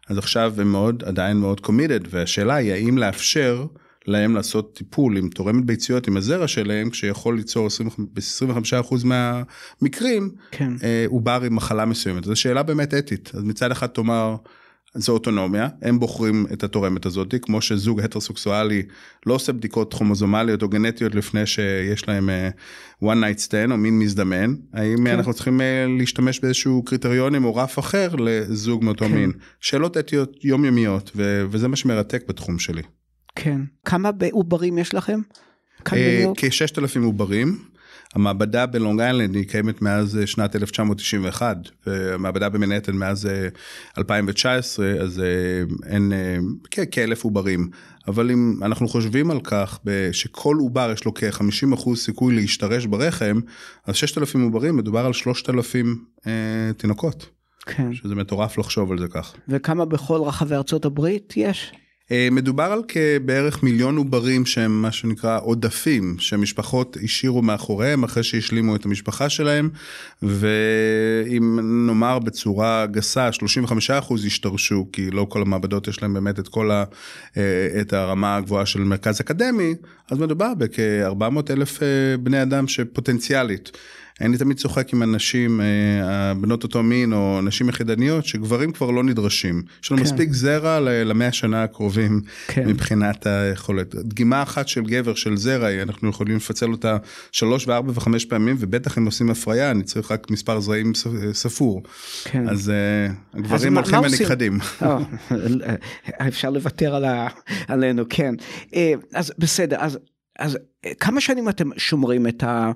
אז 0.10 0.17
עכשיו 0.17 0.54
הם 0.58 0.72
מאוד, 0.72 1.04
עדיין 1.04 1.38
מאוד 1.38 1.60
קומידד, 1.60 2.00
והשאלה 2.10 2.56
היא 2.56 2.72
האם 2.72 2.98
לאפשר 2.98 3.65
להם 4.08 4.36
לעשות 4.36 4.76
טיפול 4.76 5.17
עם 5.17 5.30
תורמת 5.30 5.65
ביציות 5.65 6.08
עם 6.08 6.17
הזרע 6.17 6.48
שלהם, 6.48 6.89
כשיכול 6.89 7.36
ליצור 7.36 7.67
ב-25% 8.13 8.96
מהמקרים 9.04 10.32
כן. 10.52 10.74
אה, 10.84 11.06
עובר 11.08 11.41
עם 11.46 11.56
מחלה 11.56 11.86
מסוימת. 11.86 12.24
זו 12.24 12.36
שאלה 12.36 12.63
באמת 12.63 12.93
אתית. 12.93 13.32
אז 13.34 13.43
מצד 13.43 13.72
אחד 13.72 13.88
תאמר, 13.88 14.36
זו 14.95 15.13
אוטונומיה, 15.13 15.67
הם 15.82 15.99
בוחרים 15.99 16.45
את 16.53 16.63
התורמת 16.63 17.06
הזאת, 17.06 17.36
כמו 17.41 17.62
שזוג 17.62 18.01
הטרוסקסואלי 18.01 18.84
לא 19.25 19.34
עושה 19.34 19.53
בדיקות 19.53 19.93
כרומוזומליות 19.93 20.63
או 20.63 20.69
גנטיות 20.69 21.15
לפני 21.15 21.45
שיש 21.45 22.08
להם 22.08 22.29
uh, 22.29 23.03
one 23.03 23.08
night 23.08 23.47
stand 23.47 23.71
או 23.71 23.77
מין 23.77 23.99
מזדמן, 23.99 24.56
האם 24.73 24.97
כן. 24.97 25.08
אנחנו 25.08 25.34
צריכים 25.34 25.60
uh, 25.60 25.63
להשתמש 25.99 26.39
באיזשהו 26.39 26.84
קריטריונים 26.84 27.45
או 27.45 27.56
רף 27.56 27.79
אחר 27.79 28.15
לזוג 28.15 28.84
מאותו 28.84 29.06
כן. 29.06 29.13
מין? 29.13 29.32
שאלות 29.60 29.97
אתיות 29.97 30.45
יומיומיות, 30.45 31.12
ו- 31.15 31.45
וזה 31.49 31.67
מה 31.67 31.75
שמרתק 31.75 32.23
בתחום 32.27 32.60
שלי. 32.60 32.82
כן. 33.36 33.62
כמה 33.86 34.10
עוברים 34.32 34.77
יש 34.77 34.93
לכם? 34.93 35.19
אה, 35.93 36.25
כ-6,000 36.38 36.99
עוברים. 37.03 37.73
המעבדה 38.13 38.65
בלונג 38.65 38.99
איילנד 38.99 39.36
היא 39.36 39.47
קיימת 39.47 39.82
מאז 39.82 40.17
אה, 40.17 40.28
שנת 40.28 40.56
1991, 40.56 41.58
והמעבדה 41.88 42.49
במנהטן 42.49 42.95
מאז 42.95 43.30
2019, 43.97 44.86
אה, 44.86 45.02
אז 45.02 45.21
אין 45.86 46.12
כאלף 46.91 47.23
עוברים. 47.23 47.69
אבל 48.08 48.32
אם 48.32 48.60
אנחנו 48.62 48.88
חושבים 48.88 49.32
על 49.32 49.39
כך 49.43 49.80
שכל 50.12 50.56
עובר 50.60 50.91
יש 50.93 51.06
לו 51.06 51.13
כ-50% 51.13 51.95
סיכוי 51.95 52.36
להשתרש 52.36 52.86
ברחם, 52.86 53.39
אז 53.86 53.95
6,000 53.95 54.43
עוברים 54.43 54.78
מדובר 54.78 55.06
על 55.06 55.13
3,000 55.13 56.06
אה, 56.28 56.32
תינוקות. 56.78 57.30
כן. 57.65 57.93
שזה 57.93 58.15
מטורף 58.15 58.58
לחשוב 58.58 58.91
על 58.91 58.99
זה 58.99 59.08
כך. 59.08 59.34
וכמה 59.47 59.86
בכל 59.86 60.21
רחבי 60.21 60.56
ארצות 60.56 60.86
הברית 60.86 61.34
יש? 61.38 61.71
אה, 62.12 62.28
מדובר 62.32 62.63
על 62.63 62.82
כבערך 62.88 63.63
מיליון 63.63 63.98
עוברים 63.98 64.46
שהם 64.46 64.82
מה 64.82 64.92
שנקרא 64.92 65.39
עודפים 65.44 66.16
שמשפחות 66.20 66.98
השאירו 67.04 67.42
מאחוריהם 67.42 68.04
אחרי 68.04 68.24
שהשלימו 68.24 68.76
את 68.76 68.86
המשפחה 68.86 69.30
שלהם 69.30 69.70
ואם 70.22 71.60
נאמר 71.88 72.20
בצורה 72.20 72.86
גסה 72.86 73.30
35% 74.10 74.13
השתרשו 74.26 74.88
כי 74.92 75.12
לא 75.12 75.26
כל 75.30 75.42
המעבדות 75.42 75.88
יש 75.88 76.02
להם 76.02 76.13
באמת 76.13 76.39
את 76.39 76.48
כל 76.48 76.72
ה, 76.72 76.84
אה, 77.38 77.82
את 77.82 77.94
הרמה 77.94 78.36
הגבוהה 78.36 78.66
של 78.66 78.80
מרכז 78.80 79.22
אקדמי 79.22 79.76
אז 80.12 80.20
מדובר 80.20 80.54
בכ-400 80.58 81.52
אלף 81.52 81.84
אה, 81.84 81.88
בני 82.18 82.42
אדם 82.42 82.68
שפוטנציאלית 82.68 83.72
אני 84.21 84.38
תמיד 84.38 84.58
צוחק 84.58 84.93
עם 84.93 85.04
אנשים, 85.04 85.62
אה, 85.62 86.34
בנות 86.34 86.63
אותו 86.63 86.84
מין 86.84 87.13
או 87.13 87.41
נשים 87.41 87.69
יחידניות, 87.69 88.26
שגברים 88.26 88.71
כבר 88.71 88.91
לא 88.91 89.04
נדרשים. 89.04 89.63
יש 89.84 89.91
לנו 89.91 90.02
כן. 90.02 90.06
מספיק 90.06 90.34
זרע 90.34 90.80
למאה 90.80 91.28
השנה 91.28 91.63
הקרובים 91.63 92.21
כן. 92.47 92.67
מבחינת 92.67 93.28
היכולת. 93.28 93.95
דגימה 93.95 94.43
אחת 94.43 94.67
של 94.67 94.82
גבר, 94.82 95.15
של 95.15 95.38
זרע, 95.38 95.82
אנחנו 95.82 96.10
יכולים 96.10 96.36
לפצל 96.36 96.71
אותה 96.71 96.97
שלוש 97.32 97.67
וארבע 97.67 97.91
וחמש 97.95 98.26
פעמים, 98.26 98.56
ובטח 98.60 98.97
אם 98.97 99.06
עושים 99.06 99.30
הפריה, 99.30 99.71
אני 99.71 99.84
צריך 99.84 100.12
רק 100.12 100.32
מספר 100.32 100.60
זרעים 100.60 100.93
ס- 100.93 101.08
ספור. 101.34 101.84
כן. 102.23 102.49
אז 102.49 102.69
אה, 102.69 103.13
הגברים 103.34 103.78
הולכים? 103.78 103.99
ונכחדים. 103.99 104.60
אה, 104.82 106.28
אפשר 106.28 106.49
לוותר 106.49 106.95
על 106.95 107.06
ה... 107.06 107.28
עלינו, 107.67 108.04
כן. 108.10 108.36
אה, 108.76 108.93
אז 109.13 109.34
בסדר, 109.38 109.78
אז, 109.80 109.99
אז 110.39 110.58
אה, 110.86 110.91
כמה 110.99 111.21
שנים 111.21 111.49
אתם 111.49 111.69
שומרים 111.78 112.28
את, 112.28 112.43
ה... 112.43 112.71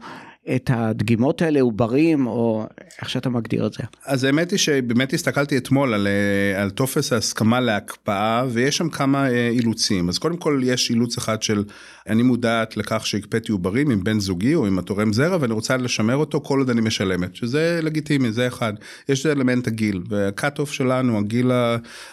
את 0.55 0.69
הדגימות 0.73 1.41
האלה, 1.41 1.61
עוברים, 1.61 2.27
או 2.27 2.65
איך 3.01 3.09
שאתה 3.09 3.29
מגדיר 3.29 3.67
את 3.67 3.73
זה? 3.73 3.83
אז 4.05 4.23
האמת 4.23 4.51
היא 4.51 4.59
שבאמת 4.59 5.13
הסתכלתי 5.13 5.57
אתמול 5.57 5.93
על, 5.93 6.07
אה, 6.07 6.61
על 6.61 6.69
טופס 6.69 7.13
ההסכמה 7.13 7.59
להקפאה 7.59 8.43
ויש 8.49 8.77
שם 8.77 8.89
כמה 8.89 9.29
אה, 9.29 9.49
אילוצים. 9.49 10.09
אז 10.09 10.17
קודם 10.17 10.37
כל 10.37 10.61
יש 10.63 10.89
אילוץ 10.89 11.17
אחד 11.17 11.41
של 11.43 11.63
אני 12.09 12.23
מודעת 12.23 12.77
לכך 12.77 13.07
שהקפאתי 13.07 13.51
עוברים 13.51 13.91
עם 13.91 14.03
בן 14.03 14.19
זוגי 14.19 14.55
או 14.55 14.67
עם 14.67 14.79
התורם 14.79 15.13
זרע 15.13 15.37
ואני 15.41 15.53
רוצה 15.53 15.77
לשמר 15.77 16.15
אותו 16.15 16.41
כל 16.41 16.59
עוד 16.59 16.69
אני 16.69 16.81
משלמת. 16.81 17.35
שזה 17.35 17.79
לגיטימי 17.83 18.31
זה 18.31 18.47
אחד. 18.47 18.73
יש 19.09 19.25
את 19.25 19.37
אלמנט 19.37 19.67
הגיל 19.67 20.01
והקאט 20.09 20.59
אוף 20.59 20.71
שלנו 20.71 21.17
הגיל 21.17 21.51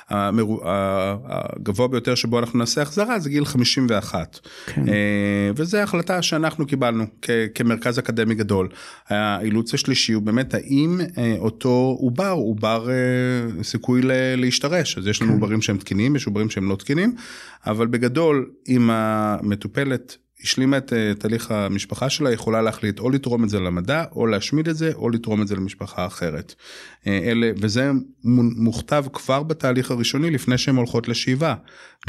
המרו- 0.08 0.60
הגבוה 0.64 1.88
ביותר 1.88 2.14
שבו 2.14 2.38
אנחנו 2.38 2.58
נעשה 2.58 2.82
החזרה 2.82 3.18
זה 3.18 3.30
גיל 3.30 3.44
51 3.44 4.38
כן. 4.66 4.88
אה, 4.88 4.94
וזה 5.56 5.82
החלטה 5.82 6.22
שאנחנו 6.22 6.66
קיבלנו 6.66 7.04
כ- 7.22 7.30
כמרכז 7.54 7.98
אקדמי 7.98 8.23
גדול. 8.32 8.68
האילוץ 9.08 9.74
השלישי 9.74 10.12
הוא 10.12 10.22
באמת 10.22 10.54
האם 10.54 11.00
אה, 11.18 11.34
אותו 11.38 11.96
עובר 12.00 12.30
הוא 12.30 12.56
בר 12.56 12.90
אה, 12.90 13.62
סיכוי 13.62 14.00
להשתרש 14.36 14.98
אז 14.98 15.06
יש 15.06 15.22
לנו 15.22 15.32
עוברים 15.32 15.62
שהם 15.62 15.76
תקינים 15.76 16.16
יש 16.16 16.26
עוברים 16.26 16.50
שהם 16.50 16.68
לא 16.68 16.76
תקינים 16.76 17.14
אבל 17.66 17.86
בגדול 17.86 18.50
אם 18.68 18.90
המטופלת. 18.90 20.16
השלימה 20.44 20.76
את 20.76 20.92
אה, 20.92 21.12
תהליך 21.18 21.50
המשפחה 21.50 22.10
שלה 22.10 22.32
יכולה 22.32 22.62
להחליט 22.62 22.98
או 22.98 23.10
לתרום 23.10 23.44
את 23.44 23.48
זה 23.48 23.60
למדע 23.60 24.04
או 24.16 24.26
להשמיד 24.26 24.68
את 24.68 24.76
זה 24.76 24.92
או 24.94 25.10
לתרום 25.10 25.42
את 25.42 25.48
זה 25.48 25.56
למשפחה 25.56 26.06
אחרת. 26.06 26.54
אה, 27.06 27.20
אלה 27.24 27.50
וזה 27.60 27.90
מו- 28.24 28.50
מוכתב 28.56 29.04
כבר 29.12 29.42
בתהליך 29.42 29.90
הראשוני 29.90 30.30
לפני 30.30 30.58
שהן 30.58 30.76
הולכות 30.76 31.08
לשאיבה. 31.08 31.54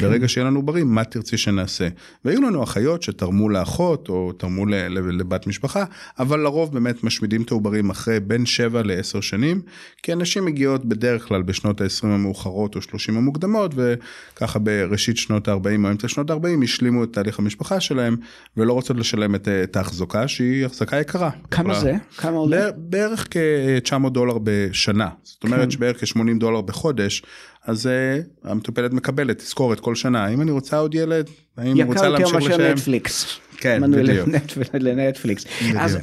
ברגע 0.00 0.28
שיהיה 0.28 0.46
לנו 0.46 0.58
עוברים 0.58 0.94
מה 0.94 1.04
תרצי 1.04 1.36
שנעשה. 1.36 1.88
והיו 2.24 2.42
לנו 2.42 2.62
אחיות 2.62 3.02
שתרמו 3.02 3.48
לאחות 3.48 4.08
או 4.08 4.32
תרמו 4.32 4.66
לבת 4.66 5.46
משפחה 5.46 5.84
אבל 6.18 6.40
לרוב 6.40 6.72
באמת 6.72 7.04
משמידים 7.04 7.42
את 7.42 7.50
העוברים 7.50 7.90
אחרי 7.90 8.20
בין 8.20 8.46
7 8.46 8.82
ל-10 8.82 9.22
שנים 9.22 9.60
כי 10.02 10.12
הנשים 10.12 10.44
מגיעות 10.44 10.84
בדרך 10.84 11.28
כלל 11.28 11.42
בשנות 11.42 11.80
ה-20 11.80 12.06
המאוחרות 12.06 12.76
או 12.76 12.82
30 12.82 13.16
המוקדמות 13.16 13.74
וככה 13.74 14.58
בראשית 14.58 15.16
שנות 15.16 15.48
ה-40 15.48 15.84
או 15.84 15.90
אמצע 15.90 16.08
שנות 16.08 16.30
ה-40 16.30 16.64
השלימו 16.64 17.04
את 17.04 17.12
תהליך 17.12 17.38
המשפחה 17.38 17.80
שלהם 17.80 18.16
ולא 18.56 18.72
רוצות 18.72 18.96
לשלם 18.96 19.34
את, 19.34 19.48
את 19.48 19.76
ההחזקה 19.76 20.28
שהיא 20.28 20.66
החזקה 20.66 20.96
יקרה. 21.00 21.30
כמה 21.50 21.72
יכולה- 21.72 21.80
זה? 21.80 21.94
כמה 22.16 22.36
עולה? 22.36 22.56
בערך- 22.56 22.74
בערך 22.78 23.26
כ-900 23.30 24.08
דולר 24.08 24.38
בשנה 24.42 25.08
זאת 25.22 25.44
אומרת 25.44 25.60
כן. 25.64 25.70
שבערך 25.70 26.00
כ-80 26.04 26.38
דולר 26.38 26.60
בחודש 26.60 27.22
אז 27.64 27.86
uh, 27.86 28.48
המטופלת 28.50 28.92
מקבלת 28.92 29.38
תזכורת 29.38 29.80
כל 29.80 29.94
שנה 29.94 30.28
אם 30.28 30.40
אני 30.40 30.50
רוצה 30.50 30.78
עוד 30.78 30.94
ילד 30.94 31.30
האם 31.56 31.74
היא 31.76 31.84
רוצה 31.84 32.00
יקר 32.00 32.10
יותר 32.10 32.18
להמשיך 32.24 32.34
מאשר 32.50 32.56
לשלם. 32.62 32.72
נטפליקס. 32.72 33.38
כן, 33.56 33.80
מנוי. 33.80 34.02
לנט- 34.02 34.58
לנטפליקס. 34.80 35.44
בדיוק. 35.62 35.76
אז 35.80 35.98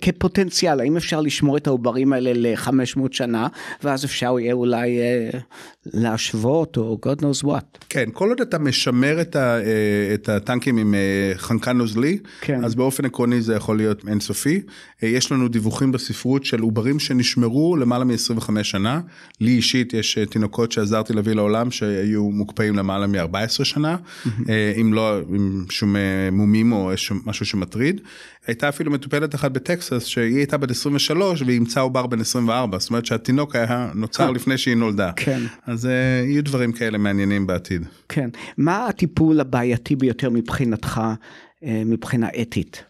כפוטנציאל, 0.00 0.80
האם 0.80 0.96
אפשר 0.96 1.20
לשמור 1.20 1.56
את 1.56 1.66
העוברים 1.66 2.12
האלה 2.12 2.30
ל-500 2.34 3.00
שנה, 3.10 3.46
ואז 3.84 4.04
אפשר 4.04 4.36
יהיה 4.40 4.52
אולי 4.52 4.98
אה, 4.98 5.38
להשוות, 5.86 6.76
או 6.76 6.98
God 7.06 7.20
knows 7.22 7.44
what. 7.46 7.78
כן 7.88 8.08
כל 8.12 8.28
עוד 8.28 8.40
אתה 8.40 8.58
משמר 8.58 9.20
את, 9.20 9.36
ה, 9.36 9.58
אה, 9.58 9.64
את 10.14 10.28
הטנקים 10.28 10.76
עם 10.78 10.94
אה, 10.94 11.32
חנקן 11.36 11.76
נוזלי 11.76 12.18
כן. 12.40 12.64
אז 12.64 12.74
באופן 12.74 13.04
עקרוני 13.04 13.40
זה 13.42 13.54
יכול 13.54 13.76
להיות 13.76 14.02
אינסופי 14.08 14.60
אה, 15.02 15.08
יש 15.08 15.32
לנו 15.32 15.48
דיווחים 15.48 15.92
בספרות 15.92 16.44
של 16.44 16.60
עוברים 16.60 16.98
שנשמרו 16.98 17.76
למעלה 17.76 18.04
מ-25 18.04 18.62
שנה 18.62 19.00
לי 19.40 19.50
אישית 19.50 19.94
יש 19.94 20.18
אה, 20.18 20.26
תינוקות 20.26 20.72
שעזרתי 20.72 21.12
להביא 21.12 21.32
לעולם 21.32 21.70
שהיו 21.70 22.30
מוקפאים 22.30 22.76
למעלה 22.76 23.06
מ-14 23.06 23.64
שנה 23.64 23.96
אה, 24.48 24.72
אם 24.80 24.92
לא 24.94 25.18
עם 25.28 25.64
שום 25.70 25.96
אה, 25.96 26.00
מומים 26.32 26.72
או 26.72 26.79
שום- 26.96 27.22
משהו 27.26 27.46
שמטריד. 27.46 28.00
הייתה 28.46 28.68
אפילו 28.68 28.90
מטופלת 28.90 29.34
אחת 29.34 29.50
בטקסס 29.50 30.04
שהיא 30.04 30.36
הייתה 30.36 30.56
בת 30.58 30.70
23 30.70 31.42
והיא 31.42 31.54
אימצה 31.54 31.80
עובר 31.80 32.06
בן 32.06 32.20
24 32.20 32.78
זאת 32.78 32.90
אומרת 32.90 33.06
שהתינוק 33.06 33.56
היה 33.56 33.90
נוצר 33.94 34.30
לפני 34.30 34.58
שהיא 34.58 34.76
נולדה 34.76 35.10
כן. 35.16 35.40
אז 35.66 35.86
אה, 35.86 35.90
יהיו 36.26 36.44
דברים 36.44 36.72
כאלה 36.72 36.98
מעניינים 36.98 37.46
בעתיד. 37.46 37.82
כן. 38.08 38.30
מה 38.58 38.86
הטיפול 38.86 39.40
הבעייתי 39.40 39.96
ביותר 39.96 40.30
מבחינתך, 40.30 41.00
אה, 41.64 41.82
מבחינה 41.86 42.28
אתית? 42.42 42.84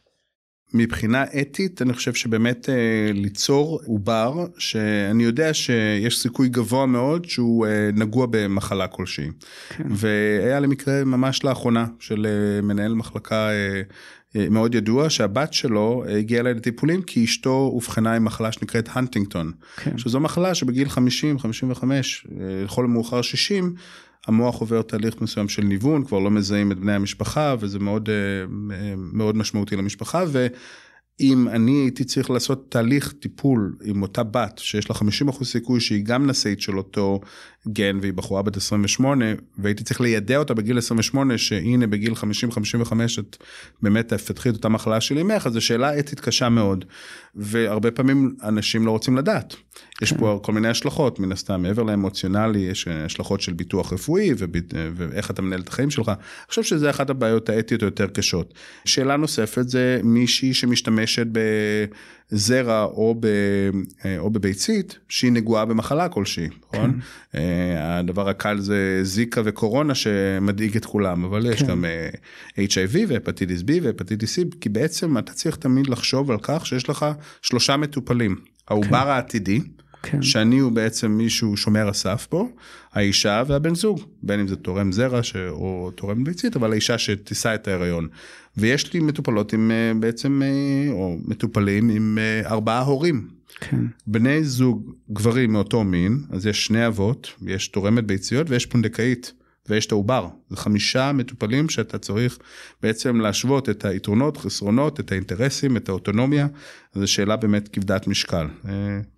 מבחינה 0.74 1.24
אתית 1.40 1.82
אני 1.82 1.92
חושב 1.92 2.14
שבאמת 2.14 2.68
אה, 2.68 3.12
ליצור 3.12 3.80
עובר 3.84 4.46
שאני 4.58 5.24
יודע 5.24 5.54
שיש 5.54 6.18
סיכוי 6.18 6.48
גבוה 6.48 6.86
מאוד 6.86 7.24
שהוא 7.24 7.66
אה, 7.66 7.90
נגוע 7.92 8.26
במחלה 8.30 8.86
כלשהי. 8.86 9.28
כן. 9.68 9.84
והיה 9.90 10.60
לי 10.60 10.66
מקרה 10.66 11.04
ממש 11.04 11.44
לאחרונה 11.44 11.86
של 12.00 12.26
אה, 12.26 12.62
מנהל 12.62 12.94
מחלקה 12.94 13.50
אה, 13.50 13.82
אה, 14.36 14.46
מאוד 14.50 14.74
ידוע 14.74 15.10
שהבת 15.10 15.52
שלו 15.52 16.04
אה, 16.08 16.16
הגיעה 16.18 16.40
אליי 16.40 16.54
לטיפולים 16.54 17.02
כי 17.02 17.24
אשתו 17.24 17.70
אובחנה 17.72 18.14
עם 18.14 18.24
מחלה 18.24 18.52
שנקראת 18.52 18.88
הנטינגטון. 18.92 19.52
כן. 19.76 19.98
שזו 19.98 20.20
מחלה 20.20 20.54
שבגיל 20.54 20.88
50 20.88 21.38
55 21.38 22.26
אה, 22.30 22.64
לכל 22.64 22.84
המאוחר 22.84 23.22
60 23.22 23.74
המוח 24.26 24.60
עובר 24.60 24.82
תהליך 24.82 25.20
מסוים 25.20 25.48
של 25.48 25.62
ניוון 25.62 26.04
כבר 26.04 26.18
לא 26.18 26.30
מזהים 26.30 26.72
את 26.72 26.78
בני 26.78 26.92
המשפחה 26.92 27.54
וזה 27.60 27.78
מאוד 27.78 28.08
אה, 28.08 28.14
אה, 28.76 28.94
מאוד 28.96 29.36
משמעותי 29.36 29.76
למשפחה 29.76 30.24
ואם 30.28 31.48
אני 31.48 31.72
הייתי 31.72 32.04
צריך 32.04 32.30
לעשות 32.30 32.70
תהליך 32.70 33.12
טיפול 33.12 33.76
עם 33.84 34.02
אותה 34.02 34.22
בת 34.22 34.58
שיש 34.58 34.90
לה 34.90 34.96
50% 34.96 35.44
סיכוי 35.44 35.80
שהיא 35.80 36.04
גם 36.04 36.26
נשאית 36.26 36.60
של 36.60 36.78
אותו 36.78 37.20
גן 37.68 37.98
והיא 38.00 38.12
בחורה 38.12 38.42
בת 38.42 38.56
28 38.56 39.24
והייתי 39.58 39.84
צריך 39.84 40.00
לידע 40.00 40.36
אותה 40.36 40.54
בגיל 40.54 40.78
28 40.78 41.38
שהנה 41.38 41.86
בגיל 41.86 42.12
50-55 42.12 42.92
את 43.18 43.36
באמת 43.82 44.08
תפתחי 44.08 44.48
את 44.48 44.54
אותה 44.54 44.68
מחלה 44.68 45.00
של 45.00 45.18
אמך 45.18 45.46
אז 45.46 45.52
זו 45.52 45.60
שאלה 45.60 45.98
אתית 45.98 46.20
קשה 46.20 46.48
מאוד 46.48 46.84
והרבה 47.34 47.90
פעמים 47.90 48.34
אנשים 48.42 48.86
לא 48.86 48.90
רוצים 48.90 49.16
לדעת. 49.16 49.56
יש 50.00 50.12
פה 50.12 50.40
כל 50.42 50.52
מיני 50.52 50.68
השלכות 50.68 51.20
מן 51.20 51.32
הסתם 51.32 51.62
מעבר 51.62 51.82
לאמוציונלי 51.82 52.58
יש 52.58 52.88
אה, 52.88 53.04
השלכות 53.04 53.40
של 53.40 53.52
ביטוח 53.52 53.92
רפואי 53.92 54.32
וביט- 54.38 54.74
אה, 54.74 54.88
ואיך 54.94 55.30
אתה 55.30 55.42
מנהל 55.42 55.60
את 55.60 55.68
החיים 55.68 55.90
שלך. 55.90 56.08
אני 56.08 56.16
חושב 56.48 56.62
שזה 56.62 56.90
אחת 56.90 57.10
הבעיות 57.10 57.48
האתיות 57.48 57.82
היותר 57.82 58.06
קשות. 58.06 58.54
שאלה 58.84 59.16
נוספת 59.16 59.68
זה 59.68 60.00
מישהי 60.04 60.54
שמשתמשת 60.54 61.26
בזרע 62.32 62.82
או, 62.84 63.14
ב, 63.20 63.26
אה, 64.04 64.18
או 64.18 64.30
בביצית 64.30 64.98
שהיא 65.08 65.32
נגועה 65.32 65.64
במחלה 65.64 66.08
כלשהי, 66.08 66.48
נכון? 66.74 67.00
אה, 67.34 67.98
הדבר 67.98 68.28
הקל 68.28 68.58
זה 68.60 69.00
זיקה 69.02 69.40
וקורונה 69.44 69.94
שמדאיג 69.94 70.76
את 70.76 70.84
כולם 70.84 71.24
אבל 71.24 71.46
יש 71.46 71.62
כן. 71.62 71.66
גם 71.68 71.84
HIV 72.56 72.96
והפטיטיס 73.08 73.60
B 73.60 73.70
והפטיטיס 73.82 74.38
C 74.38 74.42
כי 74.60 74.68
בעצם 74.68 75.18
אתה 75.18 75.32
צריך 75.32 75.56
תמיד 75.56 75.86
לחשוב 75.86 76.30
על 76.30 76.38
כך 76.42 76.66
שיש 76.66 76.88
לך 76.88 77.06
שלושה 77.42 77.76
מטופלים. 77.76 78.36
העובר 78.68 79.08
העתידי, 79.10 79.60
כן. 80.02 80.22
שאני 80.22 80.58
הוא 80.58 80.72
בעצם 80.72 81.10
מישהו 81.10 81.56
שומר 81.56 81.88
הסף 81.88 82.26
פה, 82.30 82.48
האישה 82.92 83.42
והבן 83.46 83.74
זוג, 83.74 84.00
בין 84.22 84.40
אם 84.40 84.48
זה 84.48 84.56
תורם 84.56 84.92
זרע 84.92 85.22
ש... 85.22 85.36
או 85.36 85.90
תורם 85.94 86.24
ביצית, 86.24 86.56
אבל 86.56 86.72
האישה 86.72 86.98
שתישא 86.98 87.54
את 87.54 87.68
ההיריון. 87.68 88.08
ויש 88.56 88.92
לי 88.92 89.00
מטופלות 89.00 89.52
עם 89.52 89.70
אה, 89.70 89.92
בעצם, 90.00 90.42
אה, 90.44 90.92
או 90.92 91.18
מטופלים 91.24 91.88
עם 91.88 92.18
אה, 92.20 92.50
ארבעה 92.50 92.80
הורים. 92.80 93.28
כן. 93.60 93.84
בני 94.06 94.44
זוג 94.44 94.92
גברים 95.12 95.52
מאותו 95.52 95.84
מין, 95.84 96.18
אז 96.30 96.46
יש 96.46 96.66
שני 96.66 96.86
אבות, 96.86 97.32
יש 97.46 97.68
תורמת 97.68 98.04
ביציות 98.04 98.50
ויש 98.50 98.66
פונדקאית. 98.66 99.32
ויש 99.70 99.86
את 99.86 99.92
העובר, 99.92 100.28
זה 100.50 100.56
חמישה 100.56 101.12
מטופלים 101.12 101.68
שאתה 101.68 101.98
צריך 101.98 102.38
בעצם 102.82 103.20
להשוות 103.20 103.68
את 103.68 103.84
היתרונות, 103.84 104.36
חסרונות, 104.36 105.00
את 105.00 105.12
האינטרסים, 105.12 105.76
את 105.76 105.88
האוטונומיה, 105.88 106.46
זו 106.94 107.06
שאלה 107.06 107.36
באמת 107.36 107.68
כבדת 107.68 108.06
משקל. 108.06 108.46
אה, 108.68 108.72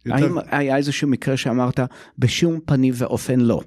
יותר- 0.06 0.24
האם 0.24 0.38
היה 0.50 0.76
איזשהו 0.76 1.08
מקרה 1.08 1.36
שאמרת, 1.36 1.80
בשום 2.18 2.60
פנים 2.64 2.94
ואופן 2.96 3.40
לא? 3.40 3.60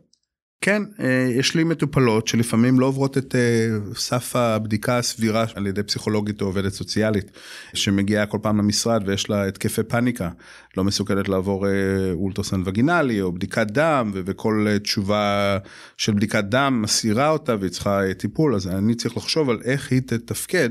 כן, 0.66 0.84
אה, 1.00 1.28
יש 1.32 1.56
לי 1.56 1.64
מטופלות 1.64 2.28
שלפעמים 2.28 2.80
לא 2.80 2.86
עוברות 2.86 3.18
את 3.18 3.36
אה, 3.36 3.70
סף 3.96 4.36
הבדיקה 4.36 4.98
הסבירה 4.98 5.46
על 5.56 5.68
ידי 5.68 5.84
פסיכולוגית 5.84 6.42
או 6.42 6.46
עובדת 6.46 6.74
סוציאלית, 6.74 7.32
שמגיעה 7.74 8.26
כל 8.26 8.38
פעם 8.42 8.58
למשרד 8.58 9.04
ויש 9.06 9.30
לה 9.30 9.48
התקפי 9.48 9.84
פאניקה. 9.84 10.30
לא 10.78 10.84
מסוגלת 10.84 11.30
לעבור 11.30 11.66
אולטרסן 12.14 12.62
וגינלי 12.66 13.22
או 13.22 13.32
בדיקת 13.32 13.68
דם 13.68 14.12
וכל 14.14 14.68
תשובה 14.84 15.58
של 15.98 16.14
בדיקת 16.14 16.44
דם 16.44 16.82
מסירה 16.82 17.30
אותה 17.30 17.56
והיא 17.60 17.72
צריכה 17.72 18.02
טיפול 18.18 18.56
אז 18.56 18.68
אני 18.68 18.96
צריך 18.96 19.18
לחשוב 19.18 19.50
על 19.50 19.60
איך 19.66 19.92
היא 19.92 20.02
תתפקד 20.02 20.70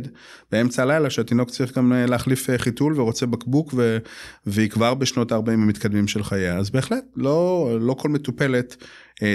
באמצע 0.53 0.83
הלילה 0.83 1.11
שהתינוק 1.11 1.51
צריך 1.51 1.79
גם 1.79 1.93
להחליף 1.93 2.49
חיתול 2.57 3.01
ורוצה 3.01 3.27
בקבוק 3.27 3.75
ו... 3.77 3.99
והיא 4.47 4.71
כבר 4.71 4.95
בשנות 4.95 5.33
ה-40 5.33 5.51
המתקדמים 5.51 6.09
של 6.09 6.23
חייה 6.23 6.57
אז 6.57 6.71
בהחלט 6.71 7.05
לא 7.17 7.69
לא 7.81 7.95
כל 7.95 8.09
מטופלת 8.09 8.77
אה, 8.81 8.87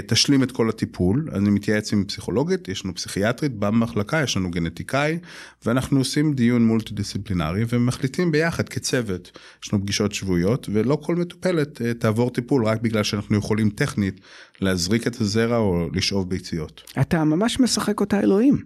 תשלים 0.08 0.44
את 0.44 0.52
כל 0.52 0.70
הטיפול 0.70 1.30
אני 1.34 1.50
מתייעץ 1.50 1.94
עם 1.94 2.06
פסיכולוגית 2.06 2.68
יש 2.68 2.86
לנו 2.86 2.96
פסיכיאטרית 2.96 3.52
במחלקה 3.56 4.22
יש 4.24 4.38
לנו 4.38 4.52
גנטיקאי 4.52 5.20
ואנחנו 5.66 6.00
עושים 6.00 6.34
דיון 6.34 6.66
מולטי 6.66 6.94
דיסציפלינרי 6.94 7.64
ומחליטים 7.70 8.32
ביחד 8.32 8.70
כצוות 8.70 9.40
יש 9.64 9.74
לנו 9.74 9.82
פגישות 9.82 10.14
שבועיות 10.14 10.70
ולא 10.74 10.96
כל 10.96 11.16
מטופלת 11.16 11.82
אה, 11.82 11.94
תעבור 11.94 12.30
טיפול 12.30 12.66
רק 12.66 12.82
בגלל 12.82 13.04
שאנחנו 13.04 13.38
יכולים 13.38 13.70
טכנית 13.70 14.20
להזריק 14.62 15.08
את 15.08 15.22
הזרע 15.22 15.58
או 15.58 15.88
לשאוב 15.94 16.30
ביציות. 16.30 16.82
אתה 17.02 17.24
ממש 17.24 17.60
משחק 17.60 18.00
אותה 18.00 18.20
אלוהים. 18.20 18.64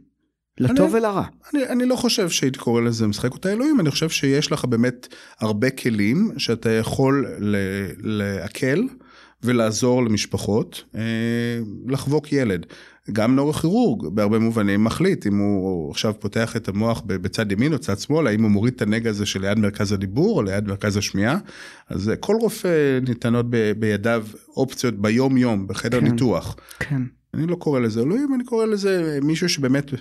לטוב 0.58 0.96
אני, 0.96 1.00
ולרע. 1.00 1.24
אני, 1.54 1.66
אני 1.66 1.86
לא 1.86 1.96
חושב 1.96 2.30
שהייתי 2.30 2.60
קורא 2.60 2.82
לזה 2.82 3.08
משחק 3.08 3.32
אותה 3.32 3.52
אלוהים, 3.52 3.80
אני 3.80 3.92
חושב 3.92 4.10
שיש 4.10 4.52
לך 4.52 4.66
באמת 4.66 5.08
הרבה 5.40 5.70
כלים 5.70 6.32
שאתה 6.38 6.72
יכול 6.72 7.28
לעכל 8.00 8.80
ולעזור 9.46 10.04
למשפחות 10.04 10.84
אה, 10.96 11.02
לחבוק 11.88 12.32
ילד. 12.32 12.66
גם 13.12 13.36
נורכירורג 13.36 14.08
בהרבה 14.08 14.40
מובנים 14.40 14.84
מחליט 14.84 15.28
אם 15.28 15.38
הוא 15.38 15.92
עכשיו 15.92 16.14
פותח 16.20 16.56
את 16.56 16.68
המוח 16.68 17.02
בצד 17.06 17.52
ימין 17.52 17.74
או 17.74 17.80
צד 17.80 18.00
שמאל, 18.00 18.28
האם 18.28 18.44
הוא 18.44 18.52
מוריד 18.52 18.74
את 18.74 18.82
הנגע 18.82 19.10
הזה 19.10 19.26
שליד 19.26 19.60
מרכז 19.60 19.92
הדיבור 19.92 20.38
או 20.38 20.44
ליד 20.44 20.68
מרכז 20.68 20.98
השמיעה. 20.98 21.38
אז 21.90 22.12
כל 22.20 22.36
רופא 22.42 23.00
ניתנות 23.08 23.46
בידיו 23.80 24.26
אופציות 24.58 24.94
ביום 24.94 25.38
יום 25.38 25.68
בחדר 25.68 26.00
כן, 26.00 26.08
ניתוח. 26.08 26.56
כן. 26.80 27.02
אני 27.34 27.48
לא 27.48 27.56
קורא 27.56 27.80
לזה 27.80 28.02
אלוהים, 28.02 28.34
אני 28.34 28.44
קורא 28.44 28.66
לזה 28.66 29.20
מישהו 29.22 29.50
שבאמת 29.50 29.92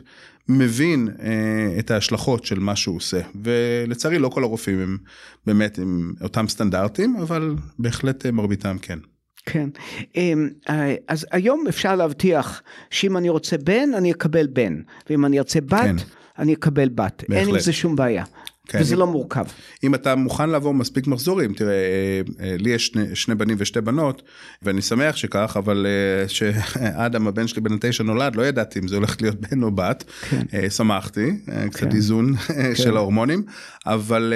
מבין 0.49 1.09
אה, 1.23 1.79
את 1.79 1.91
ההשלכות 1.91 2.45
של 2.45 2.59
מה 2.59 2.77
שהוא 2.77 2.97
עושה. 2.97 3.21
ולצערי 3.43 4.19
לא 4.19 4.29
כל 4.29 4.43
הרופאים 4.43 4.79
הם 4.79 4.99
באמת 5.47 5.79
עם 5.79 6.13
אותם 6.21 6.49
סטנדרטים, 6.49 7.17
אבל 7.17 7.55
בהחלט 7.79 8.27
אה, 8.27 8.31
מרביתם 8.31 8.77
כן. 8.83 8.99
כן, 9.47 9.69
אמ, 10.17 10.49
אה, 10.69 10.95
אז 11.09 11.27
היום 11.31 11.65
אפשר 11.69 11.97
להבטיח 11.97 12.63
שאם 12.91 13.17
אני 13.17 13.29
רוצה 13.29 13.59
בן, 13.59 13.95
אני 13.97 14.13
אקבל 14.13 14.47
בן, 14.47 14.81
ואם 15.11 15.25
אני 15.25 15.39
ארצה 15.39 15.61
בת, 15.61 15.81
כן. 15.81 15.97
אני 16.39 16.55
אקבל 16.55 16.89
בת. 16.89 17.25
בהחלט. 17.29 17.31
אין 17.31 17.49
עם 17.49 17.59
זה 17.59 17.73
שום 17.73 17.97
בעיה. 17.97 18.25
כן. 18.69 18.79
וזה 18.81 18.97
לא 18.97 19.07
מורכב. 19.07 19.45
אם 19.85 19.95
אתה 19.95 20.15
מוכן 20.15 20.51
לעבור 20.51 20.75
מספיק 20.75 21.07
מחזורים, 21.07 21.55
תראה, 21.55 21.73
אה, 21.73 22.21
אה, 22.41 22.57
לי 22.59 22.71
יש 22.71 22.87
שני, 22.87 23.17
שני 23.17 23.35
בנים 23.35 23.57
ושתי 23.59 23.81
בנות, 23.81 24.23
ואני 24.63 24.83
שמח 24.83 25.17
שכך, 25.17 25.57
אבל 25.59 25.87
שאדם, 26.29 27.29
הבן 27.29 27.47
שלי 27.47 27.61
בן 27.61 27.73
התשע 27.75 28.05
נולד, 28.05 28.37
לא 28.37 28.43
ידעתי 28.47 28.79
אם 28.79 28.89
זה 28.89 28.97
הולך 28.97 29.17
להיות 29.23 29.41
בן 29.41 29.63
או 29.63 29.71
בת, 29.71 30.05
כן. 30.31 30.71
שמחתי, 30.71 31.31
קצת 31.71 31.81
כן. 31.81 31.97
איזון 31.97 32.37
כן. 32.37 32.75
של 32.75 32.97
ההורמונים, 32.97 33.43
אבל... 33.87 34.35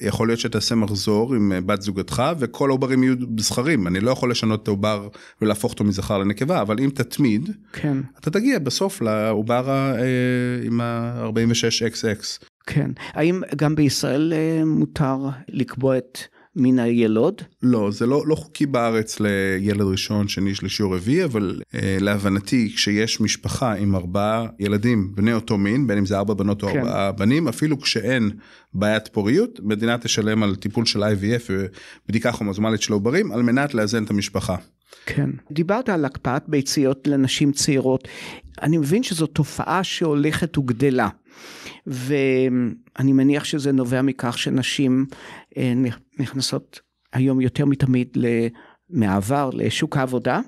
יכול 0.00 0.28
להיות 0.28 0.40
שתעשה 0.40 0.74
מחזור 0.74 1.34
עם 1.34 1.52
אה, 1.52 1.60
בת 1.60 1.82
זוגתך 1.82 2.22
וכל 2.38 2.70
העוברים 2.70 3.02
יהיו 3.02 3.14
זכרים 3.38 3.86
אני 3.86 4.00
לא 4.00 4.10
יכול 4.10 4.30
לשנות 4.30 4.62
את 4.62 4.68
העובר 4.68 5.08
ולהפוך 5.42 5.72
אותו 5.72 5.84
מזכר 5.84 6.18
לנקבה 6.18 6.62
אבל 6.62 6.80
אם 6.80 6.90
תתמיד 6.94 7.50
כן. 7.72 7.96
אתה 8.20 8.30
תגיע 8.30 8.58
בסוף 8.58 9.02
לעובר 9.02 9.70
אה, 9.70 9.96
עם 10.62 10.80
ה-46xx. 10.80 12.44
כן. 12.66 12.90
האם 13.12 13.42
גם 13.56 13.74
בישראל 13.74 14.32
אה, 14.32 14.64
מותר 14.64 15.16
לקבוע 15.48 15.98
את 15.98 16.18
מן 16.56 16.78
הילוד? 16.78 17.42
לא, 17.62 17.90
זה 17.90 18.06
לא, 18.06 18.22
לא 18.26 18.34
חוקי 18.34 18.66
בארץ 18.66 19.20
לילד 19.20 19.80
ראשון, 19.80 20.28
שני, 20.28 20.54
שלישי 20.54 20.82
או 20.82 20.90
רביעי, 20.90 21.24
אבל 21.24 21.60
אה, 21.74 21.96
להבנתי, 22.00 22.72
כשיש 22.74 23.20
משפחה 23.20 23.72
עם 23.72 23.94
ארבעה 23.96 24.46
ילדים 24.58 25.12
בני 25.14 25.32
אותו 25.32 25.58
מין, 25.58 25.86
בין 25.86 25.98
אם 25.98 26.06
זה 26.06 26.16
ארבע 26.16 26.34
בנות 26.34 26.62
או 26.62 26.68
כן. 26.68 26.78
ארבעה 26.78 27.12
בנים, 27.12 27.48
אפילו 27.48 27.80
כשאין 27.80 28.30
בעיית 28.74 29.08
פוריות, 29.08 29.60
מדינה 29.62 29.98
תשלם 29.98 30.42
על 30.42 30.56
טיפול 30.56 30.86
של 30.86 31.02
IVF 31.02 31.50
ובדיקה 32.06 32.32
כרומוזומלית 32.32 32.82
של 32.82 32.92
עוברים, 32.92 33.32
על 33.32 33.42
מנת 33.42 33.74
לאזן 33.74 34.04
את 34.04 34.10
המשפחה. 34.10 34.56
כן. 35.06 35.30
דיברת 35.50 35.88
על 35.88 36.04
הקפאת 36.04 36.48
ביציות 36.48 37.06
לנשים 37.06 37.52
צעירות. 37.52 38.08
אני 38.62 38.78
מבין 38.78 39.02
שזו 39.02 39.26
תופעה 39.26 39.84
שהולכת 39.84 40.58
וגדלה. 40.58 41.08
ואני 41.86 43.12
מניח 43.12 43.44
שזה 43.44 43.72
נובע 43.72 44.02
מכך 44.02 44.38
שנשים 44.38 45.06
אה, 45.56 45.72
נכנסות 46.20 46.80
היום 47.12 47.40
יותר 47.40 47.64
מתמיד 47.64 48.08
מהעבר 48.90 49.50
לשוק 49.52 49.96
העבודה, 49.96 50.40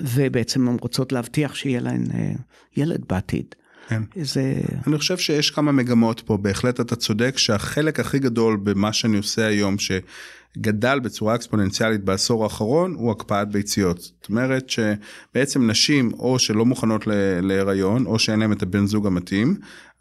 ובעצם 0.00 0.68
הן 0.68 0.76
רוצות 0.80 1.12
להבטיח 1.12 1.54
שיהיה 1.54 1.80
להן 1.80 2.04
אה, 2.14 2.32
ילד 2.76 3.04
בעתיד. 3.08 3.54
כן. 3.88 4.02
זה... 4.22 4.54
אני 4.86 4.98
חושב 4.98 5.18
שיש 5.18 5.50
כמה 5.50 5.72
מגמות 5.72 6.20
פה, 6.20 6.36
בהחלט 6.36 6.80
אתה 6.80 6.96
צודק 6.96 7.38
שהחלק 7.38 8.00
הכי 8.00 8.18
גדול 8.18 8.56
במה 8.56 8.92
שאני 8.92 9.16
עושה 9.16 9.46
היום, 9.46 9.76
שגדל 9.78 11.00
בצורה 11.00 11.34
אקספוננציאלית 11.34 12.04
בעשור 12.04 12.44
האחרון, 12.44 12.94
הוא 12.94 13.10
הקפאת 13.10 13.48
ביציות. 13.48 14.00
זאת 14.00 14.28
אומרת 14.28 14.70
שבעצם 14.70 15.70
נשים 15.70 16.12
או 16.12 16.38
שלא 16.38 16.66
מוכנות 16.66 17.04
להיריון, 17.42 18.06
או 18.06 18.18
שאין 18.18 18.40
להם 18.40 18.52
את 18.52 18.62
הבן 18.62 18.86
זוג 18.86 19.06
המתאים, 19.06 19.56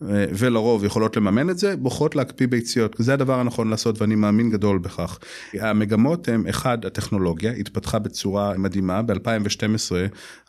ולרוב 0.09 0.83
יכולות 0.83 1.17
לממן 1.17 1.49
את 1.49 1.57
זה, 1.57 1.75
בוחרות 1.77 2.15
להקפיא 2.15 2.47
ביציות. 2.47 2.95
זה 2.99 3.13
הדבר 3.13 3.39
הנכון 3.39 3.69
לעשות 3.69 4.01
ואני 4.01 4.15
מאמין 4.15 4.49
גדול 4.49 4.77
בכך. 4.77 5.19
המגמות 5.53 6.27
הן, 6.27 6.47
אחד, 6.47 6.85
הטכנולוגיה 6.85 7.51
התפתחה 7.51 7.99
בצורה 7.99 8.53
מדהימה. 8.57 9.01
ב-2012 9.01 9.95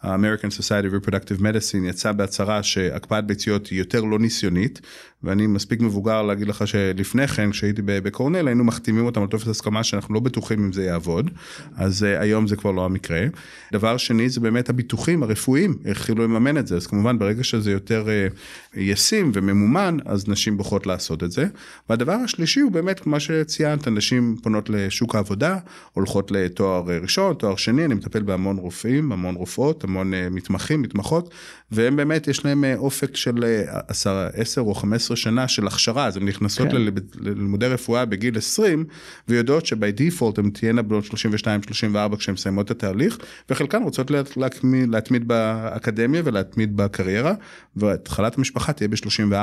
ה-American 0.02 0.50
Society 0.58 0.86
of 0.90 1.06
Reproductive 1.06 1.40
Medicine 1.40 1.88
יצא 1.88 2.12
בהצהרה 2.12 2.62
שהקפאת 2.62 3.26
ביציות 3.26 3.66
היא 3.66 3.78
יותר 3.78 4.04
לא 4.04 4.18
ניסיונית, 4.18 4.80
ואני 5.24 5.46
מספיק 5.46 5.80
מבוגר 5.80 6.22
להגיד 6.22 6.48
לך 6.48 6.66
שלפני 6.66 7.28
כן, 7.28 7.50
כשהייתי 7.50 7.82
בקורנל, 7.84 8.48
היינו 8.48 8.64
מחתימים 8.64 9.06
אותם 9.06 9.22
על 9.22 9.26
טופס 9.26 9.48
הסכמה 9.48 9.84
שאנחנו 9.84 10.14
לא 10.14 10.20
בטוחים 10.20 10.64
אם 10.64 10.72
זה 10.72 10.84
יעבוד, 10.84 11.30
אז 11.76 12.02
uh, 12.02 12.22
היום 12.22 12.46
זה 12.46 12.56
כבר 12.56 12.70
לא 12.70 12.84
המקרה. 12.84 13.26
דבר 13.72 13.96
שני 13.96 14.28
זה 14.28 14.40
באמת 14.40 14.68
הביטוחים 14.68 15.22
הרפואיים, 15.22 15.74
התחילו 15.90 16.24
לממן 16.24 16.58
את 16.58 16.66
זה, 16.66 16.76
אז 16.76 16.86
כמובן 16.86 17.18
ברגע 17.18 17.44
שזה 17.44 17.72
יותר 17.72 18.06
uh, 18.06 18.78
ישים 18.80 19.30
וממומן, 19.48 19.96
אז 20.04 20.28
נשים 20.28 20.56
בוחרות 20.56 20.86
לעשות 20.86 21.22
את 21.22 21.30
זה. 21.30 21.46
והדבר 21.90 22.12
השלישי 22.12 22.60
הוא 22.60 22.72
באמת, 22.72 23.00
כמו 23.00 23.20
שציינת, 23.20 23.88
נשים 23.88 24.36
פונות 24.42 24.70
לשוק 24.70 25.14
העבודה, 25.14 25.56
הולכות 25.92 26.30
לתואר 26.30 26.84
ראשון, 27.02 27.34
תואר 27.34 27.56
שני, 27.56 27.84
אני 27.84 27.94
מטפל 27.94 28.22
בהמון 28.22 28.56
רופאים, 28.56 29.12
המון 29.12 29.34
רופאות, 29.34 29.84
המון 29.84 30.12
uh, 30.12 30.16
מתמחים, 30.30 30.82
מתמחות, 30.82 31.30
והם 31.70 31.96
באמת, 31.96 32.28
יש 32.28 32.44
להם 32.44 32.64
uh, 32.64 32.78
אופק 32.78 33.16
של 33.16 33.44
uh, 33.68 34.08
10 34.34 34.60
או 34.60 34.74
15 34.74 35.16
שנה 35.16 35.48
של 35.48 35.66
הכשרה, 35.66 36.06
אז 36.06 36.16
הן 36.16 36.28
נכנסות 36.28 36.68
כן. 36.68 36.76
ללימודי 37.20 37.66
רפואה 37.66 38.04
בגיל 38.04 38.38
20, 38.38 38.84
ויודעות 39.28 39.66
ש 39.66 39.79
by 39.79 39.92
default 39.92 40.38
הן 40.38 40.50
תהיינה 40.50 40.82
בנות 40.82 41.04
32-34 41.04 42.16
כשהן 42.16 42.34
מסיימות 42.34 42.66
את 42.66 42.70
התהליך, 42.70 43.18
וחלקן 43.50 43.82
רוצות 43.82 44.10
להתמיד, 44.36 44.88
להתמיד 44.88 45.28
באקדמיה 45.28 46.22
ולהתמיד 46.24 46.76
בקריירה, 46.76 47.34
והתחלת 47.76 48.38
המשפחה 48.38 48.72
תהיה 48.72 48.88
ב-34. 48.88 49.33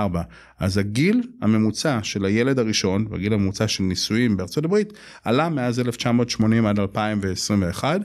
אז 0.59 0.77
הגיל 0.77 1.23
הממוצע 1.41 1.99
של 2.03 2.25
הילד 2.25 2.59
הראשון, 2.59 3.05
והגיל 3.09 3.33
הממוצע 3.33 3.67
של 3.67 3.83
נישואים 3.83 4.37
בארצות 4.37 4.65
הברית, 4.65 4.93
עלה 5.23 5.49
מאז 5.49 5.79
1980 5.79 6.65
עד 6.65 6.79
2021. 6.79 8.01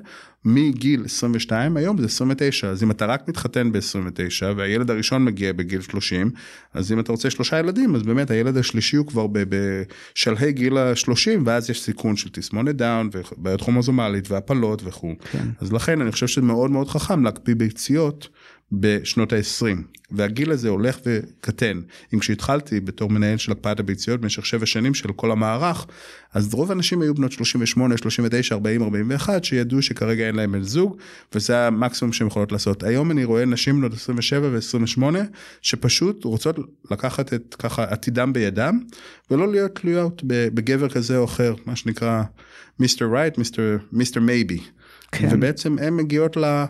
מגיל 0.48 1.02
22 1.04 1.76
היום 1.76 1.98
זה 1.98 2.06
29 2.06 2.68
אז 2.68 2.82
אם 2.82 2.90
אתה 2.90 3.06
רק 3.06 3.28
מתחתן 3.28 3.72
ב-29 3.72 4.44
והילד 4.56 4.90
הראשון 4.90 5.24
מגיע 5.24 5.52
בגיל 5.52 5.80
30 5.80 6.30
אז 6.74 6.92
אם 6.92 7.00
אתה 7.00 7.12
רוצה 7.12 7.30
שלושה 7.30 7.58
ילדים 7.58 7.94
אז 7.94 8.02
באמת 8.02 8.30
הילד 8.30 8.56
השלישי 8.56 8.96
הוא 8.96 9.06
כבר 9.06 9.26
בשלהי 9.26 10.52
גיל 10.52 10.78
ה-30 10.78 11.40
ואז 11.44 11.70
יש 11.70 11.82
סיכון 11.82 12.16
של 12.16 12.28
תסמונת 12.28 12.76
דאון 12.76 13.10
ובעיות 13.14 13.60
כרומוזומליות 13.60 14.30
והפלות 14.30 14.82
וכו' 14.84 15.14
כן. 15.32 15.46
אז 15.60 15.72
לכן 15.72 16.00
אני 16.00 16.12
חושב 16.12 16.26
שזה 16.26 16.42
מאוד 16.42 16.70
מאוד 16.70 16.88
חכם 16.88 17.24
להקפיא 17.24 17.54
ביציות. 17.54 18.28
בשנות 18.72 19.32
ה-20 19.32 19.66
והגיל 20.10 20.50
הזה 20.50 20.68
הולך 20.68 20.98
וקטן. 21.06 21.80
אם 22.14 22.18
כשהתחלתי 22.18 22.80
בתור 22.80 23.10
מנהל 23.10 23.36
של 23.36 23.52
הקפאת 23.52 23.80
הביציות 23.80 24.20
במשך 24.20 24.46
7 24.46 24.66
שנים 24.66 24.94
של 24.94 25.12
כל 25.12 25.30
המערך, 25.30 25.86
אז 26.34 26.54
רוב 26.54 26.70
האנשים 26.70 27.02
היו 27.02 27.14
בנות 27.14 27.32
38, 27.32 27.96
39, 27.96 28.54
40, 28.54 28.82
41 28.82 29.44
שידעו 29.44 29.82
שכרגע 29.82 30.26
אין 30.26 30.34
להם 30.34 30.52
בן 30.52 30.62
זוג 30.62 30.96
וזה 31.34 31.66
המקסימום 31.66 32.12
שהם 32.12 32.26
יכולות 32.26 32.52
לעשות. 32.52 32.82
היום 32.82 33.10
אני 33.10 33.24
רואה 33.24 33.44
נשים 33.44 33.76
בנות 33.76 33.92
27 33.92 34.48
ו-28 34.52 35.02
שפשוט 35.62 36.24
רוצות 36.24 36.56
לקחת 36.90 37.34
את 37.34 37.56
ככה 37.58 37.84
עתידם 37.84 38.32
בידם 38.32 38.78
ולא 39.30 39.48
להיות 39.52 39.74
תלויות 39.74 40.22
בגבר 40.24 40.88
כזה 40.88 41.18
או 41.18 41.24
אחר, 41.24 41.54
מה 41.66 41.76
שנקרא 41.76 42.22
מיסטר 42.78 43.06
רייט, 43.12 43.38
Mister 43.92 44.20
Maybe. 44.20 44.60
ובעצם 45.22 45.78
הן 45.78 45.96
מגיעות 45.96 46.36
ל... 46.36 46.64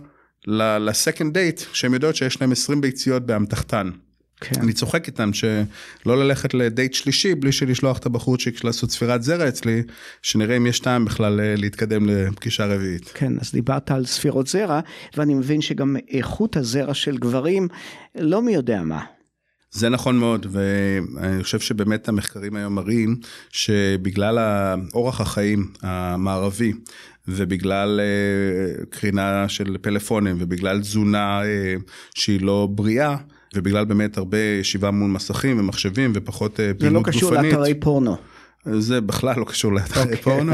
ל 0.47 0.59
second 0.59 1.35
date 1.35 1.61
שהם 1.73 1.95
יודעות 1.95 2.17
שיש 2.17 2.41
להם 2.41 2.53
20 2.53 2.81
ביציות 2.81 3.27
באמתחתן. 3.27 3.91
כן. 4.41 4.61
אני 4.61 4.73
צוחק 4.73 5.07
איתם 5.07 5.31
שלא 5.33 6.25
ללכת 6.25 6.55
לדייט 6.55 6.95
שלישי 6.95 7.35
בלי 7.35 7.53
של 7.53 7.70
שלוח 7.70 7.99
את 7.99 8.07
הבחורצ'יק 8.07 8.65
לעשות 8.65 8.91
ספירת 8.91 9.23
זרע 9.23 9.49
אצלי, 9.49 9.83
שנראה 10.23 10.57
אם 10.57 10.67
יש 10.67 10.81
טעם 10.81 11.05
בכלל 11.05 11.41
אה, 11.41 11.55
להתקדם 11.57 12.07
לפגישה 12.07 12.67
רביעית. 12.67 13.11
כן, 13.15 13.33
אז 13.41 13.53
דיברת 13.53 13.91
על 13.91 14.07
ספירות 14.07 14.47
זרע, 14.47 14.81
ואני 15.17 15.35
מבין 15.35 15.61
שגם 15.61 15.97
איכות 16.09 16.57
הזרע 16.57 16.95
של 16.95 17.19
גברים 17.19 17.69
לא 18.15 18.43
מי 18.43 18.55
יודע 18.55 18.83
מה. 18.83 19.05
זה 19.71 19.89
נכון 19.89 20.19
מאוד, 20.19 20.47
ואני 20.51 21.43
חושב 21.43 21.61
שבאמת 21.61 22.09
המחקרים 22.09 22.57
היום 22.57 22.75
מראים 22.75 23.17
שבגלל 23.53 24.39
אורח 24.95 25.21
החיים 25.21 25.73
המערבי, 25.83 26.73
ובגלל 27.29 28.01
uh, 28.01 28.87
קרינה 28.87 29.49
של 29.49 29.77
פלאפונים, 29.81 30.37
ובגלל 30.39 30.81
תזונה 30.81 31.41
uh, 31.43 31.91
שהיא 32.15 32.41
לא 32.41 32.69
בריאה, 32.71 33.17
ובגלל 33.55 33.85
באמת 33.85 34.19
הרבה 34.19 34.39
ישיבה 34.39 34.91
מול 34.91 35.11
מסכים 35.11 35.59
ומחשבים 35.59 36.13
ופחות 36.15 36.61
אה, 36.61 36.75
פעילות 36.79 37.03
גופנית. 37.03 37.21
זה 37.21 37.31
לא 37.31 37.41
קשור 37.41 37.43
לאתרי 37.43 37.75
פורנו. 37.75 38.17
זה 38.73 39.01
בכלל 39.01 39.35
לא 39.37 39.45
קשור 39.45 39.73
לאתרי 39.73 40.03
okay. 40.03 40.05
אוקיי. 40.05 40.23
פורנו. 40.23 40.53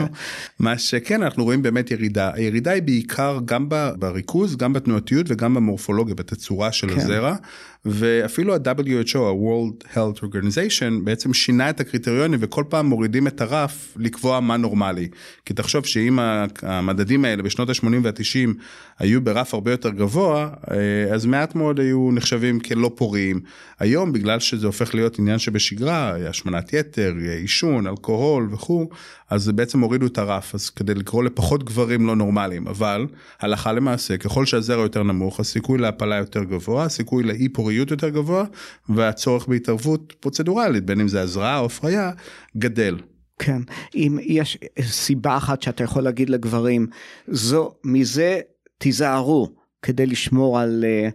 מה 0.58 0.78
שכן 0.78 1.22
אנחנו 1.22 1.44
רואים 1.44 1.62
באמת 1.62 1.90
ירידה 1.90 2.30
הירידה 2.34 2.70
היא 2.70 2.82
בעיקר 2.82 3.38
גם 3.44 3.68
בריכוז 3.98 4.56
גם 4.56 4.72
בתנועתיות 4.72 5.26
וגם 5.28 5.54
במורפולוגיה 5.54 6.14
בתצורה 6.14 6.72
של 6.72 6.88
כן. 6.88 7.00
הזרע 7.00 7.36
ואפילו 7.84 8.54
ה-WHO, 8.54 9.18
ה-World 9.18 9.94
Health 9.94 10.24
Organization, 10.24 11.04
בעצם 11.04 11.34
שינה 11.34 11.70
את 11.70 11.80
הקריטריונים 11.80 12.38
וכל 12.42 12.64
פעם 12.68 12.86
מורידים 12.86 13.26
את 13.26 13.40
הרף 13.40 13.94
לקבוע 13.96 14.40
מה 14.40 14.56
נורמלי. 14.56 15.08
כי 15.46 15.54
תחשוב 15.54 15.86
שאם 15.86 16.18
המדדים 16.62 17.24
האלה 17.24 17.42
בשנות 17.42 17.68
ה-80 17.68 17.86
וה-90 18.02 18.50
היו 18.98 19.20
ברף 19.20 19.54
הרבה 19.54 19.70
יותר 19.70 19.90
גבוה, 19.90 20.48
אה, 20.70 21.14
אז 21.14 21.26
מעט 21.26 21.54
מאוד 21.54 21.80
היו 21.80 22.10
נחשבים 22.12 22.60
כלא 22.60 22.90
פוריים. 22.94 23.40
היום, 23.78 24.12
בגלל 24.12 24.40
שזה 24.40 24.66
הופך 24.66 24.94
להיות 24.94 25.18
עניין 25.18 25.38
שבשגרה, 25.38 26.16
השמנת 26.28 26.72
יתר, 26.72 27.14
עישון, 27.40 27.86
אלכוהול 27.86 28.48
וכו', 28.52 28.88
אז 29.30 29.48
בעצם 29.48 29.80
הורידו 29.80 30.06
את 30.06 30.18
הרף, 30.18 30.54
אז 30.54 30.70
כדי 30.70 30.94
לקרוא 30.94 31.24
לפחות 31.24 31.64
גברים 31.64 32.06
לא 32.06 32.16
נורמליים, 32.16 32.68
אבל 32.68 33.06
הלכה 33.40 33.72
למעשה, 33.72 34.16
ככל 34.16 34.46
שהזרע 34.46 34.82
יותר 34.82 35.02
נמוך, 35.02 35.40
הסיכוי 35.40 35.78
להפלה 35.78 36.16
יותר 36.16 36.44
גבוה, 36.44 36.84
הסיכוי 36.84 37.22
לאי 37.22 37.48
פוריות 37.48 37.71
יותר 37.88 38.08
גבוה, 38.08 38.44
והצורך 38.88 39.46
בהתערבות 39.46 40.14
פרוצדורלית, 40.20 40.84
בין 40.84 41.00
אם 41.00 41.08
זה 41.08 41.20
הזרעה 41.20 41.58
או 41.58 41.66
הפריה, 41.66 42.10
גדל. 42.56 42.98
כן, 43.38 43.62
אם 43.94 44.18
יש 44.22 44.58
סיבה 44.80 45.36
אחת 45.36 45.62
שאתה 45.62 45.84
יכול 45.84 46.02
להגיד 46.02 46.30
לגברים, 46.30 46.86
זו, 47.28 47.74
מזה 47.84 48.40
תיזהרו 48.78 49.48
כדי 49.82 50.06
לשמור 50.06 50.58
על... 50.58 50.84
uh, 51.08 51.12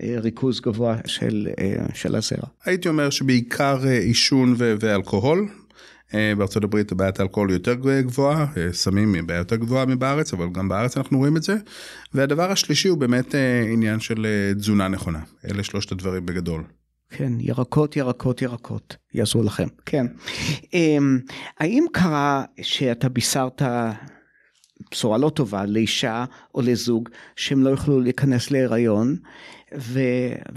ריכוז 0.00 0.60
גבוה 0.60 0.96
של, 1.06 1.48
uh, 1.50 1.94
של 1.94 2.14
הזרע. 2.14 2.48
הייתי 2.64 2.88
אומר 2.88 3.10
שבעיקר 3.10 3.78
עישון 3.86 4.54
ואלכוהול, 4.58 5.48
אה, 5.48 5.57
בארצות 6.14 6.64
הברית 6.64 6.92
בעיית 6.92 7.20
האלכוהול 7.20 7.50
יותר 7.50 7.74
גבוהה, 8.00 8.46
אה, 8.56 8.72
סמים 8.72 9.14
היא 9.14 9.22
בעיה 9.22 9.38
יותר 9.38 9.56
גבוהה 9.56 9.86
מבארץ, 9.86 10.32
אבל 10.32 10.48
גם 10.52 10.68
בארץ 10.68 10.96
אנחנו 10.96 11.18
רואים 11.18 11.36
את 11.36 11.42
זה. 11.42 11.56
והדבר 12.14 12.50
השלישי 12.50 12.88
הוא 12.88 12.98
באמת 12.98 13.34
אה, 13.34 13.62
עניין 13.72 14.00
של 14.00 14.26
תזונה 14.58 14.88
נכונה. 14.88 15.20
אלה 15.50 15.62
שלושת 15.62 15.92
הדברים 15.92 16.26
בגדול. 16.26 16.64
כן, 17.10 17.32
ירקות, 17.40 17.96
ירקות, 17.96 18.42
ירקות, 18.42 18.96
יעזרו 19.14 19.42
לכם, 19.42 19.66
כן. 19.86 20.06
אמ, 20.74 21.18
האם 21.58 21.84
קרה 21.92 22.44
שאתה 22.62 23.08
בישרת 23.08 23.62
בשורה 24.90 25.18
לא 25.18 25.30
טובה 25.30 25.66
לאישה 25.66 26.24
או 26.54 26.60
לזוג 26.60 27.08
שהם 27.36 27.62
לא 27.62 27.70
יוכלו 27.70 28.00
להיכנס 28.00 28.50
להיריון, 28.50 29.16
ו, 29.78 30.00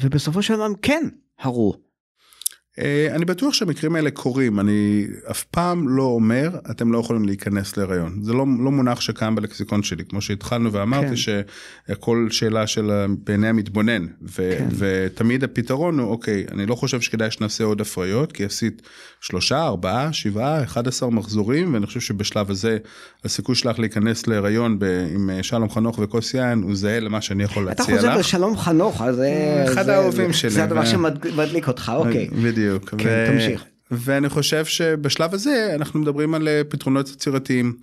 ובסופו 0.01 0.41
של 0.41 0.55
דבר 0.55 0.67
כן 0.81 1.03
הרו. 1.39 1.90
אה, 2.79 3.15
אני 3.15 3.25
בטוח 3.25 3.53
שהמקרים 3.53 3.95
האלה 3.95 4.11
קורים, 4.11 4.59
אני 4.59 5.07
אף 5.31 5.43
פעם 5.43 5.87
לא 5.87 6.03
אומר, 6.03 6.49
אתם 6.71 6.91
לא 6.91 6.99
יכולים 6.99 7.25
להיכנס 7.25 7.77
להיריון. 7.77 8.19
זה 8.21 8.33
לא, 8.33 8.45
לא 8.59 8.71
מונח 8.71 9.01
שקיים 9.01 9.35
בלקסיקון 9.35 9.83
שלי, 9.83 10.03
כמו 10.05 10.21
שהתחלנו 10.21 10.73
ואמרתי 10.73 11.07
כן. 11.07 11.15
שהכל 11.15 12.27
שאלה 12.31 12.67
של 12.67 12.91
בעיני 13.23 13.47
המתבונן, 13.47 14.05
ו, 14.21 14.55
כן. 14.57 14.67
ותמיד 14.77 15.43
הפתרון 15.43 15.99
הוא, 15.99 16.11
אוקיי, 16.11 16.45
אני 16.51 16.65
לא 16.65 16.75
חושב 16.75 17.01
שכדאי 17.01 17.31
שנעשה 17.31 17.63
עוד 17.63 17.81
הפריות, 17.81 18.31
כי 18.31 18.45
עשית 18.45 18.81
שלושה, 19.21 19.63
ארבעה, 19.63 20.13
שבעה, 20.13 20.63
אחד 20.63 20.87
עשר 20.87 21.09
מחזורים, 21.09 21.73
ואני 21.73 21.85
חושב 21.85 21.99
שבשלב 21.99 22.51
הזה 22.51 22.77
הסיכוי 23.25 23.55
שלך 23.55 23.79
להיכנס 23.79 24.27
להיריון 24.27 24.79
ב, 24.79 24.85
עם 25.15 25.29
אה, 25.29 25.43
שלום 25.43 25.69
חנוך 25.69 25.99
וכוס 25.99 26.33
יין 26.33 26.61
הוא 26.61 26.75
זהה 26.75 26.99
למה 26.99 27.21
שאני 27.21 27.43
יכול 27.43 27.65
להציע 27.65 27.85
לך. 27.85 27.89
אתה 27.91 27.97
חוזר 27.97 28.17
לשלום 28.17 28.57
חנוך, 28.57 29.01
אז 29.01 29.15
זה... 29.15 29.63
אחד 29.73 29.89
האהובים 29.89 30.33
שלי. 30.33 30.49
זה 30.49 30.63
הדבר 30.63 30.85
שמדליק 30.85 31.67
אותך, 31.67 31.91
אוקיי. 31.95 32.27
בדיוק. 32.43 32.60
כן, 32.97 32.97
ו... 32.99 33.31
תמשיך. 33.31 33.65
ואני 33.91 34.29
חושב 34.29 34.65
שבשלב 34.65 35.33
הזה 35.33 35.71
אנחנו 35.75 35.99
מדברים 35.99 36.33
על 36.33 36.47
אה, 36.47 36.61
פתרונות 36.69 37.09
יצירתיים 37.09 37.73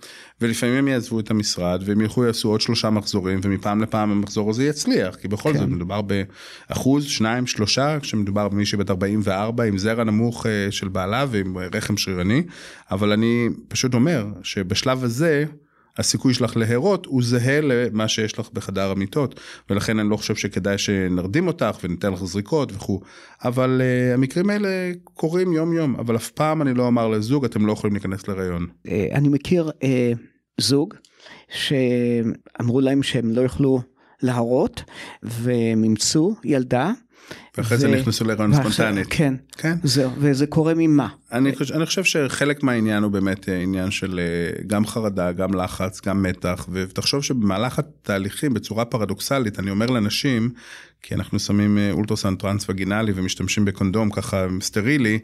ולפעמים 0.41 0.75
הם 0.75 0.87
יעזבו 0.87 1.19
את 1.19 1.31
המשרד 1.31 1.83
והם 1.85 2.01
ילכו 2.01 2.25
יעשו 2.25 2.49
עוד 2.49 2.61
שלושה 2.61 2.89
מחזורים 2.89 3.39
ומפעם 3.43 3.81
לפעם 3.81 4.11
המחזור 4.11 4.49
הזה 4.49 4.63
יצליח 4.65 5.15
כי 5.15 5.27
בכל 5.27 5.53
כן. 5.53 5.59
זאת 5.59 5.67
מדובר 5.67 6.01
באחוז 6.01 7.05
שניים 7.05 7.47
שלושה 7.47 7.99
כשמדובר 7.99 8.49
במישהי 8.49 8.77
בת 8.77 8.89
44 8.89 9.63
עם 9.63 9.77
זרע 9.77 10.03
נמוך 10.03 10.45
אה, 10.45 10.71
של 10.71 10.87
בעלה 10.87 11.25
ועם 11.29 11.57
רחם 11.57 11.97
שרירני 11.97 12.43
אבל 12.91 13.11
אני 13.11 13.49
פשוט 13.67 13.93
אומר 13.93 14.25
שבשלב 14.43 15.03
הזה. 15.03 15.45
הסיכוי 15.99 16.33
שלך 16.33 16.57
להרות 16.57 17.05
הוא 17.05 17.23
זהה 17.23 17.61
למה 17.61 18.07
שיש 18.07 18.39
לך 18.39 18.49
בחדר 18.53 18.91
המיטות 18.91 19.39
ולכן 19.69 19.99
אני 19.99 20.09
לא 20.09 20.17
חושב 20.17 20.35
שכדאי 20.35 20.77
שנרדים 20.77 21.47
אותך 21.47 21.77
וניתן 21.83 22.13
לך 22.13 22.23
זריקות 22.23 22.71
וכו' 22.71 23.01
אבל 23.45 23.81
uh, 23.81 24.13
המקרים 24.13 24.49
האלה 24.49 24.91
קורים 25.03 25.53
יום 25.53 25.73
יום 25.73 25.95
אבל 25.95 26.15
אף 26.15 26.29
פעם 26.29 26.61
אני 26.61 26.73
לא 26.73 26.87
אמר 26.87 27.07
לזוג 27.07 27.45
אתם 27.45 27.65
לא 27.65 27.71
יכולים 27.71 27.93
להיכנס 27.93 28.27
להיריון. 28.27 28.67
Uh, 28.87 28.89
אני 29.13 29.29
מכיר 29.29 29.69
uh, 29.69 30.17
זוג 30.57 30.93
שאמרו 31.49 32.81
להם 32.81 33.03
שהם 33.03 33.31
לא 33.31 33.41
יוכלו 33.41 33.81
להרות 34.21 34.83
והם 35.23 35.83
אימצו 35.83 36.35
ילדה 36.43 36.91
ואחרי 37.57 37.77
ו... 37.77 37.79
זה 37.79 37.87
נכנסו 37.87 38.25
להיריון 38.25 38.53
ספונטנית. 38.53 39.07
כן, 39.09 39.33
כן. 39.57 39.77
זהו, 39.83 40.11
וזה 40.17 40.47
קורה 40.47 40.73
ממה? 40.77 41.07
אני 41.31 41.55
חושב, 41.55 41.73
אני 41.75 41.85
חושב 41.85 42.03
שחלק 42.03 42.63
מהעניין 42.63 43.03
הוא 43.03 43.11
באמת 43.11 43.49
אה, 43.49 43.61
עניין 43.61 43.91
של 43.91 44.19
אה, 44.19 44.63
גם 44.67 44.85
חרדה, 44.85 45.31
גם 45.31 45.53
לחץ, 45.53 46.01
גם 46.05 46.23
מתח, 46.23 46.67
ותחשוב 46.71 47.23
שבמהלך 47.23 47.79
התהליכים 47.79 48.53
בצורה 48.53 48.85
פרדוקסלית, 48.85 49.59
אני 49.59 49.71
אומר 49.71 49.85
לאנשים, 49.85 50.49
כי 51.01 51.15
אנחנו 51.15 51.39
שמים 51.39 51.77
אה, 51.77 51.91
אולטרסאונד 51.91 52.39
טרנס 52.39 52.65
וגינלי 52.69 53.11
ומשתמשים 53.15 53.65
בקונדום 53.65 54.09
ככה 54.09 54.47
סטרילי, 54.61 55.19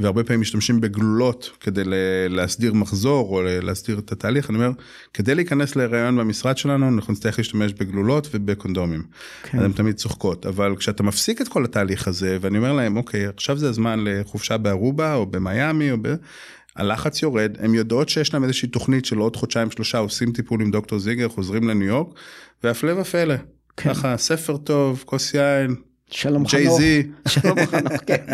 והרבה 0.00 0.24
פעמים 0.24 0.40
משתמשים 0.40 0.80
בגלולות 0.80 1.50
כדי 1.60 1.82
להסדיר 2.28 2.74
מחזור 2.74 3.28
או 3.36 3.42
להסדיר 3.62 3.98
את 3.98 4.12
התהליך, 4.12 4.50
אני 4.50 4.58
אומר, 4.58 4.70
כדי 5.14 5.34
להיכנס 5.34 5.76
להיריון 5.76 6.16
במשרד 6.16 6.58
שלנו, 6.58 6.88
אנחנו 6.88 7.12
נצטרך 7.12 7.38
להשתמש 7.38 7.72
בגלולות 7.72 8.28
ובקונדומים. 8.34 9.02
כן. 9.42 9.58
אז 9.58 9.64
הן 9.64 9.72
תמיד 9.72 9.96
צוחקות, 9.96 10.46
אבל 10.46 10.76
כשאתה 10.76 11.02
מפסיק 11.02 11.40
את 11.40 11.48
כל 11.48 11.64
התהליך 11.70 12.08
הזה, 12.08 12.38
ואני 12.40 12.58
אומר 12.58 12.72
להם, 12.72 12.96
אוקיי, 12.96 13.26
עכשיו 13.26 13.56
זה 13.56 13.68
הזמן 13.68 14.04
לחופשה 14.04 14.56
בארובה 14.56 15.14
או 15.14 15.26
במיאמי 15.26 15.90
או 15.90 15.96
ב... 16.02 16.14
הלחץ 16.76 17.22
יורד, 17.22 17.56
הן 17.58 17.74
יודעות 17.74 18.08
שיש 18.08 18.34
להם 18.34 18.44
איזושהי 18.44 18.68
תוכנית 18.68 19.04
של 19.04 19.18
עוד 19.18 19.36
חודשיים 19.36 19.70
שלושה 19.70 19.98
עושים 19.98 20.32
טיפול 20.32 20.60
עם 20.60 20.70
דוקטור 20.70 20.98
זיגר, 20.98 21.28
חוזרים 21.28 21.68
לניו 21.68 21.86
יורק, 21.86 22.14
והפלא 22.64 23.00
ופלא, 23.00 23.34
כן. 23.76 23.90
ככה 23.94 24.16
ספר 24.16 24.56
טוב, 24.56 25.02
כוס 25.06 25.34
יין, 25.34 25.76
שלום 26.10 26.48
חנוך. 26.48 26.80
שלום 27.28 27.66
חנוך, 27.66 27.92
כן. 28.06 28.24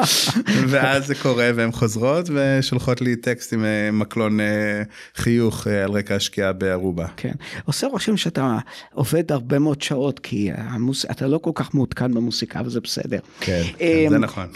ואז 0.70 1.06
זה 1.06 1.14
קורה 1.14 1.50
והן 1.54 1.72
חוזרות 1.72 2.26
ושולחות 2.34 3.00
לי 3.00 3.16
טקסט 3.16 3.52
עם 3.52 3.64
אה, 3.64 3.90
מקלון 3.92 4.40
אה, 4.40 4.82
חיוך 5.14 5.66
אה, 5.66 5.84
על 5.84 5.90
רקע 5.90 6.14
השקיעה 6.14 6.52
בארובה. 6.52 7.06
כן. 7.16 7.32
עושה 7.64 7.86
רושם 7.86 8.16
שאתה 8.16 8.58
עובד 8.92 9.32
הרבה 9.32 9.58
מאוד 9.58 9.82
שעות 9.82 10.18
כי 10.18 10.50
המוס... 10.54 11.04
אתה 11.10 11.26
לא 11.26 11.38
כל 11.38 11.50
כך 11.54 11.74
מעודכן 11.74 12.14
במוסיקה 12.14 12.60
וזה 12.64 12.80
בסדר. 12.80 13.18
כן, 13.40 13.62
כן 13.78 14.06
זה 14.10 14.18
נכון. 14.18 14.46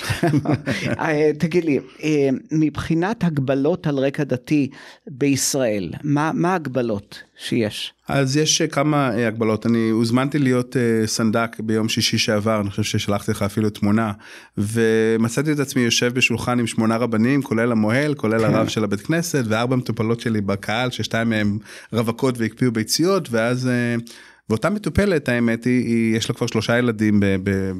תגיד 1.38 1.64
לי, 1.64 1.78
מבחינת 2.52 3.24
הגבלות 3.24 3.86
על 3.86 3.98
רקע 3.98 4.24
דתי 4.24 4.70
בישראל, 5.06 5.90
מה 6.02 6.52
ההגבלות 6.52 7.22
שיש? 7.38 7.92
אז 8.08 8.36
יש 8.36 8.62
אה, 8.62 8.66
כמה 8.66 9.10
אה, 9.10 9.28
הגבלות 9.28 9.66
אני 9.66 9.90
הוזמנתי 9.90 10.38
להיות 10.38 10.76
אה, 10.76 11.06
סנדק 11.06 11.56
ביום 11.60 11.88
שישי 11.88 12.18
שעבר 12.18 12.60
אני 12.60 12.70
חושב 12.70 12.82
ששלחתי 12.82 13.30
לך 13.30 13.42
אפילו 13.42 13.70
תמונה 13.70 14.12
ומצאתי 14.58 15.52
את 15.52 15.58
עצמי 15.58 15.82
יושב 15.82 16.14
בשולחן 16.14 16.58
עם 16.58 16.66
שמונה 16.66 16.96
רבנים 16.96 17.42
כולל 17.42 17.72
המוהל 17.72 18.14
כולל 18.14 18.38
כן. 18.38 18.54
הרב 18.54 18.68
של 18.68 18.84
הבית 18.84 19.00
כנסת 19.00 19.44
וארבע 19.48 19.76
מטופלות 19.76 20.20
שלי 20.20 20.40
בקהל 20.40 20.90
ששתיים 20.90 21.30
מהם 21.30 21.58
רווקות 21.92 22.38
והקפיאו 22.38 22.72
ביציות 22.72 23.28
ואז. 23.30 23.68
ואותה 24.50 24.70
מטופלת 24.70 25.28
האמת 25.28 25.64
היא, 25.64 26.16
יש 26.16 26.28
לה 26.28 26.34
כבר 26.34 26.46
שלושה 26.46 26.78
ילדים 26.78 27.22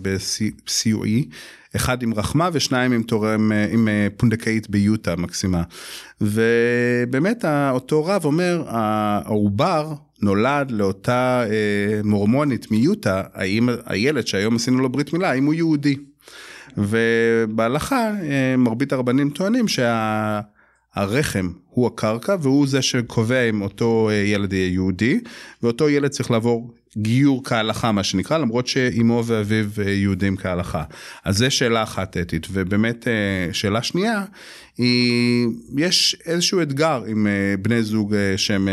בסיועי, 0.02 1.28
אחד 1.76 2.02
עם 2.02 2.14
רחמה 2.14 2.48
ושניים 2.52 2.92
עם 2.92 3.02
תורם, 3.02 3.52
עם 3.70 3.88
פונדקאית 4.16 4.70
ביוטה 4.70 5.16
מקסימה. 5.16 5.62
ובאמת 6.20 7.44
אותו 7.70 8.04
רב 8.04 8.24
אומר 8.24 8.64
העובר 8.66 9.92
נולד 10.22 10.70
לאותה 10.70 11.44
אה, 11.50 12.00
מורמונית 12.04 12.70
מיוטה, 12.70 13.22
האם 13.34 13.68
הילד 13.86 14.26
שהיום 14.26 14.56
עשינו 14.56 14.78
לו 14.78 14.88
ברית 14.88 15.12
מילה, 15.12 15.30
האם 15.30 15.44
הוא 15.44 15.54
יהודי. 15.54 15.96
ובהלכה 16.76 18.10
מרבית 18.58 18.92
הרבנים 18.92 19.30
טוענים 19.30 19.68
שהרחם 20.96 21.50
הוא 21.70 21.86
הקרקע 21.86 22.36
והוא 22.40 22.66
זה 22.66 22.82
שקובע 22.82 23.48
אם 23.48 23.62
אותו 23.62 24.10
ילד 24.24 24.52
יהיה 24.52 24.72
יהודי 24.72 25.20
ואותו 25.62 25.88
ילד 25.88 26.10
צריך 26.10 26.30
לעבור 26.30 26.74
גיור 26.96 27.44
כהלכה 27.44 27.92
מה 27.92 28.04
שנקרא 28.04 28.38
למרות 28.38 28.66
שאימו 28.66 29.22
ואביו 29.26 29.66
יהודים 29.82 30.36
כהלכה. 30.36 30.82
אז 31.24 31.38
זה 31.38 31.50
שאלה 31.50 31.82
אחת 31.82 32.16
אתית 32.16 32.46
ובאמת 32.50 33.08
שאלה 33.52 33.82
שנייה 33.82 34.24
היא 34.78 35.48
יש 35.76 36.16
איזשהו 36.26 36.62
אתגר 36.62 37.02
עם 37.08 37.26
בני 37.62 37.82
זוג 37.82 38.14
שהם 38.36 38.68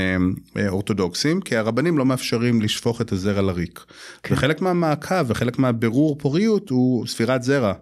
אורתודוקסים 0.67 1.41
כי 1.41 1.57
הרבנים 1.57 1.97
לא 1.97 2.05
מאפשרים 2.05 2.61
לשפוך 2.61 3.01
את 3.01 3.11
הזרע 3.11 3.41
לריק. 3.41 3.85
כן. 4.23 4.33
וחלק 4.33 4.61
מהמעקב 4.61 5.25
וחלק 5.27 5.59
מהבירור 5.59 6.17
פוריות 6.17 6.69
הוא 6.69 7.07
ספירת 7.07 7.43
זרע. 7.43 7.73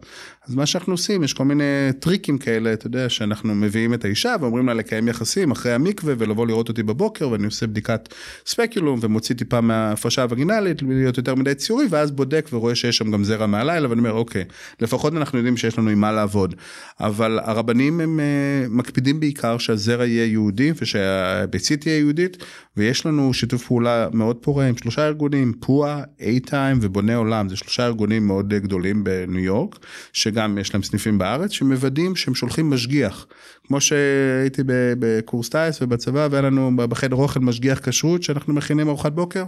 אז 0.52 0.56
מה 0.56 0.66
שאנחנו 0.66 0.94
עושים 0.94 1.24
יש 1.24 1.34
כל 1.34 1.46
מיני 1.46 1.64
טריקים 2.00 2.38
כאלה 2.38 2.74
אתה 2.74 2.88
יודע 2.88 3.10
שאנחנו 3.10 3.56
מביאים 3.56 3.94
את 3.94 4.06
האישה 4.06 4.36
ואומרים 4.42 4.68
לה 4.68 4.74
לקיים 4.74 5.08
יחסים 5.08 5.52
אחרי 5.52 5.74
המקווה 5.74 6.14
ולבוא 6.18 6.48
לראות 6.48 6.70
אותי 6.70 6.84
בבוקר 6.84 7.30
ואני 7.30 7.46
עושה 7.46 7.68
בדיקת 7.68 8.14
ספקולום 8.46 9.00
ומוציא 9.02 9.36
טיפה 9.36 9.62
מההפרשה 9.62 10.22
הווגינלית 10.22 10.82
להיות 10.82 11.18
יותר 11.18 11.36
מדי 11.36 11.56
ציורי 11.56 11.86
ואז 11.90 12.12
בודק 12.12 12.50
ורואה 12.54 12.76
שיש 12.76 12.98
שם 12.98 13.12
גם 13.12 13.24
זרע 13.24 13.46
מהלילה 13.46 13.90
ואני 13.90 14.00
אומר 14.00 14.12
אוקיי 14.12 14.44
לפחות 14.80 15.14
אנחנו 15.14 15.38
יודעים 15.38 15.58
שיש 15.58 15.78
לנו 15.78 15.90
עם 15.90 16.02
מה 16.02 16.12
לעבוד. 16.12 16.56
אבל 17.00 17.40
הרבנים 17.44 18.00
הם 18.00 18.20
uh, 18.20 18.70
מקפידים 18.70 19.20
בעיקר 19.20 19.58
שהזרע 19.58 20.06
יהיה 20.06 20.26
יהודי 20.26 20.72
ושהביצית 20.82 21.82
תהיה 21.82 21.98
יהודית 21.98 22.38
ויש 22.78 23.06
לנו 23.06 23.34
שיתוף 23.34 23.66
פעולה 23.68 24.08
מאוד 24.14 24.36
פורה 24.36 24.68
עם 24.68 24.78
שלושה 24.78 25.08
ארגונים 25.08 25.54
פועה, 25.60 26.04
A-Time 26.20 26.78
ובוני 26.82 27.14
עולם. 27.14 27.50
זה 27.50 27.56
שלושה 27.56 27.86
ארגונים 27.86 28.28
מאוד 28.28 28.54
גדולים 28.54 29.04
בניו 29.04 29.44
יורק 29.44 29.80
שגם 30.14 30.41
יש 30.62 30.74
להם 30.74 30.84
סניפים 30.84 31.18
בארץ 31.18 31.52
שמוודאים 31.52 32.16
שהם 32.16 32.36
שולחים 32.36 32.70
משגיח 32.70 33.28
כמו 33.72 33.82
שהייתי 33.82 34.62
בקורס 35.00 35.50
טיס 35.50 35.82
ובצבא 35.82 36.28
והיה 36.32 36.42
לנו 36.42 36.72
בחדר 36.76 37.16
אוכל 37.16 37.40
משגיח 37.40 37.80
כשרות 37.80 38.24
שאנחנו 38.24 38.54
מכינים 38.54 38.90
ארוחת 38.90 39.12
בוקר 39.12 39.44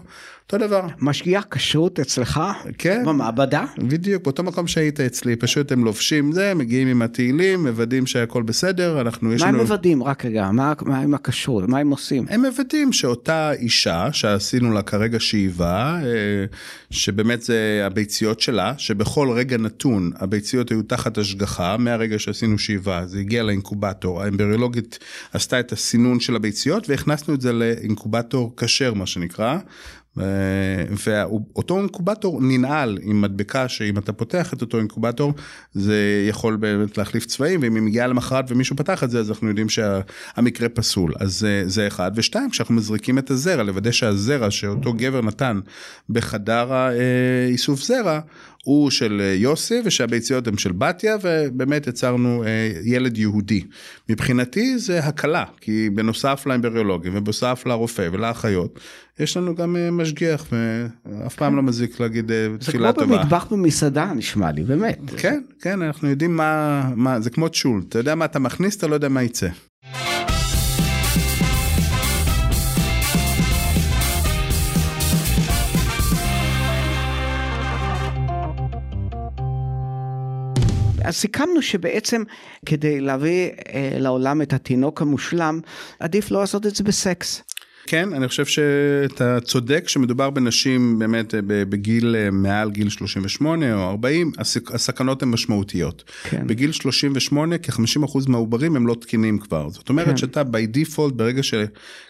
אותו 0.46 0.58
דבר. 0.58 0.88
משגיח 1.00 1.46
כשרות 1.52 2.00
אצלך? 2.00 2.42
כן. 2.78 3.04
במעבדה? 3.06 3.66
בדיוק 3.78 4.24
באותו 4.24 4.44
מקום 4.44 4.68
שהיית 4.68 5.00
אצלי 5.00 5.36
פשוט 5.36 5.72
הם 5.72 5.86
לובשים 5.86 6.32
זה 6.32 6.54
מגיעים 6.54 6.88
עם 6.88 7.02
התהילים 7.02 7.68
מוודאים 7.68 8.06
שהכל 8.06 8.44
בסדר 8.44 9.02
אנחנו 9.02 9.34
יש 9.34 9.42
לנו. 9.42 9.52
מה 9.52 9.58
הם 9.58 9.64
מוודאים 9.64 10.04
רק 10.04 10.26
רגע 10.26 10.52
מה, 10.52 10.74
מה 10.82 11.00
עם 11.00 11.14
הכשרות 11.14 11.68
מה 11.68 11.80
הם 11.80 11.90
עושים? 11.90 12.26
הם 12.30 12.46
מוודאים 12.46 12.94
שאותה 12.94 13.52
אישה 13.52 14.08
שעשינו 14.12 14.72
לה 14.72 14.82
כרגע 14.82 15.20
שאיבה 15.20 16.00
אה, 16.04 16.46
שבאמת 16.92 17.42
זה 17.42 17.84
הביציות 17.86 18.40
שלה 18.40 18.74
שבכל 18.78 19.30
רגע 19.32 19.58
נתון 19.58 20.12
הביציות 20.16 20.70
היו 20.70 20.84
תחת 20.84 21.18
השגחה 21.18 21.78
מהרגע 21.78 22.20
שעשינו 22.20 22.60
שאיבה 22.60 23.06
זה 23.06 23.20
הגיע 23.20 23.44
לאינקובטור 23.44 24.13
האמבריולוגית 24.22 25.00
עשתה 25.32 25.60
את 25.60 25.72
הסינון 25.72 26.20
של 26.20 26.36
הביציות 26.36 26.90
והכנסנו 26.90 27.34
את 27.34 27.42
זה 27.42 27.54
לאינקובטור 27.54 28.54
כשר 28.58 28.94
מה 28.94 29.06
שנקרא. 29.06 29.58
ואותו 30.16 31.80
אינקובטור 31.80 32.42
ננעל 32.42 32.98
עם 33.02 33.22
מדבקה 33.22 33.68
שאם 33.68 33.98
אתה 33.98 34.14
פותח 34.14 34.54
את 34.54 34.62
אותו 34.62 34.78
אינקובטור 34.78 35.34
זה 35.74 36.26
יכול 36.30 36.56
באמת 36.56 36.98
להחליף 36.98 37.26
צבעים 37.26 37.60
ואם 37.64 37.76
היא 37.76 37.84
מגיעה 37.84 38.08
למחרת 38.08 38.46
ומישהו 38.48 38.76
פתח 38.76 39.04
את 39.04 39.12
זה 39.12 39.20
אז 39.20 39.30
אנחנו 39.30 39.48
יודעים 39.48 39.70
שהמקרה 39.70 40.70
פסול 40.70 41.14
אז 41.20 41.48
זה 41.66 41.88
אחד 41.88 42.12
ושתיים 42.16 42.50
כשאנחנו 42.50 42.76
מזריקים 42.76 43.18
את 43.18 43.32
הזרע 43.32 43.64
לוודא 43.64 43.92
שהזרע 43.92 44.52
שאותו 44.52 44.94
גבר 44.94 45.22
נתן 45.22 45.60
בחדר 46.10 46.74
האיסוף 46.74 47.84
זרע 47.84 48.20
הוא 48.64 48.90
של 48.90 49.22
אה, 49.22 49.34
יוסי 49.34 49.82
ושהביציות 49.86 50.48
הן 50.48 50.58
של 50.58 50.72
בתיה 50.72 51.16
ובאמת 51.22 51.88
יצרנו 51.88 52.44
אה, 52.44 52.72
ילד 52.84 53.18
יהודי. 53.18 53.64
מבחינתי 54.10 54.78
זה 54.80 55.00
הקלה 55.00 55.46
כי 55.62 55.90
בנוסף 55.90 56.44
לאמבריולוגים 56.46 57.16
ובנוסף 57.16 57.64
לרופא 57.66 58.10
ולאחיות 58.12 58.80
יש 59.20 59.38
לנו 59.38 59.56
גם 59.56 59.76
אה, 59.76 59.92
משגיח 59.92 60.46
ואף 60.52 61.36
פעם 61.36 61.56
לא 61.56 61.64
מזיק 61.64 62.00
להגיד 62.00 62.32
תפילה 62.60 62.94
טובה. 62.94 63.06
זה 63.06 63.12
כמו 63.12 63.18
במטבח 63.18 63.48
במסעדה 63.52 64.14
נשמע 64.14 64.52
לי 64.52 64.64
באמת. 64.64 65.00
כן 65.18 65.42
כן 65.62 65.82
אנחנו 65.82 66.10
יודעים 66.10 66.38
מה 66.38 66.84
מה 66.96 67.20
זה 67.20 67.30
כמו 67.30 67.50
צ'ול 67.50 67.84
אתה 67.90 68.00
יודע 68.00 68.16
מה 68.16 68.26
אתה 68.26 68.40
מכניס 68.40 68.78
אתה 68.78 68.88
לא 68.88 68.96
יודע 68.96 69.10
מה 69.10 69.24
יצא. 69.24 69.48
אז 81.04 81.16
סיכמנו 81.16 81.62
שבעצם 81.62 82.24
כדי 82.66 83.02
להביא 83.02 83.50
אה, 83.74 83.98
לעולם 84.00 84.42
את 84.42 84.54
התינוק 84.54 85.02
המושלם, 85.02 85.60
עדיף 86.00 86.32
לא 86.32 86.40
לעשות 86.40 86.66
את 86.66 86.76
זה 86.76 86.84
בסקס. 86.84 87.44
כן, 87.88 88.14
אני 88.14 88.28
חושב 88.28 88.46
שאתה 88.46 89.40
צודק 89.40 89.84
שמדובר 89.88 90.30
בנשים 90.30 91.00
באמת 91.00 91.36
אה, 91.36 91.40
בגיל 91.42 92.16
אה, 92.16 92.32
מעל 92.32 92.72
גיל 92.72 92.90
38 92.90 93.74
או 93.74 93.90
40, 93.90 94.32
הסכנות 94.74 95.24
הן 95.24 95.30
משמעותיות. 95.30 96.04
כן. 96.24 96.48
בגיל 96.48 96.72
38 96.72 97.58
כ-50% 97.58 98.18
מהעוברים 98.28 98.76
הם 98.76 98.88
לא 98.88 98.96
תקינים 99.02 99.40
כבר. 99.40 99.70
זאת 99.70 99.90
אומרת 99.90 100.08
כן. 100.08 100.18
שאתה 100.18 100.42
by 100.42 100.78
default 100.78 101.14
ברגע 101.14 101.44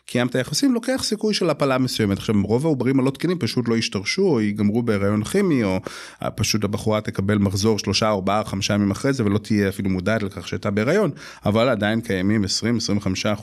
שקיימת 0.08 0.36
יחסים 0.36 0.74
לוקח 0.74 1.02
סיכוי 1.04 1.34
של 1.34 1.50
הפלה 1.50 1.78
מסוימת. 1.78 2.18
עכשיו 2.18 2.36
רוב 2.44 2.66
העוברים 2.66 3.00
הלא 3.00 3.10
תקינים 3.12 3.40
פשוט 3.40 3.68
לא 3.68 3.78
ישתרשו 3.78 4.22
או 4.22 4.42
ייגמרו 4.42 4.84
בהיריון 4.84 5.24
כימי 5.24 5.64
או 5.64 5.80
אה, 6.24 6.32
פשוט 6.32 6.64
הבחורה 6.64 7.02
תקבל 7.02 7.38
מחזור 7.38 7.80
3, 7.80 8.04
4, 8.04 8.44
5 8.44 8.70
ימים 8.70 8.92
אחרי 8.92 9.14
זה 9.14 9.26
ולא 9.26 9.38
תהיה 9.38 9.70
אפילו 9.70 9.90
מודעת 9.90 10.24
לכך 10.24 10.48
שהייתה 10.48 10.72
בהיריון, 10.72 11.12
אבל 11.46 11.70
עדיין 11.70 12.02
קיימים 12.02 12.44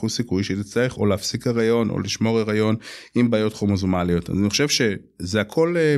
20-25% 0.02 0.08
סיכוי 0.08 0.44
שהיא 0.44 0.56
תצטרך 0.62 0.98
או 0.98 1.06
להפסיק 1.06 1.46
הריון 1.46 1.90
או 1.90 2.00
לשמור 2.00 2.38
הריון 2.38 2.76
עם 3.14 3.30
בעיות 3.30 3.52
כרומוזומליות. 3.52 4.30
אז 4.30 4.38
אני 4.38 4.50
חושב 4.50 4.68
שזה 4.68 5.40
הכל 5.40 5.74
אה, 5.76 5.96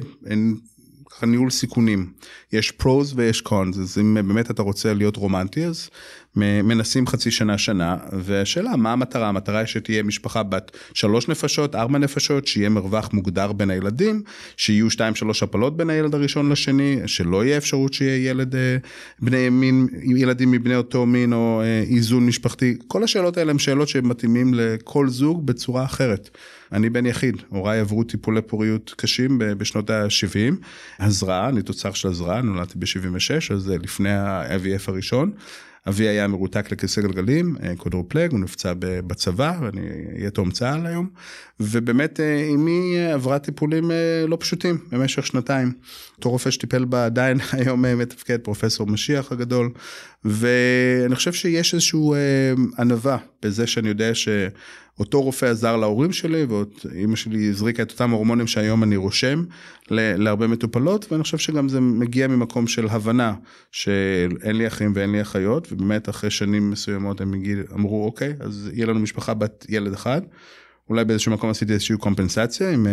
ככה 1.23 1.31
ניהול 1.31 1.51
סיכונים. 1.51 2.13
יש 2.53 2.71
פרוז 2.71 3.13
ויש 3.17 3.41
קונס, 3.41 3.79
אז 3.79 3.99
אם 3.99 4.15
באמת 4.15 4.51
אתה 4.51 4.63
רוצה 4.63 4.95
להיות 4.95 5.17
רומנטי 5.17 5.65
אז 5.65 5.91
מנסים 6.37 7.07
חצי 7.07 7.31
שנה 7.31 7.59
שנה 7.59 7.97
והשאלה 8.13 8.77
מה 8.77 8.93
המטרה 8.93 9.29
המטרה 9.29 9.59
היא 9.59 9.67
שתהיה 9.67 10.03
משפחה 10.03 10.43
בת 10.43 10.77
שלוש 10.95 11.29
נפשות 11.29 11.75
ארבע 11.75 11.99
נפשות 11.99 12.47
שיהיה 12.47 12.69
מרווח 12.69 13.11
מוגדר 13.13 13.53
בין 13.53 13.71
הילדים 13.71 14.23
שיהיו 14.57 14.91
שתיים 14.91 15.15
שלוש 15.15 15.43
הפלות 15.43 15.77
בין 15.77 15.91
הילד 15.91 16.15
הראשון 16.15 16.53
לשני 16.53 16.99
שלא 17.07 17.45
יהיה 17.45 17.57
אפשרות 17.57 17.93
שיהיה 17.93 18.31
ילד 18.31 18.55
אה, 18.55 18.77
בני 19.21 19.49
מין 19.49 19.89
ילדים 20.03 20.51
מבני 20.51 20.77
אותו 20.77 21.07
מין 21.07 21.33
או 21.33 21.61
אה, 21.65 21.85
איזון 21.97 22.27
משפחתי 22.27 22.77
כל 22.87 23.05
השאלות 23.05 23.37
האלה 23.37 23.51
הן 23.51 23.59
שאלות 23.59 23.89
שמתאימים 23.89 24.55
לכל 24.55 25.09
זוג 25.09 25.47
בצורה 25.47 25.85
אחרת. 25.85 26.31
אני 26.73 26.91
בן 26.91 27.07
יחיד, 27.07 27.37
הוריי 27.49 27.81
עברו 27.81 28.05
טיפולי 28.05 28.43
פוריות 28.43 28.95
קשים 28.97 29.39
בשנות 29.39 29.91
ה-70, 29.91 30.55
הזרעה, 30.99 31.49
אני 31.49 31.63
תוצר 31.63 31.93
של 31.93 32.09
הזרעה, 32.09 32.43
נולדתי 32.43 32.79
ב-76, 32.79 33.55
אז 33.55 33.69
לפני 33.69 34.11
ה-IVF 34.11 34.85
הראשון. 34.87 35.33
אבי 35.89 36.09
היה 36.09 36.29
מרותק 36.29 36.73
לכיסא 36.73 37.01
גלגלים, 37.01 37.57
אה, 37.63 37.77
קודרופלג, 37.77 38.33
הוא 38.33 38.41
נפצע 38.41 38.73
בצבא, 38.79 39.59
ואני 39.61 39.81
יתום 40.17 40.51
צה"ל 40.51 40.87
היום, 40.87 41.09
ובאמת 41.61 42.21
אה, 42.21 42.49
אמי 42.55 42.97
עברה 43.13 43.39
טיפולים 43.39 43.91
אה, 43.91 44.25
לא 44.29 44.37
פשוטים 44.41 44.79
במשך 44.91 45.27
שנתיים. 45.27 45.73
אותו 46.17 46.31
רופא 46.31 46.51
שטיפל 46.51 46.85
בה 46.85 47.05
עדיין 47.05 47.39
היום 47.53 47.83
מתפקד, 47.83 48.39
פרופסור 48.39 48.87
משיח 48.87 49.33
הגדול, 49.33 49.71
ואני 50.25 51.15
חושב 51.15 51.33
שיש 51.33 51.75
איזושהי 51.75 52.01
ענווה 52.79 53.19
בזה 53.43 53.67
שאני 53.67 53.89
יודע 53.89 54.15
ש... 54.15 54.29
אותו 54.99 55.23
רופא 55.23 55.47
עזר 55.47 55.77
להורים 55.77 56.13
שלי 56.13 56.47
ואימא 56.85 57.17
שלי 57.17 57.49
הזריקה 57.49 57.83
את 57.83 57.91
אותם 57.91 58.11
הורמונים 58.11 58.47
שהיום 58.47 58.83
אני 58.83 58.97
רושם 58.97 59.45
להרבה 59.91 60.47
מטופלות 60.47 61.13
ואני 61.13 61.23
חושב 61.23 61.39
שגם 61.39 61.69
זה 61.69 61.81
מגיע 61.81 62.29
ממקום 62.29 62.67
של 62.67 62.89
הבנה 62.89 63.35
שאין 63.73 64.57
לי 64.57 64.67
אחים 64.67 64.93
ואין 64.95 65.13
לי 65.13 65.23
אחיות 65.23 65.73
ובאמת 65.73 66.09
אחרי 66.09 66.31
שנים 66.31 66.71
מסוימות 66.71 67.21
הם 67.21 67.35
אמרו 67.75 68.05
אוקיי 68.05 68.35
אז 68.41 68.71
יהיה 68.73 68.87
לנו 68.87 69.01
משפחה 69.01 69.35
בת 69.35 69.67
ילד 69.69 69.93
אחד. 69.93 70.23
אולי 70.91 71.05
באיזשהו 71.05 71.33
מקום 71.33 71.51
עשיתי 71.51 71.73
איזושהי 71.73 71.97
קומפנסציה 71.97 72.71
עם, 72.71 72.87
אה, 72.87 72.93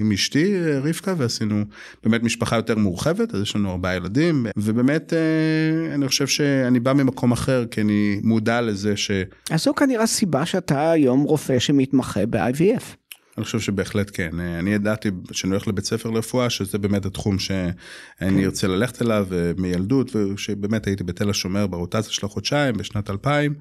עם 0.00 0.12
אשתי 0.12 0.54
אה, 0.54 0.78
רבקה 0.78 1.14
ועשינו 1.16 1.64
באמת 2.02 2.22
משפחה 2.22 2.56
יותר 2.56 2.76
מורחבת 2.76 3.34
אז 3.34 3.42
יש 3.42 3.56
לנו 3.56 3.70
ארבעה 3.70 3.96
ילדים 3.96 4.46
ובאמת 4.56 5.12
אה, 5.12 5.94
אני 5.94 6.08
חושב 6.08 6.26
שאני 6.26 6.80
בא 6.80 6.92
ממקום 6.92 7.32
אחר 7.32 7.64
כי 7.70 7.80
אני 7.80 8.20
מודע 8.22 8.60
לזה 8.60 8.96
ש... 8.96 9.10
אז 9.50 9.64
זו 9.64 9.74
כנראה 9.74 10.06
סיבה 10.06 10.46
שאתה 10.46 10.90
היום 10.90 11.22
רופא 11.22 11.58
שמתמחה 11.58 12.26
ב-IVF. 12.26 13.07
אני 13.38 13.44
חושב 13.44 13.60
שבהחלט 13.60 14.10
כן. 14.14 14.40
אני 14.40 14.70
ידעתי 14.70 15.08
שאני 15.32 15.52
הולך 15.52 15.68
לבית 15.68 15.84
ספר 15.84 16.10
לרפואה, 16.10 16.50
שזה 16.50 16.78
באמת 16.78 17.06
התחום 17.06 17.38
שאני 17.38 17.70
כן. 18.18 18.44
ארצה 18.44 18.68
ללכת 18.68 19.02
אליו 19.02 19.26
מילדות, 19.58 20.16
ושבאמת 20.16 20.86
הייתי 20.86 21.04
בתל 21.04 21.30
השומר 21.30 21.66
ברוטציה 21.66 22.12
של 22.12 22.26
החודשיים 22.26 22.74
בשנת 22.74 23.10
2000, 23.10 23.54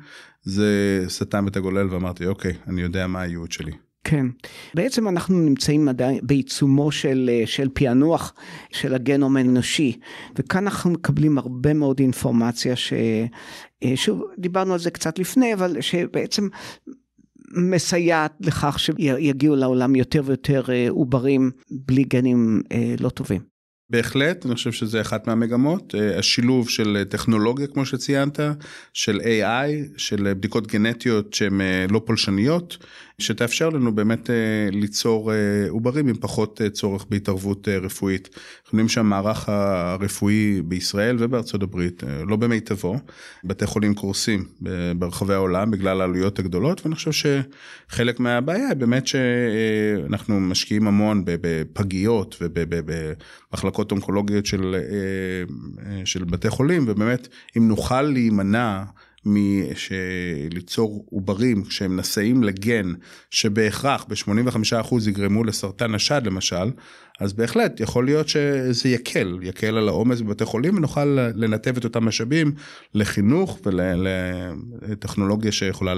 זה 0.43 1.03
סתם 1.07 1.47
את 1.47 1.57
הגולל 1.57 1.87
ואמרתי, 1.93 2.25
אוקיי, 2.25 2.53
אני 2.67 2.81
יודע 2.81 3.07
מה 3.07 3.21
הייעוד 3.21 3.51
שלי. 3.51 3.71
כן. 4.03 4.25
בעצם 4.73 5.07
אנחנו 5.07 5.39
נמצאים 5.39 5.89
עדיין 5.89 6.19
בעיצומו 6.23 6.91
של, 6.91 7.29
של 7.45 7.69
פענוח 7.73 8.33
של 8.71 8.93
הגנום 8.93 9.37
האנושי, 9.37 9.99
וכאן 10.35 10.63
אנחנו 10.63 10.91
מקבלים 10.91 11.37
הרבה 11.37 11.73
מאוד 11.73 11.99
אינפורמציה 11.99 12.75
ש... 12.75 12.93
שוב, 13.95 14.23
דיברנו 14.37 14.73
על 14.73 14.79
זה 14.79 14.91
קצת 14.91 15.19
לפני, 15.19 15.53
אבל 15.53 15.81
שבעצם 15.81 16.47
מסייעת 17.51 18.33
לכך 18.39 18.79
שיגיעו 18.79 19.55
לעולם 19.55 19.95
יותר 19.95 20.21
ויותר 20.25 20.63
עוברים 20.89 21.51
בלי 21.71 22.03
גנים 22.03 22.61
לא 22.99 23.09
טובים. 23.09 23.57
בהחלט, 23.89 24.45
אני 24.45 24.55
חושב 24.55 24.71
שזה 24.71 25.01
אחת 25.01 25.27
מהמגמות, 25.27 25.95
אה, 25.95 26.19
השילוב 26.19 26.69
של 26.69 27.03
טכנולוגיה 27.09 27.67
כמו 27.67 27.85
שציינת, 27.85 28.39
של 28.93 29.19
AI, 29.19 29.97
של 29.97 30.33
בדיקות 30.33 30.67
גנטיות 30.67 31.33
שהן 31.33 31.61
אה, 31.61 31.85
לא 31.89 32.01
פולשניות, 32.05 32.77
שתאפשר 33.21 33.69
לנו 33.69 33.95
באמת 33.95 34.29
אה, 34.29 34.35
ליצור 34.71 35.31
עוברים 35.69 36.07
עם 36.07 36.15
פחות 36.15 36.61
צורך 36.71 37.05
בהתערבות 37.09 37.67
רפואית. 37.67 38.29
אנחנו 38.63 38.77
יודעים 38.77 38.89
שהמערך 38.89 39.49
הרפואי 39.49 40.61
בישראל 40.61 41.15
ובארצות 41.19 41.63
הברית 41.63 42.03
לא 42.27 42.35
במיטבו, 42.35 42.99
בתי 43.43 43.65
חולים 43.65 43.95
קורסים 43.95 44.45
ברחבי 44.95 45.33
העולם 45.33 45.71
בגלל 45.71 46.01
העלויות 46.01 46.39
הגדולות, 46.39 46.85
ואני 46.85 46.95
חושב 46.95 47.11
שחלק 47.89 48.19
מהבעיה 48.19 48.67
היא 48.67 48.77
באמת 48.77 49.07
שאנחנו 49.07 50.39
משקיעים 50.39 50.87
המון 50.87 51.23
בפגיות 51.25 52.37
ובמחלקות. 52.41 53.47
מחלקות 53.53 53.91
אונקולוגיות 53.91 54.45
של, 54.45 54.75
אה, 54.75 54.81
אה, 55.85 56.05
של 56.05 56.23
בתי 56.23 56.49
חולים, 56.49 56.85
ובאמת, 56.87 57.27
אם 57.57 57.67
נוכל 57.67 58.01
להימנע 58.01 58.83
מליצור 59.27 61.05
עוברים 61.09 61.63
שהם 61.69 61.99
נשאים 61.99 62.43
לגן 62.43 62.93
שבהכרח 63.29 64.05
ב-85% 64.09 64.95
יגרמו 65.09 65.43
לסרטן 65.43 65.95
השד 65.95 66.21
למשל, 66.25 66.71
אז 67.19 67.33
בהחלט 67.33 67.79
יכול 67.79 68.05
להיות 68.05 68.27
שזה 68.27 68.89
יקל, 68.89 69.39
יקל 69.41 69.77
על 69.77 69.87
העומס 69.87 70.21
בבתי 70.21 70.45
חולים 70.45 70.77
ונוכל 70.77 71.05
לנתב 71.35 71.77
את 71.77 71.83
אותם 71.83 72.05
משאבים 72.05 72.51
לחינוך 72.93 73.59
ולטכנולוגיה 73.65 75.51
שיכולה 75.51 75.93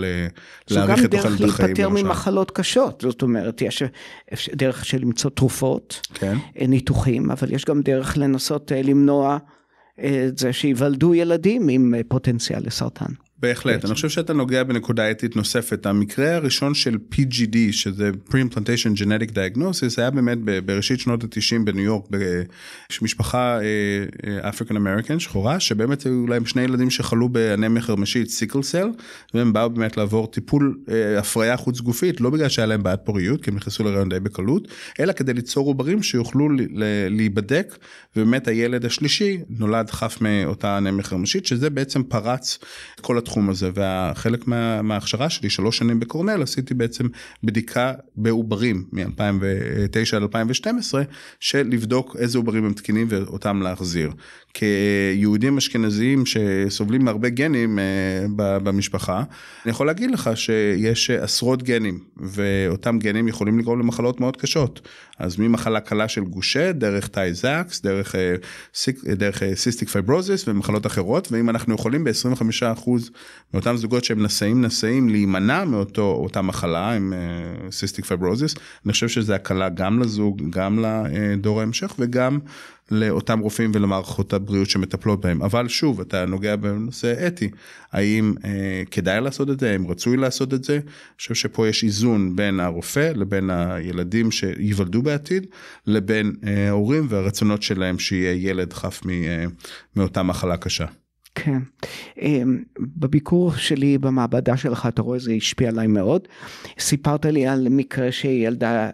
להאריך 0.69 1.05
את 1.05 1.11
תוחלת 1.11 1.25
החיים. 1.25 1.37
זו 1.37 1.45
גם 1.47 1.57
דרך 1.57 1.59
להיפטר 1.61 1.89
ממחלות 1.89 2.51
קשות, 2.51 3.01
זאת 3.01 3.21
אומרת 3.21 3.61
יש 3.61 3.83
דרך 4.51 4.85
של 4.85 5.01
למצוא 5.01 5.29
תרופות, 5.29 6.07
כן. 6.13 6.37
ניתוחים, 6.67 7.31
אבל 7.31 7.53
יש 7.53 7.65
גם 7.65 7.81
דרך 7.81 8.17
לנסות 8.17 8.71
אה, 8.71 8.81
למנוע 8.81 9.37
את 10.01 10.37
זה 10.37 10.53
שיוולדו 10.53 11.15
ילדים 11.15 11.69
עם 11.69 11.95
אה, 11.95 12.01
פוטנציאל 12.07 12.59
לסרטן. 12.65 13.13
בהחלט, 13.41 13.85
אני 13.85 13.93
חושב 13.93 14.09
שאתה 14.09 14.33
נוגע 14.33 14.63
בנקודה 14.63 15.11
אתית 15.11 15.35
נוספת. 15.35 15.85
המקרה 15.85 16.35
הראשון 16.35 16.73
של 16.73 16.97
PGD, 17.13 17.57
שזה 17.71 18.11
Pre-Implantation 18.29 18.97
Genetic 18.97 19.31
Diagnosis, 19.31 19.93
היה 19.97 20.09
באמת 20.09 20.37
בראשית 20.65 20.99
שנות 20.99 21.23
ה-90 21.23 21.63
בניו 21.63 21.83
יורק, 21.83 22.07
במשפחה 23.01 23.59
אפריקן 24.41 24.75
uh, 24.75 24.79
אמריקן 24.79 25.19
שחורה, 25.19 25.59
שבאמת 25.59 26.03
היו 26.03 26.27
להם 26.27 26.45
שני 26.45 26.61
ילדים 26.61 26.89
שחלו 26.89 27.29
באנמיה 27.29 27.81
חרמשית 27.81 28.29
סיקל 28.29 28.61
סל, 28.61 28.87
והם 29.33 29.53
באו 29.53 29.69
באמת 29.69 29.97
לעבור 29.97 30.27
טיפול 30.27 30.77
uh, 30.85 30.91
הפריה 31.19 31.57
חוץ 31.57 31.79
גופית, 31.79 32.21
לא 32.21 32.29
בגלל 32.29 32.49
שהיה 32.49 32.65
להם 32.65 32.83
בעיית 32.83 32.99
פוריות, 33.03 33.43
כי 33.43 33.49
הם 33.49 33.55
נכנסו 33.55 33.83
להיריון 33.83 34.09
די 34.09 34.19
בקלות, 34.19 34.67
אלא 34.99 35.13
כדי 35.13 35.33
ליצור 35.33 35.67
עוברים 35.67 36.03
שיוכלו 36.03 36.49
להיבדק, 37.09 37.77
ובאמת 38.15 38.47
הילד 38.47 38.85
השלישי 38.85 39.37
נולד 39.49 39.89
חף 39.89 40.17
מאותה 40.21 40.77
אנמיה 40.77 41.03
חרמשית, 41.03 41.45
שזה 41.45 41.69
בעצם 41.69 42.03
פרץ 42.03 42.59
כל 43.01 43.17
התחום 43.29 43.49
הזה 43.49 43.69
והחלק 43.73 44.47
מה, 44.47 44.81
מההכשרה 44.81 45.29
שלי 45.29 45.49
שלוש 45.49 45.77
שנים 45.77 45.99
בקורנל 45.99 46.41
עשיתי 46.41 46.73
בעצם 46.73 47.07
בדיקה 47.43 47.93
בעוברים 48.15 48.83
מ-2009 48.91 50.15
עד 50.15 50.21
2012 50.21 51.03
של 51.39 51.67
לבדוק 51.71 52.15
איזה 52.19 52.37
עוברים 52.37 52.65
הם 52.65 52.73
תקינים 52.73 53.07
ואותם 53.09 53.61
להחזיר. 53.61 54.11
כיהודים 54.53 55.57
אשכנזיים 55.57 56.23
שסובלים 56.25 57.05
מהרבה 57.05 57.29
גנים 57.29 57.79
uh, 57.79 58.31
במשפחה 58.37 59.23
אני 59.65 59.71
יכול 59.71 59.87
להגיד 59.87 60.11
לך 60.11 60.29
שיש 60.35 61.09
עשרות 61.09 61.63
גנים 61.63 61.99
ואותם 62.17 62.99
גנים 62.99 63.27
יכולים 63.27 63.59
לגרום 63.59 63.79
למחלות 63.79 64.19
מאוד 64.19 64.37
קשות 64.37 64.87
אז 65.19 65.39
ממחלה 65.39 65.79
קלה 65.79 66.07
של 66.07 66.21
גושה 66.21 66.71
דרך 66.71 67.07
Tay-Sachs 67.07 67.81
דרך, 67.81 68.15
uh, 68.15 69.15
דרך 69.15 69.43
cystic 69.55 69.89
uh, 69.89 69.91
fibrosis 69.91 70.47
ומחלות 70.47 70.85
אחרות 70.85 71.31
ואם 71.31 71.49
אנחנו 71.49 71.75
יכולים 71.75 72.03
ב-25% 72.03 72.89
מאותם 73.53 73.77
זוגות 73.77 74.03
שהם 74.03 74.23
נשאים 74.23 74.65
נשאים 74.65 75.09
להימנע 75.09 75.63
מאותה 75.65 76.41
מחלה 76.41 76.91
עם 76.91 77.13
cystic 77.71 78.05
uh, 78.05 78.07
fibrosis 78.07 78.55
אני 78.85 78.93
חושב 78.93 79.07
שזה 79.07 79.35
הקלה 79.35 79.69
גם 79.69 79.99
לזוג 79.99 80.41
גם 80.49 80.85
לדור 80.85 81.59
ההמשך 81.59 81.95
וגם 81.99 82.39
לאותם 82.91 83.39
רופאים 83.39 83.71
ולמערכות 83.73 84.33
הבריאות 84.33 84.69
שמטפלות 84.69 85.21
בהם. 85.21 85.41
אבל 85.41 85.67
שוב 85.67 86.01
אתה 86.01 86.25
נוגע 86.25 86.55
בנושא 86.55 87.27
אתי. 87.27 87.49
האם 87.91 88.33
אה, 88.45 88.83
כדאי 88.91 89.21
לעשות 89.21 89.49
את 89.49 89.59
זה? 89.59 89.71
האם 89.71 89.87
רצוי 89.87 90.17
לעשות 90.17 90.53
את 90.53 90.63
זה? 90.63 90.73
אני 90.73 90.81
חושב 91.17 91.33
שפה 91.33 91.67
יש 91.67 91.83
איזון 91.83 92.35
בין 92.35 92.59
הרופא 92.59 93.11
לבין 93.15 93.49
הילדים 93.49 94.31
שייוולדו 94.31 95.01
בעתיד 95.01 95.45
לבין 95.87 96.35
אה, 96.47 96.67
ההורים 96.67 97.07
והרצונות 97.09 97.63
שלהם 97.63 97.99
שיהיה 97.99 98.49
ילד 98.49 98.73
חף 98.73 99.01
מ, 99.05 99.09
אה, 99.09 99.45
מאותה 99.95 100.23
מחלה 100.23 100.57
קשה. 100.57 100.85
כן. 101.43 101.59
אמ, 102.21 102.63
בביקור 102.79 103.55
שלי 103.55 103.97
במעבדה 103.97 104.57
שלך, 104.57 104.85
אתה 104.87 105.01
רואה, 105.01 105.19
זה 105.19 105.33
השפיע 105.33 105.69
עליי 105.69 105.87
מאוד. 105.87 106.27
סיפרת 106.79 107.25
לי 107.25 107.47
על 107.47 107.67
מקרה 107.69 108.11
שילדה 108.11 108.89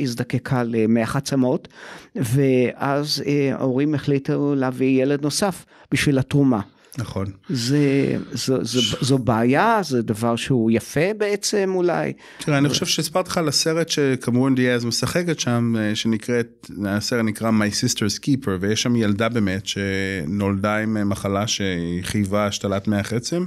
הזדקקה 0.00 0.62
למח 0.62 1.16
עצמות, 1.16 1.68
ואז 2.16 3.22
אה, 3.26 3.54
ההורים 3.54 3.94
החליטו 3.94 4.54
להביא 4.54 5.02
ילד 5.02 5.22
נוסף 5.22 5.64
בשביל 5.92 6.18
התרומה. 6.18 6.60
נכון. 6.98 7.26
זה, 7.48 8.16
זו, 8.32 8.64
זו, 8.64 8.80
זו 9.00 9.18
בעיה, 9.18 9.80
זה 9.82 10.02
דבר 10.02 10.36
שהוא 10.36 10.70
יפה 10.70 11.14
בעצם 11.18 11.72
אולי. 11.74 12.12
תראה, 12.38 12.58
אני 12.58 12.68
חושב 12.68 12.86
שהספרתי 12.86 13.30
לך 13.30 13.38
על 13.38 13.48
הסרט 13.48 13.88
שכמובן 13.88 14.54
דיאז 14.54 14.84
משחקת 14.84 15.40
שם, 15.40 15.74
אה, 15.78 15.94
שנקראת, 15.94 16.70
הסרט 16.86 17.24
נקרא 17.24 17.50
My 17.50 17.72
Sister's 17.72 18.18
Keeper, 18.24 18.50
ויש 18.60 18.82
שם 18.82 18.96
ילדה 18.96 19.28
באמת 19.28 19.66
שנולדה 19.66 20.76
עם 20.76 20.96
אה, 20.96 21.04
מחלה 21.04 21.46
שהיא 21.46 22.02
חייבה 22.02 22.46
השתלת 22.46 22.88
מח 22.88 23.12
עצם, 23.12 23.44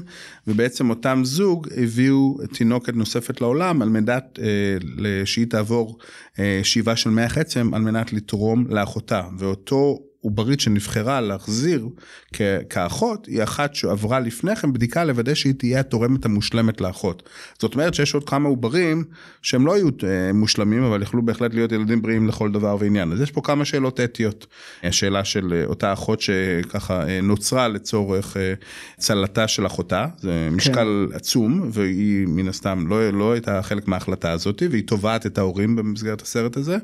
ובעצם 0.48 0.90
אותם 0.90 1.22
זוג 1.26 1.68
הביאו 1.78 2.38
תינוקת 2.54 2.94
נוספת 2.96 3.42
לעולם 3.42 3.82
על 3.82 3.90
מנת 3.90 4.40
אה, 4.42 5.26
שהיא 5.26 5.46
תעבור 5.46 5.98
שאיבה 6.64 6.96
של 6.96 7.10
מח 7.10 7.38
עצם 7.38 7.74
על 7.74 7.82
מנת 7.82 8.14
לתרום 8.14 8.66
לאחותה, 8.70 9.22
ואותו 9.38 10.00
עוברית 10.24 10.60
שנבחרה 10.60 11.22
להחזיר 11.22 11.90
כאחות 12.70 13.26
היא 13.26 13.44
אחת 13.44 13.76
שעברה 13.76 14.20
לפני 14.20 14.56
כן 14.56 14.74
בדיקה 14.74 15.04
לוודא 15.04 15.34
שהיא 15.34 15.54
תהיה 15.54 15.80
התורמת 15.80 16.26
המושלמת 16.26 16.82
לאחות. 16.82 17.30
זאת 17.60 17.74
אומרת 17.74 17.94
שיש 17.94 18.14
עוד 18.14 18.30
כמה 18.30 18.50
עוברים 18.50 19.04
שהם 19.42 19.66
לא 19.66 19.76
היו 19.76 19.88
אה, 19.88 20.34
מושלמים 20.34 20.84
אבל 20.84 21.02
יכלו 21.02 21.26
בהחלט 21.26 21.54
להיות 21.54 21.72
ילדים 21.72 22.02
בריאים 22.02 22.28
לכל 22.28 22.52
דבר 22.52 22.78
ועניין. 22.80 23.12
אז 23.12 23.22
יש 23.22 23.32
פה 23.32 23.42
כמה 23.42 23.66
שאלות 23.66 24.00
אתיות. 24.00 24.48
השאלה 24.84 25.24
של 25.24 25.54
אה, 25.54 25.66
אותה 25.66 25.94
אחות 25.94 26.22
שככה 26.22 27.08
אה, 27.08 27.22
נוצרה 27.22 27.68
לצורך 27.68 28.38
צלתה 28.98 29.48
של 29.48 29.66
אחותה 29.66 30.06
זה 30.20 30.48
כן. 30.50 30.56
משקל 30.56 31.08
כן. 31.10 31.16
עצום 31.16 31.70
והיא 31.74 32.28
מן 32.28 32.48
הסתם 32.48 32.86
לא, 32.88 33.10
לא 33.10 33.32
הייתה 33.32 33.62
חלק 33.62 33.88
מההחלטה 33.88 34.32
הזאת 34.32 34.64
והיא 34.70 34.84
תובעת 34.88 35.26
את 35.26 35.38
ההורים 35.38 35.76
במסגרת 35.76 36.22
הסרט 36.22 36.58
הזה. 36.58 36.78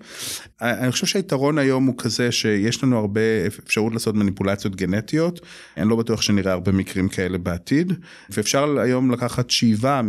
אני 0.61 0.91
חושב 0.91 1.05
שהיתרון 1.05 1.57
היום 1.57 1.85
הוא 1.85 1.95
כזה 1.97 2.31
שיש 2.31 2.83
לנו 2.83 2.97
הרבה 2.97 3.28
אפשרות 3.65 3.93
לעשות 3.93 4.15
מניפולציות 4.15 4.75
גנטיות, 4.75 5.39
אני 5.77 5.89
לא 5.89 5.95
בטוח 5.95 6.21
שנראה 6.21 6.51
הרבה 6.51 6.71
מקרים 6.71 7.09
כאלה 7.09 7.37
בעתיד, 7.37 7.93
ואפשר 8.29 8.79
היום 8.79 9.11
לקחת 9.11 9.49
שאיבה 9.49 10.01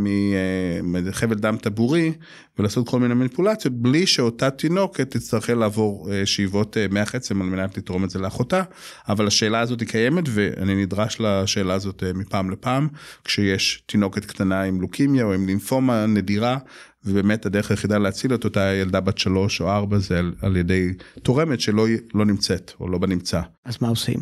מחבל 0.82 1.34
דם 1.34 1.56
טבורי 1.56 2.12
ולעשות 2.58 2.88
כל 2.88 3.00
מיני 3.00 3.14
מניפולציות 3.14 3.74
בלי 3.74 4.06
שאותה 4.06 4.50
תינוקת 4.50 5.10
תצטרך 5.10 5.50
לעבור 5.50 6.12
אה, 6.12 6.26
שאיבות 6.26 6.76
אה, 6.76 6.86
מח 6.90 7.14
עצם 7.14 7.42
על 7.42 7.48
מנת 7.48 7.78
לתרום 7.78 8.04
את 8.04 8.10
זה 8.10 8.18
לאחותה, 8.18 8.62
אבל 9.08 9.26
השאלה 9.26 9.60
הזאת 9.60 9.80
היא 9.80 9.88
קיימת 9.88 10.24
ואני 10.28 10.82
נדרש 10.82 11.16
לשאלה 11.20 11.74
הזאת 11.74 12.02
אה, 12.02 12.12
מפעם 12.12 12.50
לפעם, 12.50 12.88
כשיש 13.24 13.82
תינוקת 13.86 14.24
קטנה 14.24 14.62
עם 14.62 14.80
לוקימיה 14.80 15.24
או 15.24 15.32
עם 15.32 15.46
לימפומה 15.46 16.06
נדירה. 16.06 16.58
ובאמת 17.04 17.46
הדרך 17.46 17.70
היחידה 17.70 17.98
להציל 17.98 18.34
את 18.34 18.44
אותה 18.44 18.60
ילדה 18.60 19.00
בת 19.00 19.18
שלוש 19.18 19.60
או 19.60 19.70
ארבע 19.70 19.98
זה 19.98 20.18
על, 20.18 20.34
על 20.42 20.56
ידי 20.56 20.92
תורמת 21.22 21.60
שלא 21.60 21.86
לא 22.14 22.24
נמצאת 22.24 22.72
או 22.80 22.88
לא 22.88 22.98
בנמצא. 22.98 23.40
אז 23.64 23.76
מה 23.80 23.88
עושים? 23.88 24.20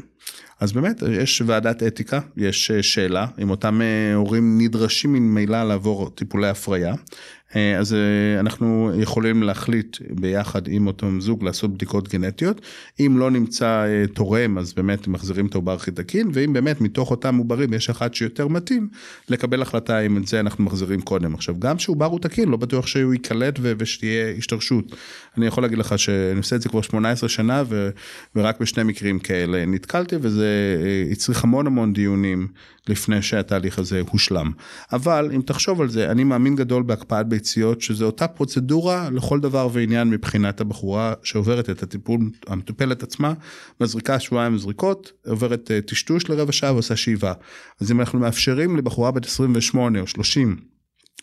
אז 0.61 0.73
באמת 0.73 1.03
יש 1.11 1.43
ועדת 1.47 1.83
אתיקה, 1.83 2.21
יש 2.37 2.71
שאלה 2.73 3.27
אם 3.43 3.51
אותם 3.51 3.81
הורים 4.15 4.59
נדרשים 4.61 5.13
ממילא 5.13 5.65
לעבור 5.65 6.11
טיפולי 6.11 6.49
הפריה. 6.49 6.95
אה, 7.57 7.79
אז 7.79 7.95
אה, 7.95 8.41
אנחנו 8.41 8.93
יכולים 8.99 9.43
להחליט 9.43 9.97
ביחד 10.11 10.69
עם 10.69 10.87
אותו 10.87 11.07
זוג 11.19 11.45
לעשות 11.45 11.75
בדיקות 11.75 12.09
גנטיות. 12.09 12.61
אם 13.01 13.17
לא 13.19 13.31
נמצא 13.31 13.85
אה, 13.87 14.07
תורם 14.15 14.59
אז 14.59 14.73
באמת 14.73 15.09
מחזירים 15.09 15.47
את 15.47 15.55
העובר 15.55 15.73
הכי 15.75 15.91
תקין 15.91 16.31
ואם 16.33 16.53
באמת 16.53 16.81
מתוך 16.81 17.11
אותם 17.11 17.37
עוברים 17.37 17.75
יש 17.75 17.91
אחד 17.91 18.15
שיותר 18.15 18.49
מתאים 18.49 18.89
לקבל 19.29 19.63
החלטה 19.63 20.01
אם 20.01 20.17
את 20.17 20.27
זה 20.27 20.41
אנחנו 20.41 20.65
מחזירים 20.65 21.01
קודם. 21.01 21.35
עכשיו 21.35 21.61
גם 21.61 21.77
כשעובר 21.77 22.07
הוא 22.07 22.21
תקין 22.21 22.49
לא 22.49 22.57
בטוח 22.57 22.87
שהוא 22.87 23.13
ייקלט 23.13 23.59
ושתהיה 23.63 24.35
השתרשות. 24.39 24.97
אני 25.37 25.47
יכול 25.47 25.65
להגיד 25.65 25.79
לך 25.79 25.99
שאני 25.99 26.39
עושה 26.39 26.57
את 26.57 26.63
זה 26.63 26.69
כבר 26.69 26.83
18 26.83 27.29
שנה 27.29 27.63
ו- 27.69 27.91
ורק 28.37 28.61
בשני 28.61 28.83
מקרים 28.83 29.19
כאלה 29.19 29.67
נתקלתי 29.67 30.17
וזה 30.21 30.77
הצריך 31.13 31.45
המון 31.45 31.67
המון 31.67 31.93
דיונים 31.93 32.49
לפני 32.89 33.23
שהתהליך 33.23 33.79
הזה 33.79 34.01
הושלם. 34.11 34.51
אבל 34.93 35.31
אם 35.35 35.41
תחשוב 35.41 35.81
על 35.81 35.89
זה, 35.89 36.11
אני 36.11 36.25
מאמין 36.25 36.57
גדול 36.57 36.83
בהקפאת 36.83 37.27
ביציות, 37.39 37.81
שזה 37.81 38.05
אותה 38.05 38.29
פרוצדורה 38.29 39.11
לכל 39.11 39.41
דבר 39.41 39.69
ועניין 39.73 40.11
מבחינת 40.11 40.61
הבחורה 40.61 41.15
שעוברת 41.23 41.71
את 41.71 41.83
הטיפול, 41.83 42.21
המטופלת 42.47 43.03
עצמה, 43.03 43.33
מזריקה 43.81 44.21
שבועיים 44.21 44.59
זריקות, 44.59 45.13
עוברת 45.27 45.71
אה, 45.71 45.81
טשטוש 45.81 46.29
לרבע 46.29 46.53
שעה 46.53 46.73
ועושה 46.73 46.97
שאיבה. 46.97 47.33
אז 47.81 47.93
אם 47.93 48.01
אנחנו 48.01 48.19
מאפשרים 48.19 48.77
לבחורה 48.77 49.11
בת 49.11 49.27
28 49.27 50.01
או 50.01 50.07
30, 50.07 50.57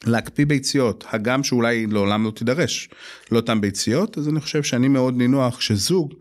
להקפיא 0.06 0.46
ביציות, 0.46 1.06
הגם 1.10 1.44
שאולי 1.44 1.88
לעולם 1.88 2.24
לא 2.26 2.32
תידרש 2.32 2.90
לאותן 3.32 3.62
ביציות, 3.62 4.18
אז 4.18 4.30
אני 4.30 4.40
חושב 4.40 4.64
שאני 4.64 4.88
מאוד 4.88 5.18
נינוח 5.18 5.62
שזוג 5.62 6.14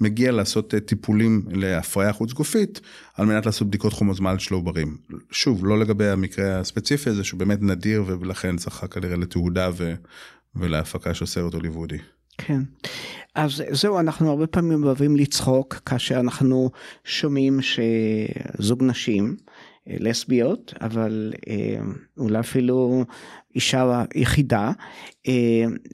מגיע 0.00 0.32
לעשות 0.32 0.74
אה, 0.74 0.80
טיפולים 0.80 1.42
להפריה 1.50 2.12
חוץ 2.12 2.32
גופית 2.32 2.80
על 3.14 3.26
מנת 3.26 3.46
לעשות 3.46 3.68
בדיקות 3.68 3.92
חומוזמל 3.92 4.38
של 4.38 4.54
עוברים. 4.54 4.96
שוב, 5.30 5.66
לא 5.66 5.78
לגבי 5.78 6.08
המקרה 6.08 6.60
הספציפי 6.60 7.10
הזה 7.10 7.24
שהוא 7.24 7.40
באמת 7.40 7.62
נדיר 7.62 8.04
ולכן 8.06 8.58
זכה 8.58 8.86
כנראה 8.86 9.16
לתעודה 9.16 9.70
ו... 9.76 9.94
ולהפקה 10.56 11.14
של 11.14 11.26
סרט 11.26 11.54
הוליוודי. 11.54 11.98
כן. 12.38 12.62
אז 13.34 13.62
זהו, 13.70 14.00
אנחנו 14.00 14.30
הרבה 14.30 14.46
פעמים 14.46 14.84
אוהבים 14.84 15.16
לצחוק 15.16 15.74
כאשר 15.74 16.20
אנחנו 16.20 16.70
שומעים 17.04 17.60
שזוג 17.62 18.82
נשים 18.82 19.36
לסביות, 19.86 20.74
אבל 20.80 21.32
אה, 21.48 21.78
אולי 22.18 22.40
אפילו 22.40 23.04
אישה 23.54 24.04
יחידה, 24.14 24.72
אה, 25.28 25.32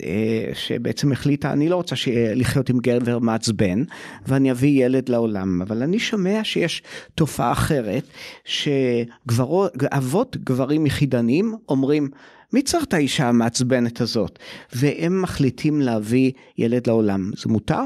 אה, 0.03 0.51
שבעצם 0.55 1.13
החליטה, 1.13 1.53
אני 1.53 1.69
לא 1.69 1.77
רוצה 1.77 1.97
לחיות 2.35 2.71
עם 2.71 2.79
גבר 2.79 3.19
מעצבן, 3.19 3.83
ואני 4.27 4.51
אביא 4.51 4.85
ילד 4.85 5.09
לעולם, 5.09 5.63
אבל 5.63 5.83
אני 5.83 5.99
שומע 5.99 6.41
שיש 6.45 6.83
תופעה 7.15 7.53
אחרת, 7.53 8.05
שאבות 8.45 10.37
גברים 10.37 10.87
יחידנים 10.87 11.55
אומרים, 11.69 12.09
מי 12.53 12.63
צריך 12.63 12.85
את 12.85 12.95
האישה 12.95 13.29
המעצבנת 13.29 14.01
הזאת? 14.01 14.39
והם 14.73 15.23
מחליטים 15.23 15.81
להביא 15.81 16.33
ילד 16.59 16.87
לעולם, 16.87 17.31
זה 17.37 17.49
מותר? 17.49 17.83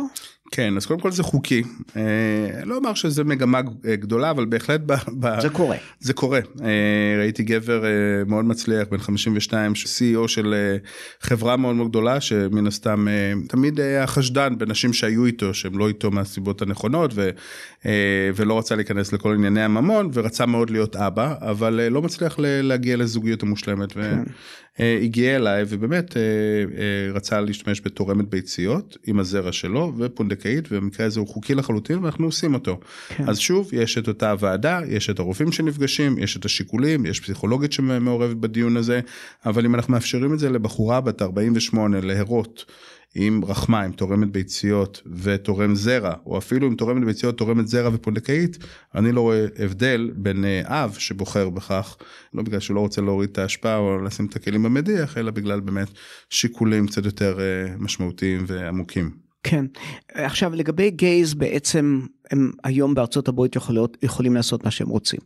כן, 0.51 0.77
אז 0.77 0.87
קודם 0.87 1.01
כל 1.01 1.13
זה 1.13 1.23
חוקי. 1.23 1.63
אה, 1.97 2.03
לא 2.65 2.77
אומר 2.77 2.95
שזה 2.95 3.25
מגמה 3.25 3.61
גדולה, 3.85 4.31
אבל 4.31 4.45
בהחלט... 4.45 4.81
ב, 4.87 4.93
ב, 5.21 5.41
זה 5.41 5.49
קורה. 5.49 5.77
זה 6.01 6.13
קורה. 6.13 6.41
אה, 6.63 7.19
ראיתי 7.19 7.43
גבר 7.43 7.85
אה, 7.85 7.91
מאוד 8.27 8.45
מצליח, 8.45 8.89
בן 8.91 8.99
52, 8.99 9.73
CEO 9.73 10.29
של 10.29 10.55
חברה 11.21 11.57
מאוד 11.57 11.77
מאוד 11.77 11.89
גדולה, 11.89 12.21
שמן 12.21 12.67
הסתם 12.67 13.07
תמיד 13.49 13.81
היה 13.81 14.07
חשדן 14.07 14.59
בנשים 14.59 14.93
שהיו 14.93 15.27
איתו, 15.27 15.55
שהם 15.55 15.79
לא 15.79 15.89
איתו 15.89 16.11
מהסיבות 16.11 16.63
הנכונות, 16.63 17.11
ו, 17.15 17.31
ולא 18.35 18.59
רצה 18.59 18.75
להיכנס 18.75 19.13
לכל 19.13 19.35
ענייני 19.35 19.63
הממון, 19.63 20.11
ורצה 20.13 20.47
מאוד 20.47 20.71
להיות 20.71 20.97
אבא, 20.97 21.35
אבל 21.41 21.89
לא 21.91 22.03
מצליח 22.03 22.37
להגיע 22.39 22.97
לזוגיות 22.97 23.43
המושלמת. 23.43 23.93
כן. 23.93 24.23
הגיע 24.79 25.37
אליי 25.37 25.65
ובאמת 25.69 26.17
רצה 27.15 27.41
להשתמש 27.41 27.81
בתורמת 27.85 28.29
ביציות 28.29 28.97
עם 29.07 29.19
הזרע 29.19 29.53
שלו 29.53 29.93
ופונדקאית 29.99 30.65
ובמקרה 30.71 31.07
הזה 31.07 31.21
הוא 31.21 31.29
חוקי 31.29 31.55
לחלוטין 31.55 31.99
ואנחנו 31.99 32.27
עושים 32.27 32.55
אותו. 32.55 32.81
כן. 33.09 33.25
אז 33.29 33.39
שוב 33.39 33.71
יש 33.73 33.99
את 33.99 34.09
אותה 34.09 34.35
ועדה 34.39 34.81
יש 34.89 35.11
את 35.11 35.19
הרופאים 35.19 35.53
שנפגשים 35.53 36.19
יש 36.19 36.37
את 36.37 36.45
השיקולים 36.45 37.07
יש 37.07 37.21
פסיכולוגית 37.21 37.73
שמעורבת 37.73 38.37
בדיון 38.37 38.77
הזה 38.77 39.01
אבל 39.47 39.65
אם 39.65 39.75
אנחנו 39.75 39.93
מאפשרים 39.93 40.35
את 40.35 40.39
זה 40.39 40.51
לבחורה 40.51 41.01
בת 41.01 41.23
48 41.23 42.01
להרות. 42.01 42.65
עם 43.15 43.45
רחמה, 43.45 43.83
עם 43.83 43.93
תורמת 43.93 44.33
ביציות 44.33 45.03
ותורם 45.23 45.75
זרע, 45.75 46.15
או 46.27 46.39
אפילו 46.39 46.67
עם 46.67 46.75
תורמת 46.75 47.05
ביציות, 47.05 47.39
תורמת 47.39 47.69
זרע 47.69 47.91
ופונדקאית, 47.93 48.59
אני 48.95 49.13
לא 49.13 49.21
רואה 49.21 49.47
הבדל 49.59 50.11
בין 50.17 50.45
אה, 50.45 50.85
אב 50.85 50.95
שבוחר 50.99 51.49
בכך, 51.49 51.97
לא 52.35 52.43
בגלל 52.43 52.61
שהוא 52.61 52.75
לא 52.75 52.81
רוצה 52.81 53.01
להוריד 53.01 53.31
את 53.31 53.39
ההשפעה 53.39 53.77
או 53.77 54.03
לשים 54.03 54.27
את 54.27 54.37
הכלים 54.37 54.63
במדיח, 54.63 55.19
אלא 55.19 55.31
בגלל 55.31 55.61
באמת 55.61 55.89
שיקולים 56.31 56.87
קצת 56.87 57.05
יותר 57.05 57.41
אה, 57.41 57.75
משמעותיים 57.79 58.45
ועמוקים. 58.47 59.11
כן, 59.43 59.65
עכשיו 60.13 60.55
לגבי 60.55 60.91
גייז 60.91 61.35
בעצם 61.35 62.01
הם 62.31 62.53
היום 62.65 62.95
בארצות 62.95 63.29
הברית 63.29 63.57
יכולות, 63.57 63.97
יכולים 64.03 64.35
לעשות 64.35 64.65
מה 64.65 64.71
שהם 64.71 64.89
רוצים. 64.89 65.21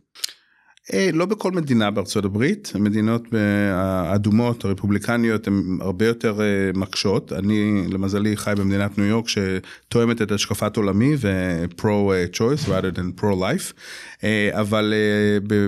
אה, 0.93 1.09
לא 1.13 1.25
בכל 1.25 1.51
מדינה 1.51 1.91
בארצות 1.91 2.25
הברית, 2.25 2.71
המדינות 2.75 3.23
האדומות 3.73 4.65
הרפובליקניות 4.65 5.47
הן 5.47 5.77
הרבה 5.81 6.05
יותר 6.05 6.41
אה, 6.41 6.45
מקשות. 6.73 7.33
אני 7.33 7.83
למזלי 7.89 8.37
חי 8.37 8.53
במדינת 8.57 8.97
ניו 8.97 9.07
יורק 9.07 9.25
שתואמת 9.27 10.21
את 10.21 10.31
השקפת 10.31 10.77
עולמי 10.77 11.15
ו-pro-choice 11.17 12.67
rather 12.67 12.97
than 12.97 13.21
pro-life. 13.21 13.73
אה, 14.23 14.49
אבל 14.53 14.93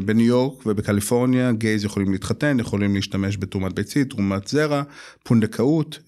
בניו 0.05 0.25
יורק 0.25 0.65
ובקליפורניה 0.65 1.51
gays 1.51 1.85
יכולים 1.85 2.11
להתחתן, 2.11 2.59
יכולים 2.59 2.95
להשתמש 2.95 3.37
בתרומת 3.37 3.73
ביצית, 3.73 4.09
תרומת 4.09 4.47
זרע, 4.47 4.81
פונדקאות, 5.23 5.99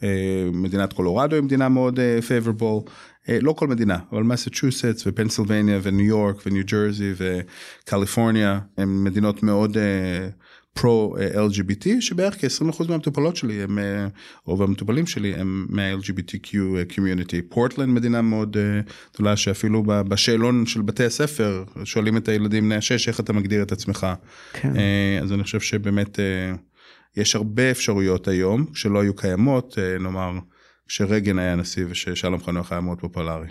מדינת 0.53 0.93
קולורדו 0.93 1.35
היא 1.35 1.43
מדינה 1.43 1.69
מאוד 1.69 1.99
favorable. 2.27 2.89
אה, 3.29 3.37
לא 3.41 3.53
כל 3.53 3.67
מדינה, 3.67 3.97
אבל 4.11 4.23
מסצ'וסטס 4.23 5.07
ופנסילבניה 5.07 5.79
וניו 5.83 6.05
יורק 6.05 6.35
וניו 6.45 6.63
ג'רזי 6.65 7.13
וקליפורניה 7.17 8.59
הם 8.77 9.03
מדינות 9.03 9.43
מאוד 9.43 9.77
pro 10.73 11.15
uh, 11.17 11.35
LGBT 11.35 11.87
שבערך 11.99 12.35
כ-20% 12.41 12.89
מהמטופלות 12.89 13.35
שלי 13.35 13.63
הם, 13.63 13.77
uh, 13.77 13.81
או 14.47 14.63
המטופלים 14.63 15.07
שלי 15.07 15.33
הם 15.33 15.65
מה-LGBTQ 15.69 16.57
community. 16.95 17.41
פורטלנד 17.41 17.89
מדינה 17.89 18.21
מאוד 18.21 18.57
גדולה 19.13 19.37
שאפילו 19.37 19.83
בשאלון 19.85 20.65
של 20.65 20.81
בתי 20.81 21.05
הספר 21.05 21.63
שואלים 21.83 22.17
את 22.17 22.29
הילדים 22.29 22.63
בני 22.63 22.75
השש 22.75 23.07
איך 23.07 23.19
אתה 23.19 23.33
מגדיר 23.33 23.63
את 23.63 23.71
עצמך. 23.71 24.07
כן. 24.53 24.73
אז 25.21 25.33
אני 25.33 25.43
חושב 25.43 25.59
שבאמת 25.59 26.19
יש 27.17 27.35
הרבה 27.35 27.71
אפשרויות 27.71 28.27
היום 28.27 28.65
שלא 28.73 29.01
היו 29.01 29.15
קיימות, 29.15 29.77
נאמר. 29.99 30.31
כשרגן 30.87 31.39
היה 31.39 31.55
נשיא 31.55 31.85
וששלום 31.89 32.43
חנוך 32.43 32.71
היה 32.71 32.81
מאוד 32.81 32.99
פופולרי. 32.99 33.47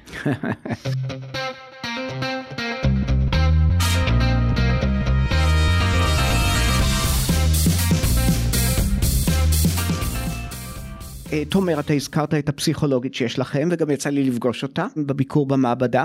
אה, 11.32 11.44
תומר, 11.48 11.80
אתה 11.80 11.92
הזכרת 11.92 12.34
את 12.34 12.48
הפסיכולוגית 12.48 13.14
שיש 13.14 13.38
לכם, 13.38 13.68
וגם 13.72 13.90
יצא 13.90 14.10
לי 14.10 14.24
לפגוש 14.24 14.62
אותה 14.62 14.86
בביקור 14.96 15.46
במעבדה, 15.46 16.04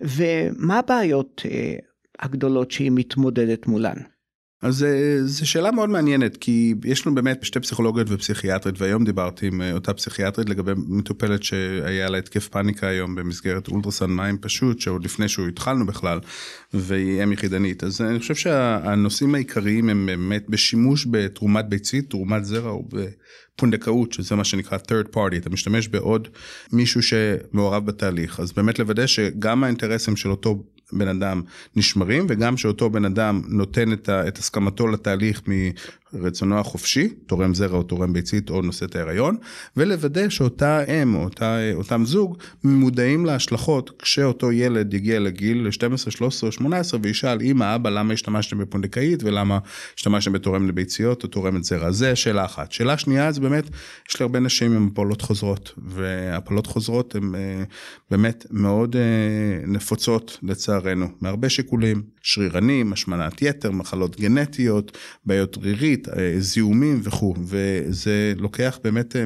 ומה 0.00 0.78
הבעיות 0.78 1.42
אה, 1.50 1.76
הגדולות 2.18 2.70
שהיא 2.70 2.90
מתמודדת 2.94 3.66
מולן? 3.66 3.96
אז 4.62 4.84
אה, 4.84 5.18
זו 5.24 5.48
שאלה 5.48 5.70
מאוד 5.70 5.90
מעניינת 5.90 6.36
כי 6.36 6.74
יש 6.84 7.06
לנו 7.06 7.14
באמת 7.14 7.44
שתי 7.44 7.60
פסיכולוגיות 7.60 8.06
ופסיכיאטרית 8.10 8.80
והיום 8.80 9.04
דיברתי 9.04 9.46
עם 9.46 9.62
אה, 9.62 9.72
אותה 9.72 9.94
פסיכיאטרית 9.94 10.48
לגבי 10.48 10.72
מטופלת 10.76 11.42
שהיה 11.42 12.08
לה 12.08 12.18
התקף 12.18 12.48
פאניקה 12.48 12.86
היום 12.88 13.14
במסגרת 13.14 13.68
אולטרסן 13.68 14.10
מים 14.10 14.38
פשוט 14.38 14.80
שעוד 14.80 15.04
לפני 15.04 15.28
שהוא 15.28 15.48
התחלנו 15.48 15.86
בכלל 15.86 16.20
והיא 16.74 17.22
אם 17.22 17.32
יחידנית. 17.32 17.84
אז 17.84 18.00
אני 18.00 18.18
חושב 18.18 18.34
שהנושאים 18.34 19.34
העיקריים 19.34 19.88
הם 19.88 20.06
באמת 20.06 20.48
בשימוש 20.48 21.06
בתרומת 21.10 21.68
ביצית 21.68 22.10
תרומת 22.10 22.44
זרע 22.44 22.70
או 22.70 22.88
בפונדקאות 22.92 24.12
שזה 24.12 24.36
מה 24.36 24.44
שנקרא 24.44 24.78
third 24.78 25.14
party. 25.14 25.36
אתה 25.36 25.50
משתמש 25.50 25.88
בעוד 25.88 26.28
מישהו 26.72 27.02
שמעורב 27.02 27.86
בתהליך. 27.86 28.40
אז 28.40 28.52
באמת 28.52 28.78
לוודא 28.78 29.06
שגם 29.06 29.64
האינטרסים 29.64 30.16
של 30.16 30.30
אותו 30.30 30.62
בן 30.92 31.08
אדם 31.08 31.42
נשמרים 31.76 32.26
וגם 32.28 32.56
שאותו 32.56 32.90
בן 32.90 33.04
אדם 33.04 33.42
נותן 33.48 33.92
את, 33.92 34.08
ה, 34.08 34.28
את 34.28 34.38
הסכמתו 34.38 34.86
לתהליך 34.86 35.42
רצונו 36.14 36.58
החופשי, 36.58 37.08
תורם 37.26 37.54
זרע 37.54 37.76
או 37.78 37.82
תורם 37.82 38.12
ביצית 38.12 38.50
או 38.50 38.62
נושא 38.62 38.86
את 38.86 38.96
ההיריון, 38.96 39.36
ולוודא 39.76 40.28
שאותה 40.28 40.84
אם 40.84 41.14
או 41.14 41.24
אותה, 41.24 41.58
אותם 41.74 42.04
זוג 42.04 42.36
מודעים 42.64 43.26
להשלכות 43.26 44.02
כשאותו 44.02 44.52
ילד 44.52 44.94
יגיע 44.94 45.20
לגיל 45.20 45.70
12, 45.70 46.10
13 46.10 46.52
18 46.52 47.00
וישאל 47.02 47.42
אמא, 47.42 47.74
אבא, 47.74 47.90
למה 47.90 48.12
השתמשתם 48.14 48.58
בפונדקאית 48.58 49.22
ולמה 49.22 49.58
השתמשתם 49.96 50.32
בתורם 50.32 50.68
לביציות 50.68 51.22
או 51.22 51.28
תורמת 51.28 51.64
זרע. 51.64 51.90
זה 51.92 52.16
שאלה 52.16 52.44
אחת. 52.44 52.72
שאלה 52.72 52.98
שנייה 52.98 53.32
זה 53.32 53.40
באמת, 53.40 53.64
יש 54.08 54.20
לי 54.20 54.22
הרבה 54.22 54.40
נשים 54.40 54.76
עם 54.76 54.88
הפלות 54.92 55.22
חוזרות, 55.22 55.72
והפלות 55.78 56.66
חוזרות 56.66 57.14
הן 57.14 57.34
אה, 57.34 57.62
באמת 58.10 58.46
מאוד 58.50 58.96
אה, 58.96 59.02
נפוצות 59.66 60.38
לצערנו, 60.42 61.08
מהרבה 61.20 61.48
שיקולים, 61.48 62.02
שרירנים, 62.22 62.92
השמנת 62.92 63.42
יתר, 63.42 63.70
מחלות 63.70 64.20
גנטיות, 64.20 64.98
בעיות 65.24 65.56
רירית, 65.56 66.08
אה, 66.08 66.34
זיהומים 66.38 67.00
וכו', 67.02 67.34
וזה 67.38 68.32
לוקח 68.36 68.78
באמת 68.84 69.16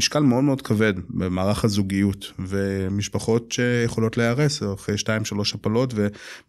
משקל 0.00 0.20
מאוד 0.20 0.44
מאוד 0.44 0.62
כבד 0.62 0.94
במערך 1.08 1.64
הזוגיות, 1.64 2.32
ומשפחות 2.38 3.52
שיכולות 3.52 4.16
להיהרס 4.16 4.62
אחרי 4.74 4.94
2-3 4.94 5.08
הפלות 5.54 5.94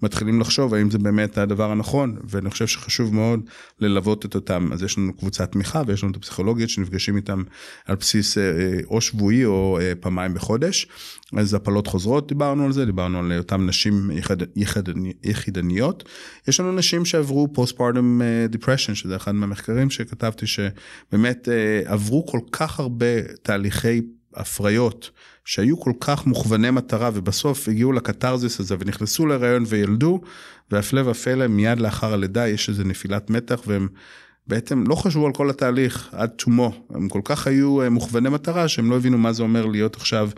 ומתחילים 0.02 0.41
לחשוב 0.41 0.74
האם 0.74 0.89
זה 0.89 0.99
באמת 0.99 1.38
הדבר 1.38 1.72
הנכון, 1.72 2.18
ואני 2.24 2.49
חושב 2.49 2.68
שחשוב 2.68 3.16
מאוד 3.16 3.39
ללוות 3.80 4.26
את 4.26 4.36
אותם, 4.36 4.70
אז 4.74 4.84
יש 4.84 4.97
לנו 4.97 5.14
קבוצת 5.14 5.52
תמיכה 5.52 5.82
ויש 5.88 6.04
לנו 6.04 6.12
את 6.12 6.18
הפסיכולוגיות 6.18 6.70
שנפגשים 6.70 7.16
איתם 7.16 7.43
על 7.86 7.95
בסיס 7.95 8.38
או 8.86 9.02
שבועי 9.02 9.45
או 9.45 9.80
פעמיים 9.99 10.34
בחודש. 10.34 10.88
אז 11.38 11.54
הפלות 11.54 11.88
חוזרות 11.88 12.28
דיברנו 12.28 12.66
על 12.66 12.72
זה, 12.72 12.86
דיברנו 12.86 13.20
על 13.20 13.38
אותם 13.38 13.66
נשים 13.66 14.12
יחד, 14.12 14.38
יחד, 14.56 14.84
יחידניות. 15.24 16.04
יש 16.47 16.60
לנו 16.60 16.72
נשים 16.72 17.06
שעברו 17.06 17.47
postpartum 17.53 18.22
depression, 18.49 18.95
שזה 18.95 19.16
אחד 19.16 19.36
מהמחקרים 19.36 19.89
שכתבתי 19.89 20.45
שבאמת 20.47 21.47
עברו 21.86 22.26
כל 22.26 22.39
כך 22.52 22.80
הרבה 22.80 23.06
תהליכי 23.43 24.01
הפריות 24.33 25.09
שהיו 25.45 25.79
כל 25.79 25.93
כך 25.99 26.27
מוכווני 26.27 26.71
מטרה 26.71 27.09
ובסוף 27.13 27.67
הגיעו 27.67 27.91
לקתרזיס 27.91 28.59
הזה 28.59 28.75
ונכנסו 28.79 29.25
להיריון 29.25 29.63
וילדו 29.67 30.21
והפלא 30.71 31.09
ופלא 31.09 31.47
מיד 31.47 31.79
לאחר 31.79 32.13
הלידה 32.13 32.47
יש 32.47 32.69
איזה 32.69 32.83
נפילת 32.83 33.29
מתח 33.29 33.61
והם 33.67 33.87
בעצם 34.47 34.83
לא 34.87 34.95
חשבו 34.95 35.25
על 35.25 35.33
כל 35.33 35.49
התהליך 35.49 36.09
עד 36.11 36.29
תומו, 36.29 36.85
הם 36.89 37.09
כל 37.09 37.21
כך 37.23 37.47
היו 37.47 37.81
אה, 37.81 37.89
מוכווני 37.89 38.29
מטרה 38.29 38.67
שהם 38.67 38.89
לא 38.89 38.95
הבינו 38.95 39.17
מה 39.17 39.33
זה 39.33 39.43
אומר 39.43 39.65
להיות 39.65 39.95
עכשיו 39.95 40.29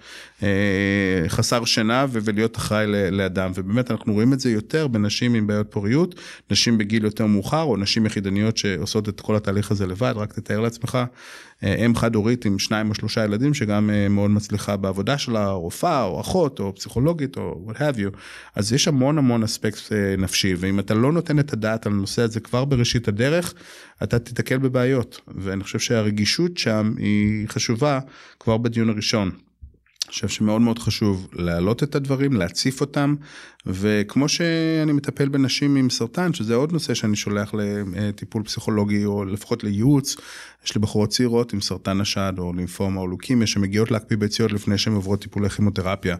אה, 0.43 1.23
חסר 1.27 1.65
שינה 1.65 2.05
ולהיות 2.09 2.57
אחראי 2.57 2.85
לאדם, 3.11 3.51
ובאמת 3.55 3.91
אנחנו 3.91 4.13
רואים 4.13 4.33
את 4.33 4.39
זה 4.39 4.51
יותר 4.51 4.87
בנשים 4.87 5.33
עם 5.33 5.47
בעיות 5.47 5.67
פוריות, 5.71 6.15
נשים 6.51 6.77
בגיל 6.77 7.03
יותר 7.03 7.25
מאוחר 7.25 7.61
או 7.61 7.77
נשים 7.77 8.05
יחידניות 8.05 8.57
שעושות 8.57 9.09
את 9.09 9.21
כל 9.21 9.35
התהליך 9.35 9.71
הזה 9.71 9.87
לבד, 9.87 10.13
רק 10.15 10.33
תתאר 10.33 10.59
לעצמך 10.59 10.97
אם 11.63 11.95
חד 11.95 12.15
הורית 12.15 12.45
עם 12.45 12.59
שניים 12.59 12.89
או 12.89 12.95
שלושה 12.95 13.23
ילדים 13.23 13.53
שגם 13.53 13.89
אה, 13.89 14.09
מאוד 14.09 14.31
מצליחה 14.31 14.77
בעבודה 14.77 15.17
שלה, 15.17 15.51
רופאה 15.51 16.03
או 16.03 16.21
אחות 16.21 16.59
או 16.59 16.75
פסיכולוגית 16.75 17.37
או 17.37 17.65
what 17.67 17.75
have 17.75 17.97
you, 17.97 18.17
אז 18.55 18.73
יש 18.73 18.87
המון 18.87 19.17
המון 19.17 19.43
אספקט 19.43 19.91
אה, 19.91 20.15
נפשי 20.17 20.53
ואם 20.57 20.79
אתה 20.79 20.93
לא 20.93 21.11
נותן 21.11 21.39
את 21.39 21.53
הדעת 21.53 21.85
על 21.85 21.91
הנושא 21.91 22.21
הזה 22.21 22.39
כבר 22.39 22.65
בראשית 22.65 23.07
הדרך, 23.07 23.53
אתה 24.03 24.19
תיתקל 24.19 24.57
בבעיות 24.57 25.21
ואני 25.27 25.63
חושב 25.63 25.79
שהרגישות 25.79 26.57
שם 26.57 26.93
היא 26.97 27.47
חשובה 27.47 27.99
כבר 28.39 28.57
בדיון 28.57 28.89
הראשון. 28.89 29.31
אני 30.05 30.11
חושב 30.11 30.27
שמאוד 30.27 30.61
מאוד 30.61 30.79
חשוב 30.79 31.27
להעלות 31.33 31.83
את 31.83 31.95
הדברים, 31.95 32.33
להציף 32.33 32.81
אותם, 32.81 33.15
וכמו 33.65 34.29
שאני 34.29 34.91
מטפל 34.91 35.29
בנשים 35.29 35.75
עם 35.75 35.89
סרטן, 35.89 36.33
שזה 36.33 36.55
עוד 36.55 36.71
נושא 36.71 36.93
שאני 36.93 37.15
שולח 37.15 37.53
לטיפול 37.53 38.43
פסיכולוגי 38.43 39.05
או 39.05 39.25
לפחות 39.25 39.63
לייעוץ, 39.63 40.15
יש 40.65 40.75
לי 40.75 40.81
בחורות 40.81 41.09
צעירות 41.09 41.53
עם 41.53 41.61
סרטן 41.61 42.01
השד 42.01 42.33
או 42.37 42.53
לימפומה 42.53 43.01
או 43.01 43.07
לוקימיה 43.07 43.47
שמגיעות 43.47 43.91
להקפיא 43.91 44.17
ביציות 44.17 44.51
לפני 44.51 44.77
שהן 44.77 44.93
עוברות 44.93 45.21
טיפולי 45.21 45.49
כימותרפיה. 45.49 46.15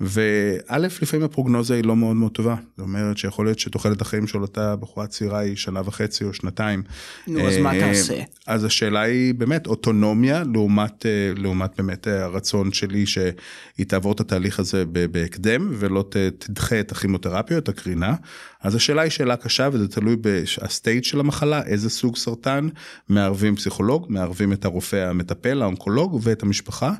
וא', 0.00 0.78
לפעמים 0.78 1.24
הפרוגנוזה 1.24 1.74
היא 1.74 1.84
לא 1.84 1.96
מאוד 1.96 2.16
מאוד 2.16 2.32
טובה. 2.32 2.54
זאת 2.76 2.80
אומרת 2.80 3.18
שיכול 3.18 3.46
להיות 3.46 3.58
שתוחלת 3.58 4.00
החיים 4.00 4.26
של 4.26 4.42
אותה 4.42 4.76
בחורה 4.76 5.06
צעירה 5.06 5.38
היא 5.38 5.56
שנה 5.56 5.80
וחצי 5.84 6.24
או 6.24 6.34
שנתיים. 6.34 6.82
נו, 7.26 7.48
אז 7.48 7.56
מה 7.56 7.74
אה, 7.74 7.80
תעשה? 7.80 8.22
אז 8.46 8.64
השאלה 8.64 9.00
היא 9.00 9.34
באמת 9.34 9.66
אוטונומיה 9.66 10.42
לעומת, 10.54 11.06
אה, 11.06 11.32
לעומת 11.36 11.70
באמת 11.76 12.06
הרצון 12.06 12.72
שלי 12.72 13.06
שהיא 13.06 13.86
תעבור 13.88 14.12
את 14.12 14.20
התהליך 14.20 14.60
הזה 14.60 14.84
בהקדם 14.86 15.70
ולא 15.72 16.04
תדחה 16.38 16.79
את 16.80 16.92
הכימותרפיה, 16.92 17.58
את 17.58 17.68
הקרינה. 17.68 18.14
אז 18.62 18.74
השאלה 18.74 19.02
היא 19.02 19.10
שאלה 19.10 19.36
קשה 19.36 19.68
וזה 19.72 19.88
תלוי 19.88 20.16
ב 20.20 20.34
state 20.34 21.04
של 21.04 21.20
המחלה, 21.20 21.62
איזה 21.62 21.90
סוג 21.90 22.16
סרטן, 22.16 22.68
מערבים 23.08 23.56
פסיכולוג, 23.56 24.06
מערבים 24.08 24.52
את 24.52 24.64
הרופא 24.64 24.96
המטפל, 24.96 25.62
האונקולוג 25.62 26.20
ואת 26.22 26.42
המשפחה, 26.42 26.92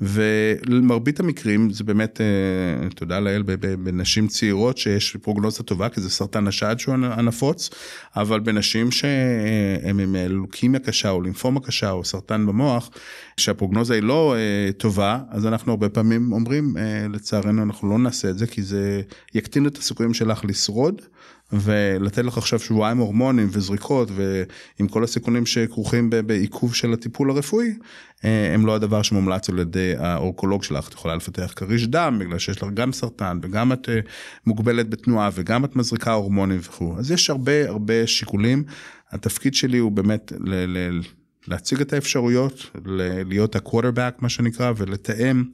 ולמרבית 0.00 1.20
המקרים 1.20 1.70
זה 1.70 1.84
באמת, 1.84 2.20
אה, 2.20 2.90
תודה 2.90 3.20
לאל, 3.20 3.42
בנשים 3.78 4.28
צעירות 4.28 4.78
שיש 4.78 5.16
פרוגנוזה 5.22 5.62
טובה, 5.62 5.88
כי 5.88 6.00
זה 6.00 6.10
סרטן 6.10 6.46
השד 6.46 6.76
שהוא 6.78 6.94
הנפוץ, 6.94 7.70
אבל 8.16 8.40
בנשים 8.40 8.90
שהם 8.90 9.98
עם 9.98 10.16
לוקימיה 10.28 10.80
קשה 10.80 11.10
או 11.10 11.22
לימפומה 11.22 11.60
קשה 11.60 11.90
או 11.90 12.04
סרטן 12.04 12.46
במוח, 12.46 12.90
שהפרוגנוזה 13.36 13.94
היא 13.94 14.02
לא 14.02 14.34
אה, 14.36 14.72
טובה, 14.72 15.18
אז 15.30 15.46
אנחנו 15.46 15.72
הרבה 15.72 15.88
פעמים 15.88 16.32
אומרים, 16.32 16.76
אה, 16.76 17.06
לצערנו 17.12 17.62
אנחנו 17.62 17.90
לא 17.90 17.98
נעשה 17.98 18.30
את 18.30 18.38
זה, 18.38 18.46
כי 18.46 18.62
זה 18.62 19.02
יקטין 19.34 19.66
את 19.66 19.76
הסיכויים 19.76 20.14
שלך 20.14 20.44
לשרוד. 20.44 21.02
ולתת 21.52 22.24
לך 22.24 22.38
עכשיו 22.38 22.58
שבועיים 22.58 22.98
הורמונים 22.98 23.48
וזריקות 23.52 24.08
ועם 24.10 24.88
כל 24.88 25.04
הסיכונים 25.04 25.46
שכרוכים 25.46 26.10
בעיכוב 26.10 26.74
של 26.74 26.92
הטיפול 26.92 27.30
הרפואי, 27.30 27.74
אה, 28.24 28.54
הם 28.54 28.66
לא 28.66 28.74
הדבר 28.74 29.02
שמומלץ 29.02 29.48
על 29.48 29.58
ידי 29.58 29.94
האורקולוג 29.98 30.62
שלך. 30.62 30.88
את 30.88 30.92
יכולה 30.92 31.14
לפתח 31.14 31.52
כריש 31.56 31.86
דם 31.86 32.16
בגלל 32.20 32.38
שיש 32.38 32.62
לך 32.62 32.68
גם 32.74 32.92
סרטן 32.92 33.38
וגם 33.42 33.72
את 33.72 33.88
אה, 33.88 34.00
מוגבלת 34.46 34.90
בתנועה 34.90 35.30
וגם 35.34 35.64
את 35.64 35.76
מזריקה 35.76 36.12
הורמונים 36.12 36.58
וכו'. 36.62 36.94
אז 36.98 37.10
יש 37.10 37.30
הרבה 37.30 37.68
הרבה 37.68 38.06
שיקולים. 38.06 38.64
התפקיד 39.10 39.54
שלי 39.54 39.78
הוא 39.78 39.92
באמת 39.92 40.32
להציג 41.48 41.80
את 41.80 41.92
האפשרויות, 41.92 42.70
להיות 43.26 43.56
הקווטרבק 43.56 44.14
מה 44.18 44.28
שנקרא 44.28 44.72
ולתאם 44.76 45.44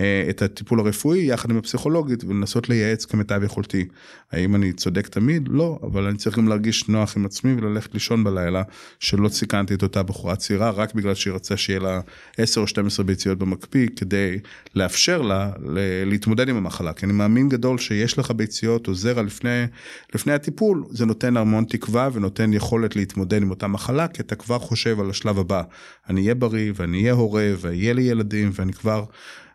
אה, 0.00 0.26
את 0.30 0.42
הטיפול 0.42 0.80
הרפואי 0.80 1.18
יחד 1.18 1.50
עם 1.50 1.56
הפסיכולוגית 1.56 2.24
ולנסות 2.24 2.68
לייעץ 2.68 3.04
כמיטב 3.04 3.42
יכולתי. 3.44 3.86
האם 4.32 4.54
אני 4.54 4.72
צודק 4.72 5.08
תמיד? 5.08 5.48
לא, 5.50 5.78
אבל 5.82 6.04
אני 6.04 6.18
צריך 6.18 6.38
גם 6.38 6.48
להרגיש 6.48 6.88
נוח 6.88 7.16
עם 7.16 7.26
עצמי 7.26 7.54
וללכת 7.54 7.94
לישון 7.94 8.24
בלילה 8.24 8.62
שלא 9.00 9.28
סיכנתי 9.28 9.74
את 9.74 9.82
אותה 9.82 10.02
בחורה 10.02 10.36
צעירה 10.36 10.70
רק 10.70 10.94
בגלל 10.94 11.14
שהיא 11.14 11.34
רצה 11.34 11.56
שיהיה 11.56 11.80
לה 11.80 12.00
10 12.38 12.60
או 12.60 12.66
12 12.66 13.06
ביציות 13.06 13.38
במקפיא 13.38 13.88
כדי 13.96 14.38
לאפשר 14.74 15.22
לה 15.22 15.50
להתמודד 16.06 16.48
עם 16.48 16.56
המחלה. 16.56 16.92
כי 16.92 17.06
אני 17.06 17.12
מאמין 17.12 17.48
גדול 17.48 17.78
שיש 17.78 18.18
לך 18.18 18.30
ביציות 18.30 18.88
או 18.88 18.94
זרע 18.94 19.22
לפני, 19.22 19.64
לפני 20.14 20.32
הטיפול, 20.32 20.84
זה 20.90 21.06
נותן 21.06 21.36
המון 21.36 21.64
תקווה 21.64 22.08
ונותן 22.12 22.52
יכולת 22.52 22.96
להתמודד 22.96 23.42
עם 23.42 23.50
אותה 23.50 23.66
מחלה 23.66 24.08
כי 24.08 24.22
אתה 24.22 24.34
כבר 24.34 24.58
חושב 24.58 25.00
על 25.00 25.10
השלב 25.10 25.38
הבא. 25.40 25.62
אני 26.08 26.20
אהיה 26.20 26.34
בריא 26.34 26.72
ואני 26.74 27.00
אהיה 27.00 27.12
הורה 27.12 27.52
ויהיה 27.60 27.92
לי 27.92 28.02
ילדים 28.02 28.50
ואני 28.54 28.72
כבר 28.72 29.04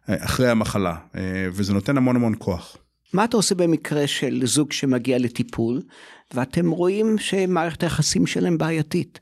אה, 0.09 0.25
אחרי 0.25 0.49
המחלה, 0.49 0.95
אה, 1.15 1.21
וזה 1.53 1.73
נותן 1.73 1.97
המון 1.97 2.15
המון 2.15 2.33
כוח. 2.39 2.77
מה 3.13 3.23
אתה 3.23 3.37
עושה 3.37 3.55
במקרה 3.55 4.07
של 4.07 4.41
זוג 4.45 4.71
שמגיע 4.71 5.17
לטיפול 5.17 5.81
ואתם 6.33 6.69
רואים 6.69 7.17
שמערכת 7.17 7.83
היחסים 7.83 8.27
שלהם 8.27 8.57
בעייתית? 8.57 9.19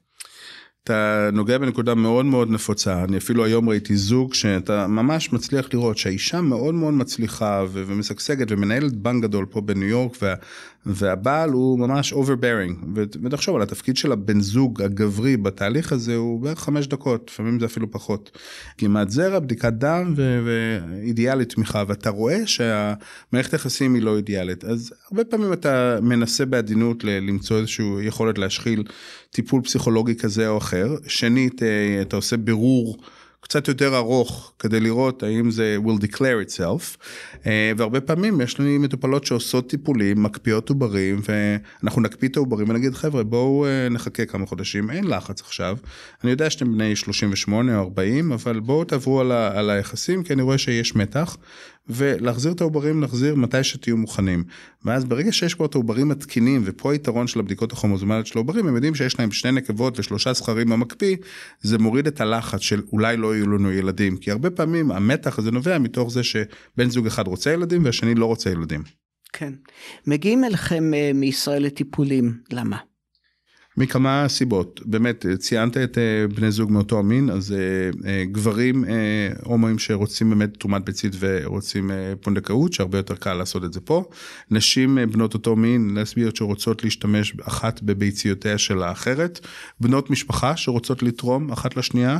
אתה 0.84 1.30
נוגע 1.34 1.58
בנקודה 1.58 1.96
מאוד 1.96 2.26
מאוד 2.26 2.50
נפוצה, 2.50 3.04
אני 3.04 3.18
אפילו 3.18 3.46
היום 3.46 3.70
ראיתי 3.70 3.96
זוג 3.96 4.34
שאתה 4.34 4.88
ממש 4.88 5.34
מצליח 5.34 5.68
לראות 5.74 5.98
שהאישה 5.98 6.42
מאוד 6.42 6.74
מאוד 6.74 6.94
מצליחה 6.94 7.64
ו- 7.70 7.84
ומשגשגת 7.88 8.48
ומנהלת 8.52 8.94
בנק 8.94 9.24
גדול 9.24 9.46
פה 9.46 9.62
בניו 9.62 9.88
יורק 9.88 10.18
וה- 10.22 10.34
והבעל 10.86 11.50
הוא 11.50 11.80
ממש 11.80 12.14
overbearing 12.14 12.86
ותחשוב 13.24 13.56
על 13.56 13.62
התפקיד 13.62 13.98
של 13.98 14.12
הבן 14.12 14.40
זוג 14.40 14.82
הגברי 14.82 15.38
בתהליך 15.38 15.92
הזה 15.92 16.16
הוא 16.16 16.42
בערך 16.42 16.60
חמש 16.60 16.88
דקות 16.88 17.32
לפעמים 17.34 17.60
זה 17.60 17.66
אפילו 17.66 17.92
פחות. 17.92 18.32
כמעט 18.78 19.10
זרע 19.10 19.40
בדיקת 19.40 19.74
דם 19.74 20.14
ואידיאלית 20.18 21.50
תמיכה 21.50 21.84
ואתה 21.88 22.10
רואה 22.10 22.48
שהמערכת 22.48 23.54
היחסים 23.54 23.94
היא 23.94 24.04
לא 24.04 24.18
אידיאלית 24.18 24.66
אז 24.66 24.94
הרבה 25.06 25.24
פעמים 25.24 25.54
אתה 25.54 26.00
מנסה 26.02 26.46
בעדינות 26.46 27.04
למצוא 27.04 27.58
איזשהו 27.58 28.02
יכולת 28.02 28.38
להשחיל 28.38 28.84
טיפול 29.32 29.62
פסיכולוגי 29.62 30.16
כזה 30.16 30.48
או 30.48 30.58
אחר 30.58 30.96
שנית 31.08 31.64
אה, 31.64 32.02
אתה 32.02 32.16
עושה 32.16 32.38
בירור. 32.38 32.98
קצת 33.44 33.68
יותר 33.68 33.98
ארוך 33.98 34.54
כדי 34.60 34.80
לראות 34.80 35.24
האם 35.24 35.52
זה 35.52 35.78
will 35.86 36.06
declare 36.06 36.48
itself. 36.48 36.98
אה, 37.46 37.72
והרבה 37.78 38.02
פעמים 38.02 38.42
יש 38.42 38.60
לי 38.60 38.78
מטופלות 38.78 39.26
שעושות 39.26 39.70
טיפולים 39.70 40.24
מקפיאות 40.24 40.70
עוברים 40.70 41.22
ואנחנו 41.28 42.02
נקפיא 42.02 42.28
את 42.28 42.38
העוברים 42.38 42.70
ונגיד 42.70 42.94
חבר'ה 42.94 43.24
בואו 43.24 43.66
אה, 43.66 43.90
נחכה 43.90 44.26
כמה 44.26 44.46
חודשים 44.46 44.92
אין 44.92 45.08
לחץ 45.08 45.42
עכשיו. 45.42 45.78
אני 46.24 46.32
יודע 46.32 46.50
שאתם 46.50 46.74
בני 46.74 46.96
38 46.96 47.78
או 47.78 47.84
40 47.84 48.32
אבל 48.32 48.60
בואו 48.60 48.84
תעברו 48.84 49.22
על, 49.22 49.32
ה, 49.32 49.60
על 49.60 49.70
היחסים 49.70 50.24
כי 50.24 50.34
אני 50.34 50.42
רואה 50.42 50.58
שיש 50.58 50.96
מתח 50.96 51.38
ולהחזיר 51.88 52.52
את 52.52 52.62
העוברים, 52.62 53.02
להחזיר 53.02 53.36
מתי 53.36 53.64
שתהיו 53.64 53.98
מוכנים. 53.98 54.44
ואז 54.86 55.06
ברגע 55.06 55.32
שיש 55.32 55.56
פה 55.56 55.66
את 55.66 55.76
העוברים 55.76 56.12
התקינים, 56.12 56.62
ופה 56.66 56.92
היתרון 56.92 57.28
של 57.28 57.40
הבדיקות 57.40 57.72
הכרומוזומליות 57.72 58.28
של 58.28 58.38
העוברים, 58.38 58.68
הם 58.68 58.76
יודעים 58.76 58.96
שיש 58.96 59.20
להם 59.20 59.32
שני 59.32 59.52
נקבות 59.52 60.00
ושלושה 60.00 60.34
זכרים 60.34 60.70
במקפיא, 60.70 61.16
זה 61.62 61.78
מוריד 61.78 62.08
את 62.08 62.22
הלחץ 62.22 62.60
של 62.60 62.82
אולי 62.94 63.18
לא 63.18 63.36
יהיו 63.36 63.48
לנו 63.48 63.72
ילדים. 63.72 64.18
כי 64.18 64.32
הרבה 64.32 64.50
פעמים 64.50 64.92
המתח 64.92 65.40
הזה 65.40 65.52
נובע 65.52 65.78
מתוך 65.78 66.12
זה 66.12 66.24
שבן 66.24 66.90
זוג 66.90 67.08
אחד 67.08 67.28
רוצה 67.28 67.54
ילדים 67.54 67.86
והשני 67.86 68.16
לא 68.16 68.26
רוצה 68.26 68.50
ילדים. 68.50 68.84
כן. 69.34 69.54
מגיעים 70.08 70.44
אליכם 70.44 70.94
אה, 70.94 71.12
מישראל 71.14 71.64
לטיפולים, 71.64 72.34
למה? 72.52 72.78
מכמה 73.78 74.26
סיבות, 74.28 74.82
באמת 74.86 75.26
ציינת 75.40 75.78
את 75.78 75.98
אה, 75.98 76.28
בני 76.36 76.52
זוג 76.52 76.72
מאותו 76.72 77.00
המין, 77.00 77.30
אז 77.30 77.52
אה, 77.52 77.58
אה, 78.10 78.26
גברים 78.26 78.86
הומואים 79.44 79.80
שרוצים 79.80 80.30
באמת 80.30 80.58
תרומת 80.60 80.86
ביצית 80.86 81.14
ורוצים 81.20 81.92
פונדקאות, 82.22 82.74
שהרבה 82.74 82.98
יותר 82.98 83.16
קל 83.16 83.34
לעשות 83.34 83.64
את 83.64 83.74
זה 83.74 83.82
פה, 83.82 84.04
נשים 84.52 84.98
בנות 85.12 85.34
אותו 85.34 85.56
מין, 85.56 85.96
לסביות 85.96 86.36
שרוצות 86.36 86.84
להשתמש 86.84 87.34
אחת 87.42 87.82
בביציותיה 87.82 88.58
של 88.58 88.84
האחרת, 88.84 89.40
בנות 89.80 90.10
משפחה 90.10 90.58
שרוצות 90.58 91.04
לתרום 91.04 91.52
אחת 91.52 91.78
לשנייה, 91.78 92.20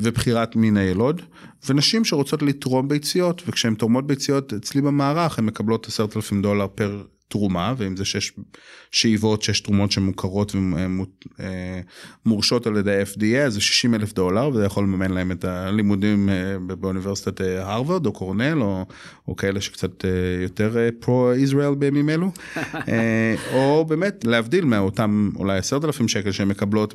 ובחירת 0.00 0.56
מין 0.56 0.76
הילוד, 0.76 1.22
ונשים 1.68 2.04
שרוצות 2.04 2.42
לתרום 2.42 2.88
ביציות, 2.88 3.42
וכשהן 3.46 3.74
תורמות 3.74 4.06
ביציות 4.06 4.52
אצלי 4.52 4.80
במערך 4.80 5.38
הן 5.38 5.46
מקבלות 5.46 5.86
עשרת 5.86 6.16
אלפים 6.16 6.42
דולר 6.42 6.66
פר 6.74 7.02
תרומה, 7.28 7.74
ואם 7.76 7.96
זה 7.96 8.04
שש 8.04 8.32
שאיבות, 8.90 9.42
שש 9.42 9.60
תרומות 9.60 9.92
שמוכרות 9.92 10.54
ומורשות 12.26 12.66
על 12.66 12.76
ידי 12.76 13.02
FDA, 13.02 13.48
זה 13.48 13.60
60 13.60 13.94
אלף 13.94 14.12
דולר, 14.12 14.48
וזה 14.48 14.64
יכול 14.64 14.84
לממן 14.84 15.10
להם 15.10 15.32
את 15.32 15.44
הלימודים 15.44 16.28
אה, 16.28 16.58
באוניברסיטת 16.58 17.40
אה, 17.40 17.72
הרווארד 17.72 18.06
או 18.06 18.12
קורנל, 18.12 18.62
או, 18.62 18.86
או 19.28 19.36
כאלה 19.36 19.60
שקצת 19.60 20.04
אה, 20.04 20.10
יותר 20.42 20.76
פרו-ישראל 21.00 21.74
בימים 21.74 22.10
אלו, 22.10 22.30
או 23.52 23.84
באמת 23.84 24.24
להבדיל 24.24 24.64
מאותם 24.64 25.30
אולי 25.36 25.58
עשרת 25.58 25.84
אלפים 25.84 26.08
שקל 26.08 26.32
שהן 26.32 26.48
מקבלות 26.48 26.94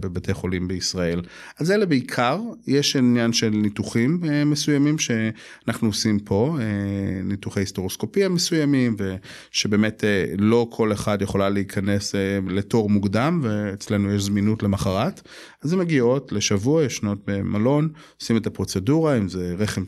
בבתי 0.00 0.34
חולים 0.34 0.68
בישראל. 0.68 1.22
אז 1.58 1.70
אלה 1.70 1.86
בעיקר, 1.86 2.40
יש 2.66 2.96
עניין 2.96 3.32
של 3.32 3.50
ניתוחים 3.50 4.20
מסוימים 4.46 4.96
שאנחנו 4.98 5.88
עושים 5.88 6.18
פה, 6.18 6.56
ניתוחי 7.24 7.60
היסטורוסקופיה 7.60 8.28
מסוימים, 8.28 8.96
וש... 8.98 9.66
שבאמת 9.72 10.04
אה, 10.04 10.24
לא 10.38 10.66
כל 10.70 10.92
אחד 10.92 11.22
יכולה 11.22 11.48
להיכנס 11.48 12.14
אה, 12.14 12.38
לתור 12.48 12.90
מוקדם 12.90 13.40
ואצלנו 13.42 14.14
יש 14.14 14.22
זמינות 14.22 14.62
למחרת. 14.62 15.20
אז 15.62 15.72
הן 15.72 15.78
מגיעות 15.78 16.32
לשבוע, 16.32 16.84
ישנות 16.84 17.18
במלון, 17.26 17.88
עושים 18.20 18.36
את 18.36 18.46
הפרוצדורה, 18.46 19.16
אם 19.16 19.28
זה 19.28 19.54
רחם 19.58 19.84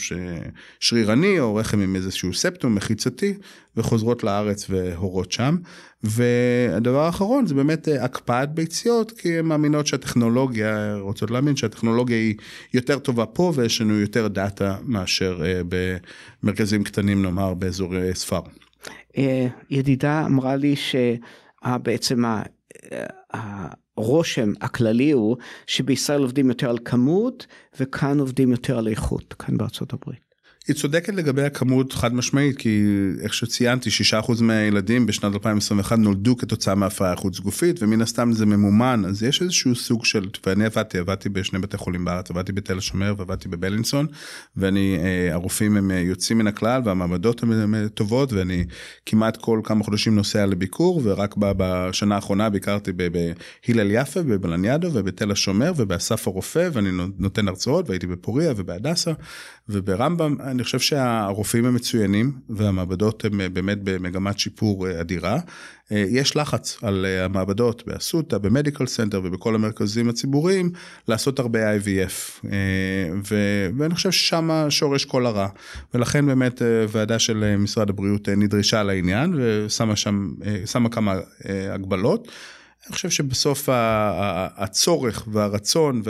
שרירני 0.80 1.40
או 1.40 1.54
רחם 1.54 1.80
עם 1.80 1.96
איזשהו 1.96 2.34
ספטום 2.34 2.74
מחיצתי, 2.74 3.34
וחוזרות 3.76 4.24
לארץ 4.24 4.66
והורות 4.70 5.32
שם. 5.32 5.56
והדבר 6.02 7.00
האחרון 7.00 7.46
זה 7.46 7.54
באמת 7.54 7.88
אה, 7.88 8.04
הקפאת 8.04 8.54
ביציות, 8.54 9.12
כי 9.12 9.38
הן 9.38 9.46
מאמינות 9.46 9.86
שהטכנולוגיה, 9.86 10.96
רוצות 11.00 11.30
להאמין 11.30 11.56
שהטכנולוגיה 11.56 12.16
היא 12.16 12.34
יותר 12.74 12.98
טובה 12.98 13.26
פה 13.26 13.52
ויש 13.54 13.80
לנו 13.80 14.00
יותר 14.00 14.28
דאטה 14.28 14.76
מאשר 14.84 15.42
במרכזים 16.42 16.84
קטנים 16.84 17.22
נאמר 17.22 17.54
באזורי 17.54 18.14
ספר. 18.14 18.40
אה, 19.18 19.46
ידידה 19.70 20.26
אמרה 20.26 20.56
לי 20.56 20.74
שבעצם 20.76 22.22
הרושם 23.96 24.52
הכללי 24.60 25.10
הוא 25.10 25.36
שבישראל 25.66 26.22
עובדים 26.22 26.48
יותר 26.48 26.70
על 26.70 26.78
כמות 26.84 27.46
וכאן 27.80 28.20
עובדים 28.20 28.50
יותר 28.50 28.78
על 28.78 28.88
איכות, 28.88 29.34
כאן 29.34 29.56
בארצות 29.56 29.92
הברית. 29.92 30.23
היא 30.68 30.76
צודקת 30.76 31.14
לגבי 31.14 31.42
הכמות 31.42 31.92
חד 31.92 32.14
משמעית 32.14 32.56
כי 32.58 32.84
איך 33.20 33.34
שציינתי 33.34 33.90
6% 34.26 34.42
מהילדים 34.42 35.06
בשנת 35.06 35.34
2021 35.34 35.98
נולדו 35.98 36.36
כתוצאה 36.36 36.74
מהפריה 36.74 37.16
חוץ 37.16 37.40
גופית 37.40 37.82
ומן 37.82 38.00
הסתם 38.02 38.32
זה 38.32 38.46
ממומן 38.46 39.02
אז 39.08 39.22
יש 39.22 39.42
איזשהו 39.42 39.74
סוג 39.74 40.04
של 40.04 40.28
ואני 40.46 40.64
עבדתי 40.64 40.98
עבדתי 40.98 41.28
בשני 41.28 41.58
בתי 41.58 41.76
חולים 41.76 42.04
בארץ 42.04 42.30
עבדתי 42.30 42.52
בתל 42.52 42.78
השומר 42.78 43.14
ועבדתי 43.18 43.48
בבלינסון 43.48 44.06
ואני 44.56 44.98
אה, 44.98 45.34
הרופאים 45.34 45.76
הם 45.76 45.90
אה, 45.90 45.96
יוצאים 45.96 46.38
מן 46.38 46.46
הכלל 46.46 46.82
והמעמדות 46.84 47.42
הן 47.42 47.74
אה, 47.74 47.88
טובות 47.88 48.32
ואני 48.32 48.64
כמעט 49.06 49.36
כל 49.36 49.60
כמה 49.64 49.84
חודשים 49.84 50.16
נוסע 50.16 50.46
לביקור 50.46 51.00
ורק 51.04 51.34
בשנה 51.38 52.14
האחרונה 52.14 52.50
ביקרתי 52.50 52.92
בהלל 52.92 53.90
יפה 53.90 54.22
בלניאדו 54.22 54.90
ובתל 54.92 55.30
השומר 55.30 55.72
ובאסף 55.76 56.28
הרופא 56.28 56.68
ואני 56.72 56.90
נותן 57.18 57.48
הרצאות 57.48 57.88
והייתי 57.88 58.06
בפוריה 58.06 58.52
ובהדסה 58.56 59.12
וברמב"ם. 59.68 60.36
אני 60.54 60.64
חושב 60.64 60.78
שהרופאים 60.78 61.64
הם 61.64 61.74
מצוינים 61.74 62.32
והמעבדות 62.48 63.24
הם 63.24 63.40
אה, 63.40 63.48
באמת 63.48 63.78
במגמת 63.84 64.38
שיפור 64.38 64.88
אה, 64.88 65.00
אדירה. 65.00 65.38
אה, 65.92 66.04
יש 66.08 66.36
לחץ 66.36 66.78
על 66.82 67.06
המעבדות 67.06 67.82
באסותא, 67.86 68.38
ב 68.38 68.44
medical 68.44 68.86
center 68.86 69.20
ובכל 69.24 69.54
המרכזים 69.54 70.08
הציבוריים 70.08 70.70
לעשות 71.08 71.38
הרבה 71.38 71.76
IVF. 71.76 72.46
ו... 73.30 73.34
ואני 73.78 73.94
חושב 73.94 74.10
ששם 74.10 74.66
שורש 74.68 75.04
כל 75.04 75.26
הרע. 75.26 75.48
ולכן 75.94 76.26
באמת 76.26 76.62
ועדה 76.88 77.18
של 77.18 77.56
משרד 77.58 77.90
הבריאות 77.90 78.28
נדרשה 78.28 78.82
לעניין 78.82 79.34
ושמה 79.36 79.96
שם, 79.96 80.30
שמה 80.66 80.88
כמה 80.88 81.14
הגבלות. 81.70 82.28
אני 82.86 82.92
חושב 82.92 83.10
שבסוף 83.10 83.68
הצורך 84.56 85.24
והרצון 85.32 86.02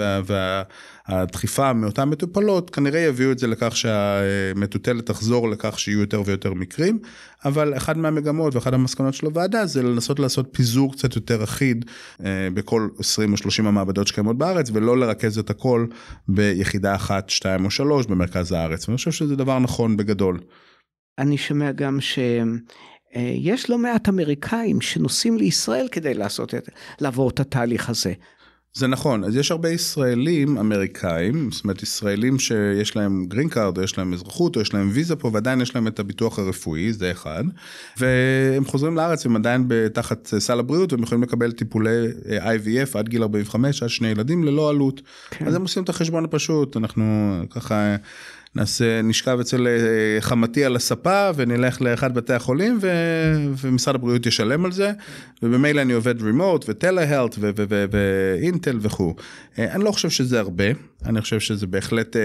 והדחיפה 1.08 1.72
מאותן 1.72 2.08
מטופלות 2.08 2.70
כנראה 2.70 3.00
יביאו 3.00 3.32
את 3.32 3.38
זה 3.38 3.46
לכך 3.46 3.76
שהמטוטלת 3.76 5.06
תחזור 5.06 5.50
לכך 5.50 5.78
שיהיו 5.78 6.00
יותר 6.00 6.22
ויותר 6.26 6.54
מקרים, 6.54 6.98
אבל 7.44 7.76
אחת 7.76 7.96
מהמגמות 7.96 8.54
ואחת 8.54 8.72
המסקנות 8.72 9.14
של 9.14 9.26
הוועדה 9.26 9.66
זה 9.66 9.82
לנסות 9.82 10.18
לעשות 10.18 10.48
פיזור 10.52 10.92
קצת 10.92 11.16
יותר 11.16 11.44
אחיד 11.44 11.84
אה, 12.24 12.48
בכל 12.54 12.88
20 12.98 13.32
או 13.32 13.36
30 13.36 13.66
המעבדות 13.66 14.06
שקיימות 14.06 14.38
בארץ 14.38 14.70
ולא 14.72 14.98
לרכז 14.98 15.38
את 15.38 15.50
הכל 15.50 15.86
ביחידה 16.28 16.94
אחת, 16.94 17.30
שתיים 17.30 17.64
או 17.64 17.70
שלוש 17.70 18.06
במרכז 18.06 18.52
הארץ, 18.52 18.88
ואני 18.88 18.96
חושב 18.96 19.10
שזה 19.10 19.36
דבר 19.36 19.58
נכון 19.58 19.96
בגדול. 19.96 20.40
אני 21.18 21.38
שומע 21.38 21.72
גם 21.72 22.00
ש... 22.00 22.18
אה, 23.16 23.34
יש 23.34 23.70
לא 23.70 23.78
מעט 23.78 24.08
אמריקאים 24.08 24.80
שנוסעים 24.80 25.38
לישראל 25.38 25.88
כדי 25.90 26.14
לעשות 26.14 26.54
את, 26.54 26.68
לעבור 27.00 27.30
את 27.30 27.40
התהליך 27.40 27.90
הזה. 27.90 28.12
זה 28.76 28.86
נכון, 28.86 29.24
אז 29.24 29.36
יש 29.36 29.50
הרבה 29.50 29.68
ישראלים 29.68 30.58
אמריקאים, 30.58 31.50
זאת 31.50 31.64
אומרת 31.64 31.82
ישראלים 31.82 32.38
שיש 32.38 32.96
להם 32.96 33.26
green 33.28 33.48
card, 33.48 33.78
או 33.78 33.82
יש 33.82 33.98
להם 33.98 34.12
אזרחות, 34.12 34.56
או 34.56 34.60
יש 34.60 34.74
להם 34.74 34.90
ויזה 34.92 35.16
פה, 35.16 35.30
ועדיין 35.32 35.60
יש 35.60 35.74
להם 35.74 35.86
את 35.86 36.00
הביטוח 36.00 36.38
הרפואי, 36.38 36.92
זה 36.92 37.10
אחד. 37.10 37.44
והם 37.96 38.64
חוזרים 38.64 38.96
לארץ, 38.96 39.26
הם 39.26 39.36
עדיין 39.36 39.68
תחת 39.92 40.26
סל 40.38 40.58
הבריאות, 40.58 40.92
והם 40.92 41.02
יכולים 41.02 41.22
לקבל 41.22 41.52
טיפולי 41.52 42.06
אה, 42.28 42.54
IVF 42.54 42.98
עד 42.98 43.08
גיל 43.08 43.22
45, 43.22 43.82
עד 43.82 43.88
שני 43.88 44.08
ילדים, 44.08 44.44
ללא 44.44 44.70
עלות. 44.70 45.00
כן. 45.30 45.46
אז 45.46 45.54
הם 45.54 45.62
עושים 45.62 45.82
את 45.82 45.88
החשבון 45.88 46.24
הפשוט, 46.24 46.76
אנחנו 46.76 47.34
ככה... 47.50 47.96
נעשה, 48.56 49.02
נשכב 49.02 49.38
אצל 49.40 49.66
אה, 49.66 50.20
חמתי 50.20 50.64
על 50.64 50.76
הספה 50.76 51.30
ונלך 51.36 51.82
לאחד 51.82 52.14
בתי 52.14 52.32
החולים 52.32 52.78
ו, 52.80 52.88
ומשרד 53.60 53.94
הבריאות 53.94 54.26
ישלם 54.26 54.64
על 54.64 54.72
זה 54.72 54.92
ובמילא 55.42 55.80
אני 55.80 55.92
עובד 55.92 56.22
remote 56.22 56.64
ו 56.68 56.75
telehealth 56.75 57.38
ואינטל 57.90 58.78
וכו'. 58.80 59.14
אה, 59.58 59.74
אני 59.74 59.84
לא 59.84 59.90
חושב 59.90 60.10
שזה 60.10 60.40
הרבה, 60.40 60.64
אני 61.06 61.20
חושב 61.20 61.40
שזה 61.40 61.66
בהחלט 61.66 62.16
אה, 62.16 62.22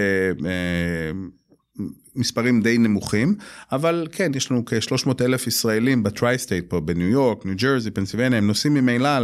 מספרים 2.16 2.60
די 2.60 2.78
נמוכים, 2.78 3.34
אבל 3.72 4.06
כן, 4.12 4.32
יש 4.34 4.50
לנו 4.50 4.64
כ-300 4.64 5.10
אלף 5.20 5.46
ישראלים 5.46 6.02
ב 6.02 6.38
tri-state 6.38 6.64
פה, 6.68 6.80
בניו 6.80 7.08
יורק, 7.08 7.46
ניו 7.46 7.54
ג'רזי, 7.56 7.90
פנסילבניה, 7.90 8.38
הם 8.38 8.46
נוסעים 8.46 8.74
ממילא 8.74 9.18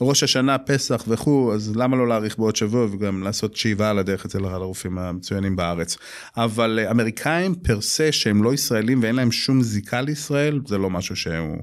לראש 0.00 0.22
השנה, 0.22 0.58
פסח 0.58 1.04
וכו', 1.08 1.54
אז 1.54 1.76
למה 1.76 1.96
לא 1.96 2.08
להאריך 2.08 2.38
בעוד 2.38 2.56
שבוע 2.56 2.86
וגם 2.92 3.22
לעשות 3.22 3.56
שאיבה 3.56 3.90
על 3.90 3.98
הדרך 3.98 4.24
אצל 4.24 4.44
הרופאים 4.44 4.98
המצוינים 4.98 5.56
בארץ. 5.56 5.96
אבל 6.36 6.78
אה, 6.82 6.90
אמריקאים 6.90 7.54
פר 7.54 7.80
סה 7.80 8.12
שהם 8.12 8.42
לא 8.42 8.54
ישראלים 8.54 9.02
ואין 9.02 9.14
להם 9.14 9.32
שום 9.32 9.62
זיקה 9.62 10.00
לישראל, 10.00 10.60
זה 10.66 10.78
לא 10.78 10.90
משהו 10.90 11.16
שהוא 11.16 11.56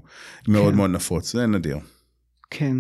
כן. 0.46 0.52
מאוד 0.52 0.74
מאוד 0.74 0.90
נפוץ, 0.90 1.34
זה 1.34 1.46
נדיר. 1.46 1.78
כן. 2.50 2.78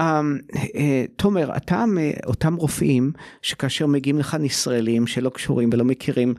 אמ, 0.00 0.38
אה, 0.74 1.04
תומר, 1.16 1.56
אתה 1.56 1.84
מאותם 1.86 2.54
רופאים 2.54 3.12
שכאשר 3.42 3.86
מגיעים 3.86 4.18
לכאן 4.18 4.44
ישראלים 4.44 5.06
שלא 5.06 5.30
קשורים 5.30 5.70
ולא 5.72 5.84
מכירים 5.84 6.34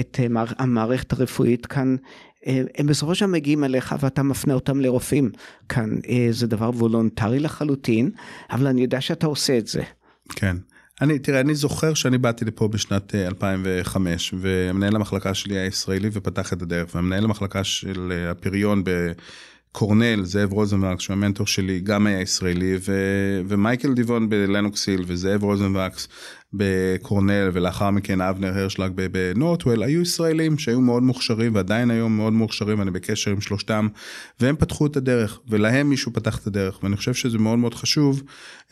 את 0.00 0.20
אה, 0.20 0.44
המערכת 0.58 1.12
הרפואית 1.12 1.66
כאן, 1.66 1.96
אה, 2.46 2.62
הם 2.78 2.86
בסופו 2.86 3.14
של 3.14 3.26
דבר 3.26 3.32
מגיעים 3.34 3.64
אליך 3.64 3.94
ואתה 4.00 4.22
מפנה 4.22 4.54
אותם 4.54 4.80
לרופאים. 4.80 5.30
כאן 5.68 5.90
זה 6.30 6.46
דבר 6.46 6.70
וולונטרי 6.70 7.38
לחלוטין, 7.38 8.10
אבל 8.50 8.66
אני 8.66 8.82
יודע 8.82 9.00
שאתה 9.00 9.26
עושה 9.26 9.58
את 9.58 9.66
זה. 9.66 9.82
כן. 10.28 10.56
אני, 11.00 11.18
תראה, 11.18 11.40
אני 11.40 11.54
זוכר 11.54 11.94
שאני 11.94 12.18
באתי 12.18 12.44
לפה 12.44 12.68
בשנת 12.68 13.14
2005, 13.14 14.34
ומנהל 14.38 14.96
המחלקה 14.96 15.34
שלי 15.34 15.54
היה 15.54 15.66
ישראלי 15.66 16.08
ופתח 16.12 16.52
את 16.52 16.62
הדרך, 16.62 16.94
ומנהל 16.94 17.24
המחלקה 17.24 17.64
של 17.64 18.12
הפריון 18.30 18.84
ב... 18.84 19.12
קורנל, 19.78 20.24
זאב 20.24 20.52
רוזנווקס, 20.52 21.02
שהוא 21.02 21.14
המנטור 21.14 21.46
שלי, 21.46 21.80
גם 21.80 22.06
היה 22.06 22.20
ישראלי, 22.20 22.76
ו... 22.80 22.92
ומייקל 23.48 23.94
דיבון 23.94 24.28
בלנוקס 24.28 24.79
היל 24.79 25.04
וזאב 25.06 25.42
רוזנווקס, 25.42 26.08
בקורנל 26.52 27.50
ולאחר 27.52 27.90
מכן 27.90 28.20
אבנר 28.20 28.58
הרשלג 28.58 28.92
בנורת'וול 29.12 29.82
היו 29.82 30.02
ישראלים 30.02 30.58
שהיו 30.58 30.80
מאוד 30.80 31.02
מוכשרים 31.02 31.54
ועדיין 31.54 31.90
היום 31.90 32.16
מאוד 32.16 32.32
מוכשרים 32.32 32.82
אני 32.82 32.90
בקשר 32.90 33.30
עם 33.30 33.40
שלושתם 33.40 33.88
והם 34.40 34.56
פתחו 34.56 34.86
את 34.86 34.96
הדרך 34.96 35.40
ולהם 35.48 35.88
מישהו 35.88 36.12
פתח 36.12 36.38
את 36.38 36.46
הדרך 36.46 36.82
ואני 36.82 36.96
חושב 36.96 37.14
שזה 37.14 37.38
מאוד 37.38 37.58
מאוד 37.58 37.74
חשוב 37.74 38.22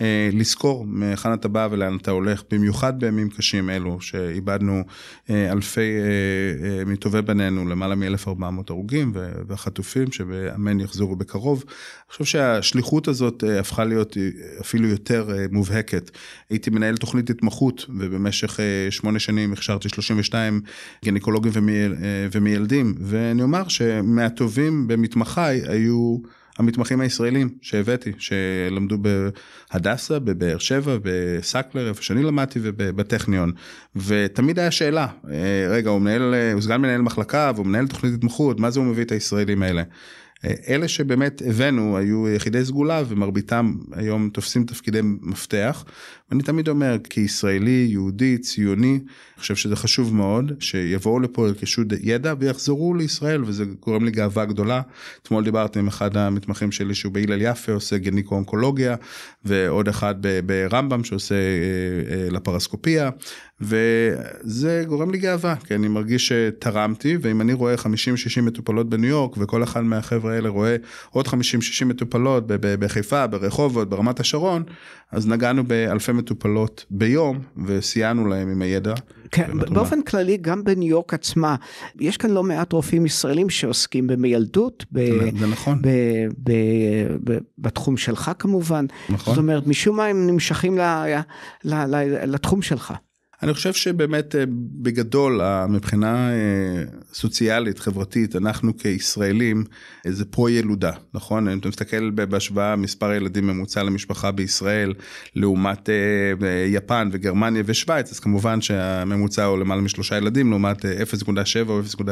אה, 0.01 0.29
לזכור 0.33 0.87
מהיכן 0.87 1.33
אתה 1.33 1.49
בא 1.49 1.69
ולאן 1.71 1.97
אתה 1.97 2.11
הולך 2.11 2.43
במיוחד 2.51 3.01
בימים 3.01 3.31
קשים 3.31 3.71
אלו 3.71 4.01
שאיבדנו 4.01 4.83
אה, 5.31 5.53
אלפי 5.53 5.81
אה, 5.81 6.67
אה, 6.69 6.85
מטובי 6.85 7.23
בנינו 7.23 7.69
למעלה 7.69 7.95
מ-1400 7.95 8.43
הרוגים 8.69 9.13
והחטופים 9.47 10.13
שאמן 10.13 10.81
יחזרו 10.81 11.17
בקרוב. 11.17 11.65
אני 11.69 12.13
חושב 12.13 12.25
שהשליחות 12.25 13.09
הזאת 13.09 13.45
אה, 13.45 13.61
הפכה 13.61 13.85
להיות 13.85 14.17
אפילו 14.61 14.89
יותר 14.89 15.31
אה, 15.33 15.47
מובהקת. 15.51 16.11
הייתי 16.51 16.71
מנהל 16.71 16.97
תוכנית 16.97 17.31
התמחות 17.31 17.74
ובמשך 17.89 18.61
שמונה 18.91 19.19
שנים 19.19 19.53
הכשרתי 19.53 19.89
32 19.89 20.61
גינקולוגים 21.05 21.53
ומיילדים 22.33 22.95
ואני 23.01 23.43
אומר 23.43 23.69
שמהטובים 23.69 24.89
במתמחיי 24.89 25.63
היו 25.69 26.19
המתמחים 26.59 27.01
הישראלים 27.01 27.49
שהבאתי 27.63 28.13
שלמדו 28.19 28.99
בהדסה 28.99 30.19
בבאר 30.19 30.59
שבע 30.59 30.97
בסקלר 31.03 31.89
איפה 31.89 32.03
שאני 32.03 32.23
למדתי 32.23 32.59
ובטכניון 32.63 33.53
ותמיד 33.97 34.59
היה 34.59 34.71
שאלה 34.71 35.07
רגע 35.71 35.91
הוא 35.91 36.01
מנהל 36.01 36.35
הוא 36.53 36.63
סגן 36.63 36.81
מנהל 36.81 37.03
מחלקה 37.03 37.53
והוא 37.55 37.67
מנהל 37.67 37.87
תוכנית 37.87 38.15
התמחות 38.15 38.61
מה 38.61 38.71
זה 38.71 38.81
הוא 38.81 38.87
מביא 38.87 39.05
את 39.05 39.13
הישראלים 39.13 39.63
האלה. 39.63 39.83
אלה 40.69 40.89
שבאמת 40.89 41.43
הבאנו 41.47 41.97
היו 41.97 42.29
יחידי 42.29 42.65
סגולה 42.65 43.03
ומרביתם 43.09 43.75
היום 43.93 44.31
תופסים 44.33 44.65
תפקידי 44.65 45.01
מפתח. 45.03 45.85
ואני 46.31 46.43
תמיד 46.43 46.69
אומר 46.69 46.97
כישראלי, 47.11 47.87
יהודי, 47.91 48.39
ציוני, 48.39 49.01
אני 49.35 49.41
חושב 49.41 49.57
שזה 49.57 49.77
חשוב 49.77 50.15
מאוד 50.15 50.53
שיבואו 50.61 51.21
לפה, 51.21 51.49
ירכשו 51.49 51.83
ידע 52.03 52.35
ויחזרו 52.39 52.95
לישראל 52.95 53.45
וזה 53.45 53.65
גורם 53.81 54.05
לי 54.05 54.11
גאווה 54.11 54.45
גדולה. 54.45 54.81
אתמול 55.23 55.45
דיברתי 55.45 55.79
עם 55.79 55.89
אחד 55.89 56.17
המתמחים 56.17 56.73
שלי 56.73 56.95
שהוא 56.95 57.13
בהלל 57.13 57.43
יפה 57.43 57.73
עושה 57.73 57.99
גניקו 57.99 58.35
אונקולוגיה 58.35 58.97
ועוד 59.45 59.89
אחד 59.89 60.15
ברמב"ם 60.47 61.05
שעושה 61.05 61.35
אה, 61.35 62.17
אה, 62.17 62.31
לפרסקופיה 62.31 63.11
וזה 63.61 64.85
גורם 64.89 65.11
לי 65.11 65.19
גאווה 65.19 65.57
כי 65.57 65.75
אני 65.75 65.89
מרגיש 65.89 66.33
שתרמתי 66.33 67.17
ואם 67.21 67.41
אני 67.41 67.53
רואה 67.53 67.75
50-60 67.75 67.87
מטופלות 68.43 68.91
בניו 68.91 69.11
יורק 69.11 69.37
וכל 69.37 69.63
אחד 69.63 69.85
מהחבר'ה 69.85 70.35
האלה 70.35 70.49
רואה 70.49 70.77
עוד 71.11 71.29
50-60 71.29 71.33
מטופלות 71.85 72.45
בחיפה, 72.47 73.27
ברחובות, 73.27 73.89
ברמת 73.89 74.21
השרון, 74.21 74.63
אז 75.13 75.27
נגענו 75.27 75.65
באלפי 75.65 76.13
מטופלות 76.17 76.85
ביום 76.91 77.39
וסייענו 77.67 78.27
להם 78.27 78.49
עם 78.49 78.63
הידע. 78.63 78.95
כן, 79.31 79.51
באופן 79.59 80.03
כללי 80.03 80.37
גם 80.37 80.65
בניו 80.65 80.89
יורק 80.89 81.15
עצמה 81.15 81.57
יש 82.01 82.17
כאן 82.17 82.31
לא 82.31 82.43
מעט 82.43 82.73
רופאים 82.73 83.07
ישראלים 83.07 83.51
שעוסקים 83.51 84.07
במיילדות. 84.07 84.85
ב, 84.93 85.31
זה 85.39 85.47
נכון. 85.47 85.83
ב, 85.83 85.89
ב, 86.45 86.53
ב, 87.25 87.39
בתחום 87.59 87.97
שלך 87.97 88.31
כמובן. 88.39 88.87
נכון. 89.09 89.35
זאת 89.35 89.43
אומרת 89.43 89.67
משום 89.67 89.97
מה 89.97 90.07
הם 90.07 90.27
נמשכים 90.27 90.79
ל, 90.79 90.81
ל, 91.65 91.75
ל, 91.75 92.25
לתחום 92.27 92.63
שלך. 92.63 92.95
אני 93.43 93.55
חושב 93.55 93.73
שבאמת 93.73 94.35
אה, 94.35 94.45
בגדול 94.83 95.41
מבחינה 95.69 96.31
אה, 96.31 96.35
סוציאלית 97.13 97.79
חברתית 97.79 98.37
אנחנו 98.37 98.79
כישראלים 98.79 99.65
זה 100.07 100.25
פרו 100.25 100.49
ילודה 100.49 100.93
נכון 101.15 101.49
אם 101.49 101.59
אתה 101.59 101.69
מסתכל 101.69 102.11
בהשוואה 102.11 102.77
מספר 102.77 103.13
ילדים 103.13 103.47
ממוצע 103.47 103.83
למשפחה 103.83 104.31
בישראל 104.31 104.95
לעומת 105.35 105.91
אה, 105.91 106.67
יפן 106.67 107.09
וגרמניה 107.13 107.63
ושוויץ 107.67 108.13
אז 108.13 108.21
כמובן 108.21 108.61
שהממוצע 108.61 109.45
הוא 109.45 109.59
למעלה 109.59 109.81
משלושה 109.81 110.17
ילדים 110.17 110.51
לעומת 110.51 110.85
0.7 110.85 110.89
או 111.69 111.81
0.9 111.81 112.05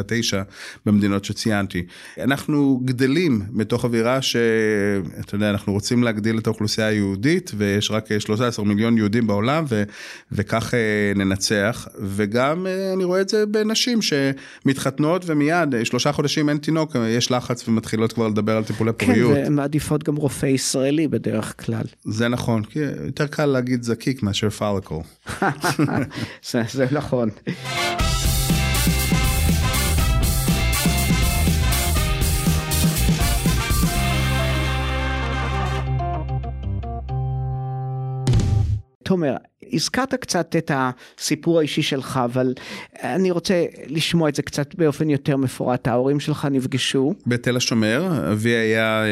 במדינות 0.87 1.25
שציינתי 1.25 1.87
אנחנו 2.19 2.81
גדלים 2.85 3.43
מתוך 3.51 3.85
אווירה 3.85 4.23
שאתה 4.23 5.35
יודע 5.35 5.51
אנחנו 5.51 5.73
רוצים 5.73 6.03
להגדיל 6.03 6.39
את 6.39 6.47
האוכלוסייה 6.47 6.87
היהודית 6.87 7.51
ויש 7.57 7.91
רק 7.91 8.19
13 8.19 8.65
מיליון 8.65 8.99
יהודים 8.99 9.27
בעולם 9.27 9.65
ו, 9.69 9.83
וכך. 10.33 10.75
ננצח 11.25 11.89
וגם 12.01 12.67
אה, 12.67 12.93
אני 12.93 13.05
רואה 13.05 13.21
את 13.21 13.29
זה 13.29 13.47
בנשים 13.47 13.99
שמתחתנות 14.03 15.23
ומיד 15.27 15.75
אה, 15.75 15.85
שלושה 15.85 16.13
חודשים 16.13 16.49
אין 16.49 16.59
תינוק 16.59 16.97
יש 17.09 17.31
לחץ 17.31 17.69
ומתחילות 17.69 18.13
כבר 18.13 18.29
לדבר 18.29 18.57
על 18.57 18.65
טיפולי 18.65 18.91
כן, 18.99 19.07
פוריות. 19.07 19.35
כן 19.35 19.45
ומעדיפות 19.47 20.05
גם 20.05 20.17
רופא 20.17 20.47
ישראלי 20.47 21.09
בדרך 21.09 21.65
כלל. 21.65 21.85
זה 22.05 22.29
נכון 22.29 22.65
כי 22.65 22.79
יותר 23.07 23.27
קל 23.27 23.47
להגיד 23.47 23.83
זקיק 23.83 24.23
מאשר 24.23 24.51
פלקול. 24.51 25.03
זה, 26.51 26.63
זה 26.73 26.87
נכון. 26.93 27.29
תומר, 39.03 39.35
הזכרת 39.73 40.15
קצת 40.15 40.57
את 40.57 40.71
הסיפור 40.75 41.59
האישי 41.59 41.83
שלך, 41.83 42.21
אבל 42.25 42.55
אני 43.03 43.31
רוצה 43.31 43.65
לשמוע 43.87 44.29
את 44.29 44.35
זה 44.35 44.43
קצת 44.43 44.75
באופן 44.75 45.11
יותר 45.11 45.37
מפורט. 45.37 45.89
ההורים 45.89 46.21
שלך 46.21 46.49
נפגשו. 46.51 47.15
בתל 47.27 47.57
השומר, 47.57 48.31
אבי 48.33 48.51
היה 48.51 49.05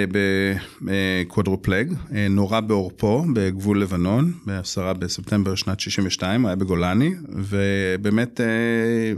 בקוודרופלג, 0.82 1.92
נורה 2.30 2.60
בעורפו 2.60 3.24
בגבול 3.34 3.82
לבנון, 3.82 4.32
ב-10 4.46 4.92
בספטמבר 4.92 5.54
שנת 5.54 5.80
62, 5.80 6.46
היה 6.46 6.56
בגולני, 6.56 7.14
ובאמת 7.28 8.40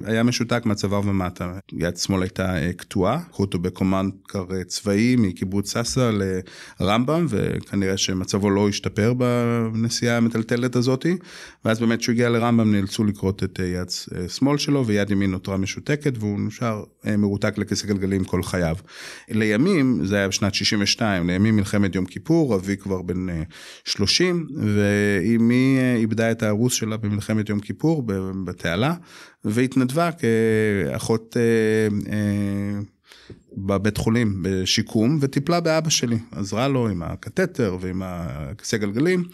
היה 0.04 0.22
משותק 0.22 0.62
מהצוואר 0.64 1.00
ומטה. 1.04 1.52
יד 1.72 1.96
שמאל 1.96 2.22
הייתה 2.22 2.54
קטועה, 2.76 3.20
לקחו 3.28 3.42
אותו 3.42 3.58
בקומנדקר 3.58 4.44
צבאי 4.66 5.16
מקיבוץ 5.16 5.72
סאסא 5.72 6.10
לרמב"ם, 6.80 7.26
וכנראה 7.28 7.96
שמצבו 7.96 8.50
לא 8.50 8.68
השתפר 8.68 9.14
בנסיעה 9.14 10.16
המטלטלת 10.16 10.61
הזאתי. 10.76 11.16
ואז 11.64 11.80
באמת 11.80 11.98
כשהוא 11.98 12.12
הגיע 12.12 12.28
לרמב"ם 12.28 12.72
נאלצו 12.72 13.04
לכרות 13.04 13.44
את 13.44 13.60
אה, 13.60 13.66
יד 13.66 13.88
אה, 14.16 14.28
שמאל 14.28 14.58
שלו 14.58 14.86
ויד 14.86 15.10
ימין 15.10 15.30
נותרה 15.30 15.56
משותקת 15.56 16.12
והוא 16.18 16.40
נשאר 16.40 16.84
אה, 17.06 17.16
מרותק 17.16 17.58
לכיסא 17.58 17.86
גלגלים 17.86 18.24
כל 18.24 18.42
חייו. 18.42 18.76
לימים, 19.28 20.00
זה 20.04 20.16
היה 20.16 20.28
בשנת 20.28 20.54
62, 20.54 21.26
לימים 21.26 21.56
מלחמת 21.56 21.94
יום 21.94 22.04
כיפור, 22.04 22.54
אבי 22.54 22.76
כבר 22.76 23.02
בן 23.02 23.26
30 23.84 24.46
ואימי 24.56 25.78
איבדה 25.96 26.30
את 26.30 26.42
הארוס 26.42 26.74
שלה 26.74 26.96
במלחמת 26.96 27.48
יום 27.48 27.60
כיפור 27.60 28.02
בתעלה 28.44 28.94
והתנדבה 29.44 30.10
כאחות 30.12 31.36
בבית 33.56 33.96
חולים 33.96 34.42
בשיקום 34.42 35.18
וטיפלה 35.20 35.60
באבא 35.60 35.90
שלי, 35.90 36.18
עזרה 36.32 36.68
לו 36.68 36.88
עם 36.88 37.02
הקתטר 37.02 37.76
ועם 37.80 38.02
הכיסא 38.04 38.76
גלגלים. 38.76 39.24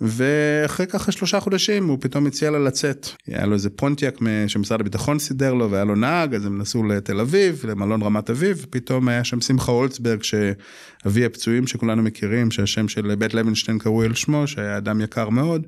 ואחרי 0.00 0.86
ככה 0.86 1.12
שלושה 1.12 1.40
חודשים 1.40 1.88
הוא 1.88 1.98
פתאום 2.00 2.26
הציע 2.26 2.50
לה 2.50 2.58
לצאת. 2.58 3.08
היה 3.26 3.46
לו 3.46 3.54
איזה 3.54 3.70
פונטיאק 3.70 4.18
שמשרד 4.46 4.80
הביטחון 4.80 5.18
סידר 5.18 5.54
לו 5.54 5.70
והיה 5.70 5.84
לו 5.84 5.94
נהג 5.94 6.34
אז 6.34 6.46
הם 6.46 6.58
נסעו 6.58 6.84
לתל 6.84 7.20
אביב 7.20 7.64
למלון 7.68 8.02
רמת 8.02 8.30
אביב 8.30 8.66
פתאום 8.70 9.08
היה 9.08 9.24
שם 9.24 9.40
שמחה 9.40 9.72
הולצברג 9.72 10.22
שאבי 10.22 11.24
הפצועים 11.24 11.66
שכולנו 11.66 12.02
מכירים 12.02 12.50
שהשם 12.50 12.88
של 12.88 13.14
בית 13.14 13.34
לוינשטיין 13.34 13.78
קרוי 13.78 14.06
על 14.06 14.14
שמו 14.14 14.46
שהיה 14.46 14.76
אדם 14.76 15.00
יקר 15.00 15.28
מאוד. 15.28 15.66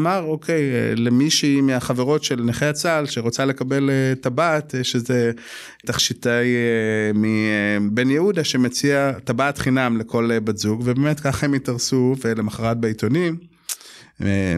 אמר 0.00 0.22
אוקיי 0.22 0.62
למישהי 0.96 1.60
מהחברות 1.60 2.24
של 2.24 2.42
נכי 2.42 2.66
הצה"ל 2.66 3.06
שרוצה 3.06 3.44
לקבל 3.44 3.90
אה, 3.90 4.14
טבעת 4.20 4.74
שזה 4.82 5.32
תכשיטאי 5.86 6.46
אה, 6.54 7.10
מבן 7.80 8.10
יהודה 8.10 8.44
שמציע 8.44 9.12
טבעת 9.24 9.58
חינם 9.58 9.96
לכל 9.96 10.30
אה, 10.32 10.40
בת 10.40 10.56
זוג 10.56 10.80
ובאמת 10.84 11.20
ככה 11.20 11.46
הם 11.46 11.54
התארסו 11.54 12.14
ולמחרת 12.24 12.80
בעיתונים. 12.80 13.49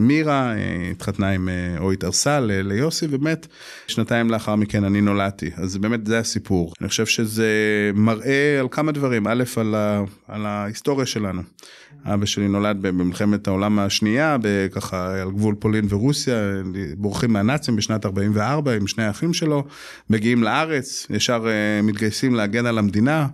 מירה 0.00 0.54
אה, 0.54 0.90
התחתנה 0.90 1.30
עם 1.30 1.48
אה, 1.48 1.78
או 1.78 1.92
התארסה 1.92 2.40
ליוסי 2.40 3.06
ובאמת 3.10 3.46
שנתיים 3.86 4.30
לאחר 4.30 4.56
מכן 4.56 4.84
אני 4.84 5.00
נולדתי. 5.00 5.50
אז 5.56 5.76
באמת 5.76 6.06
זה 6.06 6.18
הסיפור. 6.18 6.72
אני 6.80 6.88
חושב 6.88 7.06
שזה 7.06 7.50
מראה 7.94 8.60
על 8.60 8.68
כמה 8.70 8.92
דברים. 8.92 9.26
א' 9.26 9.44
על, 9.56 9.74
ה, 9.74 10.02
על 10.28 10.46
ההיסטוריה 10.46 11.06
שלנו. 11.06 11.42
אבא 12.04 12.26
שלי 12.26 12.48
נולד 12.48 12.76
במלחמת 12.80 13.46
העולם 13.48 13.78
השנייה 13.78 14.36
ככה 14.72 15.20
על 15.20 15.30
גבול 15.30 15.54
פולין 15.58 15.86
ורוסיה. 15.88 16.36
בורחים 16.96 17.32
מהנאצים 17.32 17.76
בשנת 17.76 18.06
44 18.06 18.72
עם 18.72 18.86
שני 18.86 19.04
האחים 19.04 19.34
שלו. 19.34 19.64
מגיעים 20.10 20.42
לארץ 20.42 21.06
ישר 21.10 21.46
אה, 21.46 21.82
מתגייסים 21.82 22.34
להגן 22.34 22.66
על 22.66 22.78
המדינה. 22.78 23.26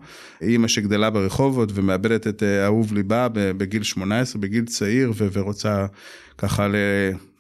אימא 0.43 0.69
שגדלה 0.69 1.11
ברחובות 1.11 1.71
ומאבדת 1.75 2.27
את 2.27 2.43
אהוב 2.43 2.93
ליבה 2.93 3.29
בגיל 3.33 3.83
18 3.83 4.43
בגיל 4.43 4.65
צעיר 4.65 5.13
ורוצה 5.33 5.87
ככה 6.39 6.69
ל... 6.69 6.77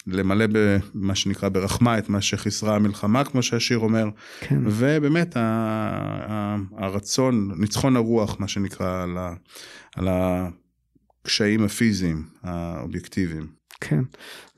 למלא 0.07 0.45
במה 0.53 1.14
שנקרא 1.14 1.49
ברחמה 1.49 1.99
את 1.99 2.09
מה 2.09 2.20
שחיסרה 2.20 2.76
המלחמה 2.76 3.24
כמו 3.24 3.43
שהשיר 3.43 3.79
אומר 3.79 4.09
כן. 4.41 4.59
ובאמת 4.66 5.37
הרצון 6.76 7.51
ניצחון 7.57 7.97
הרוח 7.97 8.37
מה 8.41 8.49
שנקרא 8.49 9.03
על, 9.03 9.18
ה, 9.18 9.35
על 9.97 10.09
הקשיים 10.11 11.64
הפיזיים 11.64 12.22
האובייקטיביים. 12.43 13.47
כן, 13.81 14.01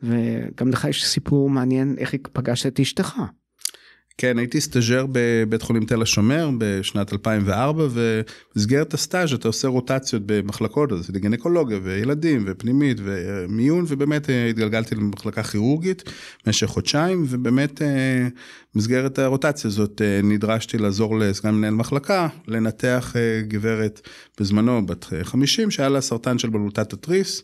וגם 0.03 0.69
לך 0.69 0.85
יש 0.85 1.07
סיפור 1.07 1.51
מעניין 1.51 1.95
איך 1.99 2.15
פגשת 2.33 2.67
את 2.67 2.81
אשתך. 2.81 3.17
כן, 4.21 4.39
הייתי 4.39 4.61
סטאז'ר 4.61 5.07
בבית 5.13 5.63
חולים 5.63 5.85
תל 5.85 6.03
השומר 6.03 6.51
בשנת 6.59 7.13
2004, 7.13 7.87
ובמסגרת 7.91 8.95
הסטאז' 8.95 9.33
אתה 9.33 9.49
עושה 9.49 9.69
רוטציות 9.69 10.23
במחלקות, 10.27 10.93
אז 10.93 11.11
גניקולוגיה 11.11 11.79
וילדים 11.83 12.45
ופנימית 12.47 12.97
ומיון, 13.05 13.85
ובאמת 13.89 14.31
התגלגלתי 14.51 14.95
למחלקה 14.95 15.43
כירורגית 15.43 16.03
במשך 16.47 16.67
חודשיים, 16.67 17.25
ובאמת 17.29 17.83
במסגרת 18.75 19.19
הרוטציה 19.19 19.69
הזאת 19.69 20.03
נדרשתי 20.23 20.79
לעזור 20.79 21.19
לסגן 21.19 21.55
מנהל 21.55 21.75
מחלקה, 21.75 22.29
לנתח 22.49 23.15
גברת 23.49 24.09
בזמנו 24.41 24.87
בת 24.87 25.07
50 25.23 25.71
שהיה 25.71 25.89
לה 25.89 26.01
סרטן 26.01 26.39
של 26.39 26.49
בלוטת 26.49 26.93
התריס. 26.93 27.43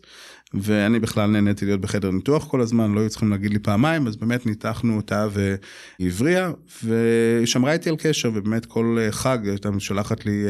ואני 0.55 1.01
בכלל 1.01 1.30
נהניתי 1.30 1.64
להיות 1.64 1.80
בחדר 1.80 2.11
ניתוח 2.11 2.47
כל 2.49 2.61
הזמן, 2.61 2.92
לא 2.92 3.01
היו 3.01 3.11
צריכים 3.11 3.30
להגיד 3.30 3.53
לי 3.53 3.59
פעמיים, 3.59 4.07
אז 4.07 4.16
באמת 4.16 4.47
ניתחנו 4.47 4.97
אותה 4.97 5.28
והיא 5.30 6.09
הבריאה, 6.09 6.51
ושמרה 6.84 7.72
איתי 7.72 7.90
על 7.90 7.97
קשר, 7.99 8.30
ובאמת 8.34 8.66
כל 8.66 8.99
חג 9.11 9.38
הייתה 9.49 9.68
שולחת 9.78 10.26
לי 10.26 10.44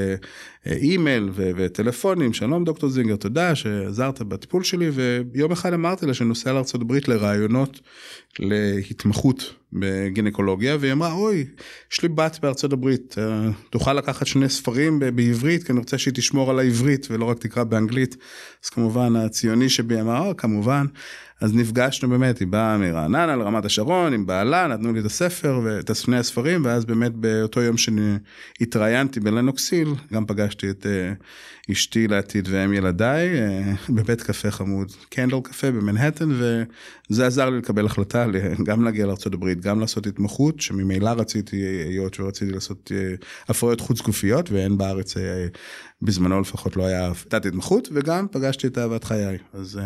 אה, 0.67 0.73
אה, 0.73 0.77
אימייל 0.77 1.31
וטלפונים, 1.35 2.33
שלום 2.33 2.65
דוקטור 2.65 2.91
זינגר, 2.91 3.17
תודה 3.17 3.55
שעזרת 3.55 4.23
בטיפול 4.23 4.63
שלי, 4.63 4.91
ויום 4.91 5.53
אחד 5.53 5.73
אמרתי 5.73 6.07
לה 6.07 6.15
שנוסע 6.15 6.53
לארה"ב 6.53 6.93
לרעיונות 7.09 7.81
להתמחות 8.39 9.55
בגינקולוגיה, 9.73 10.77
והיא 10.81 10.93
אמרה, 10.93 11.13
אוי, 11.13 11.47
יש 11.93 12.03
לי 12.03 12.09
בת 12.09 12.65
הברית, 12.73 13.15
אה, 13.19 13.51
תוכל 13.71 13.93
לקחת 13.93 14.27
שני 14.27 14.49
ספרים 14.49 14.99
בעברית, 14.99 15.65
כי 15.65 15.73
אני 15.73 15.79
רוצה 15.79 15.99
שהיא 15.99 16.15
תשמור 16.15 16.51
על 16.51 16.59
העברית 16.59 17.07
ולא 17.11 17.25
רק 17.25 17.39
תקרא 17.39 17.65
באנגלית. 17.65 18.17
אז 18.65 18.69
כמובן 18.69 19.17
הציוני 19.17 19.69
שבי 19.69 20.01
אמר, 20.01 20.33
כמובן. 20.37 20.87
אז 21.41 21.55
נפגשנו 21.55 22.09
באמת, 22.09 22.39
היא 22.39 22.49
באה 22.49 22.79
מרעננה 22.79 23.37
לרמת 23.37 23.65
השרון 23.65 24.13
עם 24.13 24.27
בעלה, 24.27 24.67
נתנו 24.67 24.93
לי 24.93 25.01
את 25.01 25.05
הספר 25.05 25.61
ואת 25.65 25.97
שני 25.97 26.19
הספרים, 26.19 26.65
ואז 26.65 26.85
באמת 26.85 27.13
באותו 27.13 27.63
יום 27.63 27.77
שאני 27.77 28.17
התראיינתי 28.61 29.21
בלנוקסיל, 29.21 29.89
גם 30.13 30.27
פגשתי 30.27 30.71
את 30.71 30.87
uh, 30.87 31.73
אשתי 31.73 32.09
לעתיד 32.09 32.49
ואם 32.51 32.73
ילדיי, 32.73 33.29
uh, 33.29 33.93
בבית 33.93 34.23
קפה 34.23 34.51
חמוד, 34.51 34.93
קנדל 35.11 35.41
קפה 35.43 35.71
במנהטן, 35.71 36.31
וזה 36.31 37.27
עזר 37.27 37.51
לי 37.51 37.59
לקבל 37.59 37.87
החלטה 37.87 38.27
גם 38.65 38.85
להגיע 38.85 39.07
לארה"ב, 39.07 39.53
גם 39.61 39.81
לעשות 39.81 40.07
התמחות, 40.07 40.61
שממילא 40.61 41.11
רציתי, 41.11 41.57
היות 41.57 42.21
ורציתי 42.21 42.53
לעשות 42.53 42.93
uh, 42.95 43.25
הפריות 43.49 43.81
חוץ 43.81 44.01
גופיות, 44.01 44.51
ואין 44.51 44.79
בארץ, 44.79 45.15
בזמנו 46.03 46.41
לפחות 46.41 46.77
לא 46.77 46.87
היה 46.87 47.13
תת 47.29 47.47
התמחות, 47.47 47.89
וגם 47.93 48.27
פגשתי 48.33 48.67
את 48.67 48.79
אהבת 48.79 49.05
חיי, 49.05 49.39
אז... 49.53 49.81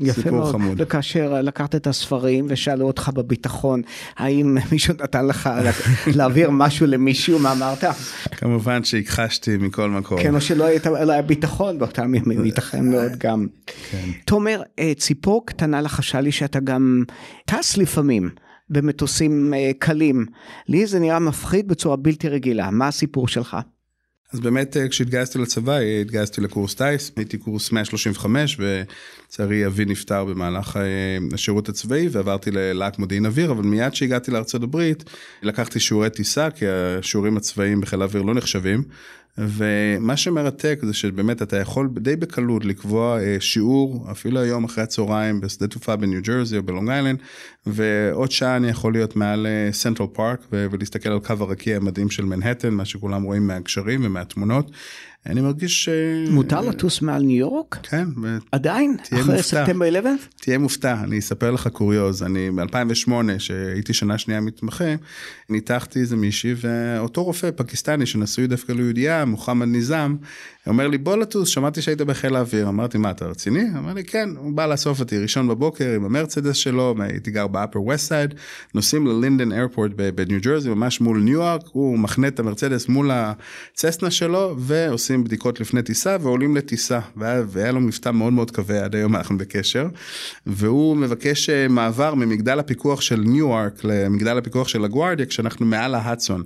יפה 0.00 0.30
מאוד, 0.30 0.52
חמוד. 0.52 0.80
וכאשר 0.80 1.42
לקחת 1.42 1.74
את 1.74 1.86
הספרים 1.86 2.46
ושאלו 2.48 2.86
אותך 2.86 3.10
בביטחון, 3.14 3.82
האם 4.16 4.56
מישהו 4.72 4.94
נתן 5.02 5.26
לך 5.26 5.50
להעביר 6.16 6.50
משהו 6.50 6.86
למישהו, 6.86 7.38
מה 7.38 7.52
אמרת? 7.52 7.84
כמובן 8.30 8.84
שהכחשתי 8.84 9.56
מכל 9.56 9.90
מקום. 9.90 10.22
כן, 10.22 10.34
או 10.34 10.40
שלא 10.40 10.64
היית, 10.64 10.86
לא 10.86 11.12
היה 11.12 11.22
ביטחון 11.22 11.78
באותם 11.78 12.14
ימים, 12.14 12.44
ייתכן 12.44 12.90
מאוד 12.90 13.12
גם. 13.18 13.46
כן. 13.90 14.08
תומר, 14.24 14.62
אה, 14.78 14.92
ציפור 14.96 15.46
קטנה 15.46 15.80
לחשה 15.80 16.20
לי 16.20 16.32
שאתה 16.32 16.60
גם 16.60 17.04
טס 17.46 17.76
לפעמים. 17.76 18.30
במטוסים 18.70 19.54
אה, 19.54 19.70
קלים. 19.78 20.26
לי 20.68 20.86
זה 20.86 20.98
נראה 20.98 21.18
מפחיד 21.18 21.68
בצורה 21.68 21.96
בלתי 21.96 22.28
רגילה, 22.28 22.70
מה 22.70 22.88
הסיפור 22.88 23.28
שלך? 23.28 23.56
אז 24.32 24.40
באמת 24.40 24.76
אה, 24.76 24.88
כשהתגייסתי 24.88 25.38
לצבא 25.38 25.76
התגייסתי 25.76 26.40
לקורס 26.40 26.74
טיס, 26.74 27.12
הייתי 27.16 27.38
קורס 27.38 27.72
135 27.72 28.56
ולצערי 28.60 29.66
אבי 29.66 29.84
נפטר 29.84 30.24
במהלך 30.24 30.76
אה, 30.76 30.82
השירות 31.34 31.68
הצבאי 31.68 32.08
ועברתי 32.10 32.50
ללהק 32.50 32.98
מודיעין 32.98 33.26
אוויר, 33.26 33.50
אבל 33.52 33.62
מיד 33.62 33.92
כשהגעתי 33.92 34.30
לארצות 34.30 34.62
הברית 34.62 35.04
לקחתי 35.42 35.80
שיעורי 35.80 36.10
טיסה 36.10 36.50
כי 36.50 36.64
השיעורים 36.68 37.36
הצבאיים 37.36 37.80
בחיל 37.80 38.02
האוויר 38.02 38.22
לא 38.22 38.34
נחשבים. 38.34 38.82
ומה 39.38 40.16
שמרתק 40.16 40.78
זה 40.82 40.94
שבאמת 40.94 41.42
אתה 41.42 41.56
יכול 41.56 41.90
די 41.96 42.16
בקלות 42.16 42.64
לקבוע 42.64 43.20
אה, 43.20 43.36
שיעור 43.40 44.06
אפילו 44.10 44.40
היום 44.40 44.64
אחרי 44.64 44.84
הצהריים 44.84 45.40
בשדה 45.40 45.68
תעופה 45.68 45.96
בניו 45.96 46.22
ג'רזי 46.22 46.56
או 46.56 46.62
בלונג 46.62 46.88
איילנד 46.90 47.18
ועוד 47.66 48.30
שעה 48.30 48.56
אני 48.56 48.68
יכול 48.68 48.92
להיות 48.92 49.16
מעל 49.16 49.46
סנטרל 49.72 50.06
פארק 50.12 50.46
ולהסתכל 50.50 51.08
על 51.08 51.20
קו 51.20 51.34
הרקיע 51.40 51.76
המדהים 51.76 52.10
של 52.10 52.24
מנהטן 52.24 52.70
מה 52.74 52.84
שכולם 52.84 53.22
רואים 53.22 53.46
מהגשרים 53.46 54.00
ומהתמונות 54.04 54.70
אני 55.26 55.40
מרגיש 55.40 55.84
ש... 55.84 55.88
מותר 56.30 56.60
לטוס 56.60 57.02
מעל 57.02 57.22
ניו 57.22 57.38
יורק? 57.38 57.78
כן. 57.82 58.08
עדיין? 58.52 58.96
אחרי 59.14 59.42
ספטמבר 59.42 59.88
11? 59.88 60.16
תהיה 60.40 60.58
מופתע, 60.58 61.00
אני 61.02 61.18
אספר 61.18 61.50
לך 61.50 61.68
קוריוז. 61.68 62.22
אני 62.22 62.50
ב-2008, 62.50 63.10
שהייתי 63.38 63.92
שנה 63.92 64.18
שנייה 64.18 64.40
מתמחה, 64.40 64.94
ניתחתי 65.48 66.00
איזה 66.00 66.16
מישהי, 66.16 66.54
ואותו 66.56 67.24
רופא 67.24 67.50
פקיסטני 67.56 68.06
שנשוי 68.06 68.46
דווקא 68.46 68.72
ליהודייה, 68.72 69.24
מוחמד 69.24 69.68
ניזם, 69.68 70.16
אומר 70.66 70.88
לי 70.88 70.98
בוא 70.98 71.16
לטוס, 71.16 71.48
שמעתי 71.48 71.82
שהיית 71.82 72.02
בחיל 72.02 72.36
האוויר. 72.36 72.68
אמרתי 72.68 72.98
מה 72.98 73.10
אתה 73.10 73.24
רציני? 73.24 73.64
אמר 73.78 73.92
לי 73.92 74.04
כן, 74.04 74.28
הוא 74.36 74.52
בא 74.52 74.66
לאסוף 74.66 75.00
אותי 75.00 75.18
ראשון 75.18 75.48
בבוקר 75.48 75.94
עם 75.96 76.04
המרצדס 76.04 76.56
שלו, 76.56 76.94
הייתי 76.98 77.30
גר 77.30 77.46
באפר 77.46 77.82
ווסט 77.82 78.08
סייד, 78.08 78.34
נוסעים 78.74 79.06
ללינדן 79.06 79.52
airport 79.52 79.90
בניו 80.14 80.40
ג'רזי, 80.40 80.68
ממש 80.68 81.00
מול 81.00 81.20
ניו 81.20 81.32
יורק, 81.32 81.62
הוא 81.72 81.98
מחנה 81.98 82.28
את 82.28 82.40
המרצדס 82.40 82.88
מול 82.88 83.10
הססנה 83.12 84.10
שלו, 84.10 84.54
ועושים 84.58 84.92
עושים 84.92 85.24
בדיקות 85.24 85.60
לפני 85.60 85.82
טיסה 85.82 86.16
ועולים 86.20 86.56
לטיסה 86.56 87.00
והיה, 87.16 87.42
והיה 87.48 87.72
לו 87.72 87.80
מבטא 87.80 88.10
מאוד 88.10 88.32
מאוד 88.32 88.50
כבד 88.50 88.76
עד 88.76 88.94
היום 88.94 89.16
אנחנו 89.16 89.38
בקשר 89.38 89.86
והוא 90.46 90.96
מבקש 90.96 91.50
אה, 91.50 91.68
מעבר 91.68 92.14
ממגדל 92.14 92.58
הפיקוח 92.58 93.00
של 93.00 93.20
ניו-ארק 93.20 93.84
למגדל 93.84 94.38
הפיקוח 94.38 94.68
של 94.68 94.84
לה 94.84 94.93
גוארדיה 94.93 95.26
כשאנחנו 95.26 95.66
מעל 95.66 95.94
ההדסון. 95.94 96.42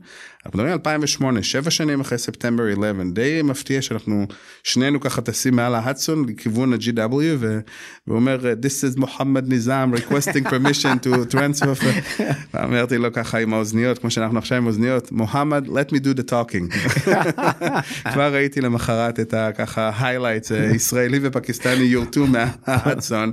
אנחנו 0.46 0.58
מדברים 0.58 0.72
על 0.72 0.78
2008 0.78 1.42
שבע 1.42 1.70
שנים 1.70 2.00
אחרי 2.00 2.18
ספטמבר 2.18 2.72
11 2.72 2.92
די 3.12 3.42
מפתיע 3.44 3.82
שאנחנו 3.82 4.26
שנינו 4.62 5.00
ככה 5.00 5.20
טסים 5.20 5.56
מעל 5.56 5.74
ההדסון 5.74 6.24
לכיוון 6.28 6.72
ה-GW 6.72 7.14
והוא 7.38 7.56
אומר 8.08 8.38
this 8.62 8.94
is 8.94 9.00
מוחמד 9.00 9.48
ניזם 9.48 9.92
requesting 9.94 10.48
permission 10.48 11.06
to 11.06 11.34
transfer. 11.34 12.14
ואמרתי 12.54 12.98
לו 12.98 13.12
ככה 13.12 13.38
עם 13.38 13.54
האוזניות 13.54 13.98
כמו 13.98 14.10
שאנחנו 14.10 14.38
עכשיו 14.38 14.58
עם 14.58 14.66
אוזניות 14.66 15.12
מוחמד 15.12 15.66
let 15.66 15.92
me 15.92 15.96
do 15.96 16.20
the 16.20 16.30
talking. 16.30 16.74
כבר 18.12 18.34
ראיתי 18.34 18.60
למחרת 18.60 19.20
את 19.20 19.34
הככה 19.34 19.90
highlights 20.00 20.54
אה, 20.54 20.70
ישראלי 20.74 21.20
ופקיסטני 21.22 21.84
יורטו 21.84 22.26
מההדסון 22.26 23.32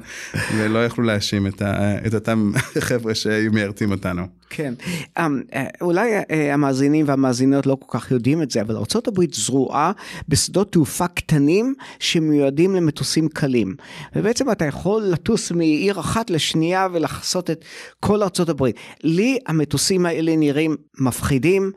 ולא 0.57 0.86
יכלו 0.86 1.03
להאשים 1.03 1.47
את 1.47 2.14
אותם 2.14 2.51
חבר'ה 2.88 3.16
שהיו 3.16 3.51
מיירטים 3.51 3.91
אותנו. 3.91 4.43
כן, 4.50 4.74
אמ, 5.20 5.41
אה, 5.54 5.68
אולי 5.82 6.12
אה, 6.32 6.54
המאזינים 6.54 7.08
והמאזינות 7.08 7.66
לא 7.66 7.78
כל 7.80 8.00
כך 8.00 8.12
יודעים 8.12 8.41
את 8.41 8.52
זה, 8.52 8.62
אבל 8.62 8.76
ארה"ב 8.76 9.34
זרועה 9.34 9.91
בשדות 10.28 10.72
תעופה 10.72 11.08
קטנים 11.08 11.76
שמיועדים 12.00 12.76
למטוסים 12.76 13.30
קלים. 13.30 13.76
ובעצם 14.16 14.52
אתה 14.52 14.66
יכול 14.66 15.02
לטוס 15.04 15.52
מעיר 15.52 16.00
אחת 16.00 16.30
לשנייה 16.30 16.88
ולחסות 16.94 17.50
את 17.50 17.66
כל 18.00 18.24
ארה"ב. 18.24 18.68
לי 19.04 19.38
המטוסים 19.48 20.06
האלה 20.06 20.36
נראים 20.36 20.76
מפחידים, 21.00 21.72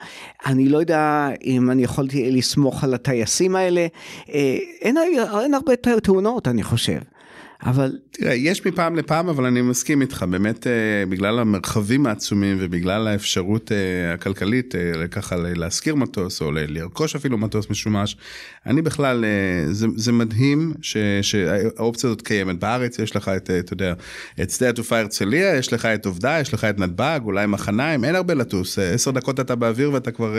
אני 0.47 0.69
לא 0.69 0.79
יודע 0.79 1.29
אם 1.45 1.71
אני 1.71 1.85
יכולתי 1.85 2.31
לסמוך 2.31 2.85
על 2.85 2.95
הטייסים 2.95 3.57
האלה, 3.57 3.87
אה, 4.35 4.59
אין, 4.81 4.97
אין 5.43 5.55
הרבה 5.55 5.77
תאונות 6.03 6.49
אני 6.49 6.63
חושב. 6.63 6.99
אבל 7.63 7.99
תראה 8.11 8.35
יש 8.35 8.67
מפעם 8.67 8.97
לפעם 8.97 9.29
אבל 9.29 9.45
אני 9.45 9.63
מסכים 9.63 10.01
איתך. 10.01 10.25
באמת 10.31 10.67
אה, 10.67 10.73
בגלל 11.09 11.39
המרחבים 11.39 12.07
העצומים 12.07 12.57
ובגלל 12.61 13.09
האפשרות 13.09 13.73
אה, 13.73 14.15
הכלכלית 14.15 14.75
אה, 14.75 15.09
ככה 15.09 15.37
להשכיר 15.37 15.95
מטוס 15.95 16.43
או 16.43 16.53
לרכוש 16.53 17.17
אפילו 17.17 17.39
מטוס 17.39 17.71
משומש 17.71 18.17
אני 18.67 18.83
בכלל 18.83 19.25
זה, 19.71 19.87
זה 19.97 20.13
מדהים 20.13 20.73
ש, 20.83 20.97
שהאופציה 21.23 22.09
הזאת 22.11 22.23
קיימת. 22.23 22.59
בארץ 22.59 22.99
יש 22.99 23.17
לך 23.17 23.29
את 23.29 23.51
אתה 23.59 23.73
יודע 23.73 23.95
את 24.43 24.51
שדה 24.51 24.69
התעופה 24.69 24.99
הרצליה 24.99 25.57
יש 25.57 25.73
לך 25.73 25.87
את 25.87 26.07
עובדה 26.07 26.41
יש 26.41 26.55
לך 26.55 26.65
את 26.65 26.79
נתב"ג 26.79 27.21
אולי 27.25 27.47
מחניים 27.47 28.05
אין 28.05 28.15
הרבה 28.15 28.35
לטוס. 28.35 28.79
עשר 28.79 29.11
דקות 29.11 29.41
אתה 29.41 29.55
באוויר 29.55 29.93
ואתה 29.93 30.11
כבר 30.11 30.35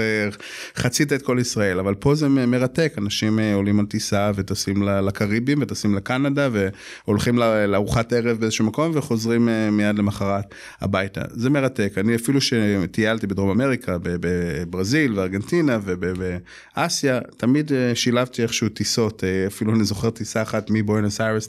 חצית 0.75 1.13
את 1.13 1.21
כל 1.21 1.37
ישראל. 1.41 1.79
אבל 1.79 1.95
פה 1.95 2.15
זה 2.15 2.29
מרתק. 2.29 2.93
אנשים 2.97 3.39
עולים 3.39 3.79
על 3.79 3.85
טיסה 3.85 4.31
וטסים 4.35 4.83
לקריבים 4.83 5.61
וטסים 5.61 5.95
לקנדה. 5.95 6.49
ו... 6.51 6.67
הולכים 7.07 7.37
לארוחת 7.67 8.13
ערב 8.13 8.37
באיזשהו 8.39 8.65
מקום 8.65 8.91
וחוזרים 8.93 9.49
אה, 9.49 9.71
מיד 9.71 9.97
למחרת 9.99 10.55
הביתה. 10.81 11.21
זה 11.31 11.49
מרתק. 11.49 11.93
אני 11.97 12.15
אפילו 12.15 12.39
שטיילתי 12.41 13.27
בדרום 13.27 13.49
אמריקה, 13.49 13.97
בברזיל 14.01 15.19
וארגנטינה 15.19 15.79
ובאסיה, 15.83 17.19
תמיד 17.37 17.73
אה, 17.73 17.95
שילבתי 17.95 18.43
איכשהו 18.43 18.69
טיסות, 18.69 19.23
אה, 19.23 19.47
אפילו 19.47 19.75
אני 19.75 19.83
זוכר 19.83 20.09
טיסה 20.09 20.41
אחת 20.41 20.67
מבואנוס 20.69 21.21
איירס 21.21 21.47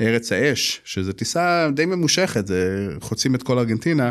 לארץ 0.00 0.32
האש, 0.32 0.80
שזו 0.84 1.12
טיסה 1.12 1.68
די 1.74 1.86
ממושכת, 1.86 2.46
זה 2.46 2.88
חוצים 3.00 3.34
את 3.34 3.42
כל 3.42 3.58
ארגנטינה. 3.58 4.10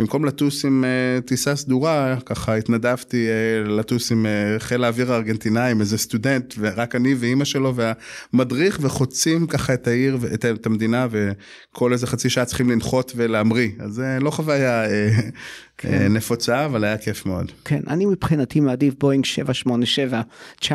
במקום 0.00 0.24
לטוס 0.24 0.64
עם 0.64 0.84
uh, 0.84 1.26
טיסה 1.26 1.56
סדורה, 1.56 2.16
ככה 2.26 2.54
התנדבתי 2.54 3.26
uh, 3.28 3.68
לטוס 3.68 4.12
עם 4.12 4.26
uh, 4.26 4.62
חיל 4.62 4.84
האוויר 4.84 5.12
הארגנטינאי, 5.12 5.70
עם 5.70 5.80
איזה 5.80 5.98
סטודנט, 5.98 6.54
ורק 6.58 6.94
אני 6.96 7.14
ואימא 7.14 7.44
שלו 7.44 7.74
והמדריך, 7.74 8.78
וחוצים 8.80 9.46
ככה 9.46 9.74
את 9.74 9.86
העיר, 9.86 10.18
את, 10.34 10.44
את 10.44 10.66
המדינה, 10.66 11.06
וכל 11.10 11.92
איזה 11.92 12.06
חצי 12.06 12.30
שעה 12.30 12.44
צריכים 12.44 12.70
לנחות 12.70 13.12
ולהמריא. 13.16 13.70
אז 13.80 13.92
זה 13.92 14.16
uh, 14.18 14.24
לא 14.24 14.30
חוויה 14.30 14.84
uh, 14.86 14.88
כן. 15.80 16.12
נפוצה, 16.12 16.64
אבל 16.64 16.84
היה 16.84 16.98
כיף 16.98 17.26
מאוד. 17.26 17.52
כן, 17.64 17.80
אני 17.88 18.06
מבחינתי 18.06 18.60
מעדיף 18.60 18.94
בואינג 18.98 19.24
787-900, 20.64 20.68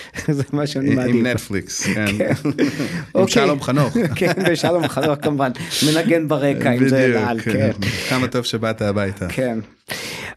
זה 0.28 0.42
מה 0.52 0.66
שאני 0.66 0.94
מעדיף. 0.94 1.14
עם 1.14 1.26
נטפליקס, 1.26 1.86
כן. 1.86 2.06
כן. 2.18 2.32
עם 2.44 2.52
אוקיי. 3.14 3.34
שלום 3.34 3.62
חנוך. 3.62 3.96
כן, 4.14 4.32
ושלום 4.50 4.88
חנוך 4.88 5.18
כמובן, 5.22 5.50
מנגן 5.86 6.28
ברקע, 6.28 6.72
אם 6.72 6.88
זה 6.88 7.08
לאל, 7.08 7.40
כן. 7.40 7.70
כמה 8.08 8.28
טוב 8.28 8.44
שבאת 8.44 8.82
הביתה. 8.82 9.28
כן. 9.28 9.58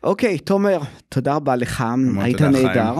אוקיי, 0.03 0.37
תומר, 0.37 0.79
תודה 1.09 1.35
רבה 1.35 1.55
לך, 1.55 1.83
היית 2.21 2.41
נהדר. 2.41 2.95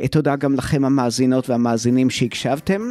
אה, 0.00 0.08
תודה 0.08 0.36
גם 0.36 0.54
לכם 0.54 0.84
המאזינות 0.84 1.50
והמאזינים 1.50 2.10
שהקשבתם. 2.10 2.82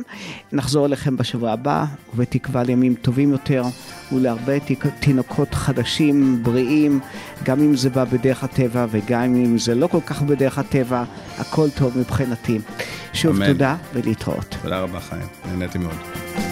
נחזור 0.52 0.86
אליכם 0.86 1.18
בשבוע 1.18 1.52
הבא, 1.52 1.86
ובתקווה 2.14 2.64
לימים 2.64 2.95
טובים 2.95 3.32
יותר, 3.32 3.64
ולהרבה 4.11 4.53
תינוקות 4.99 5.53
חדשים, 5.53 6.44
בריאים, 6.44 6.99
גם 7.44 7.60
אם 7.60 7.76
זה 7.76 7.90
בא 7.90 8.03
בדרך 8.03 8.44
הטבע 8.44 8.86
וגם 8.90 9.24
אם 9.24 9.57
זה 9.57 9.76
לא 9.76 9.88
כל 9.88 10.02
כך 10.02 10.22
בדרך 10.22 10.57
הטבע, 10.57 11.03
הכל 11.38 11.69
טוב 11.69 11.98
מבחינתי. 11.98 12.60
שוב 13.14 13.36
אמן. 13.36 13.48
תודה 13.48 13.76
ולהתראות. 13.94 14.56
תודה 14.61 14.80
רבה 14.80 14.99
חיים, 14.99 15.28
נהניתי 15.45 15.78
מאוד. 15.78 16.47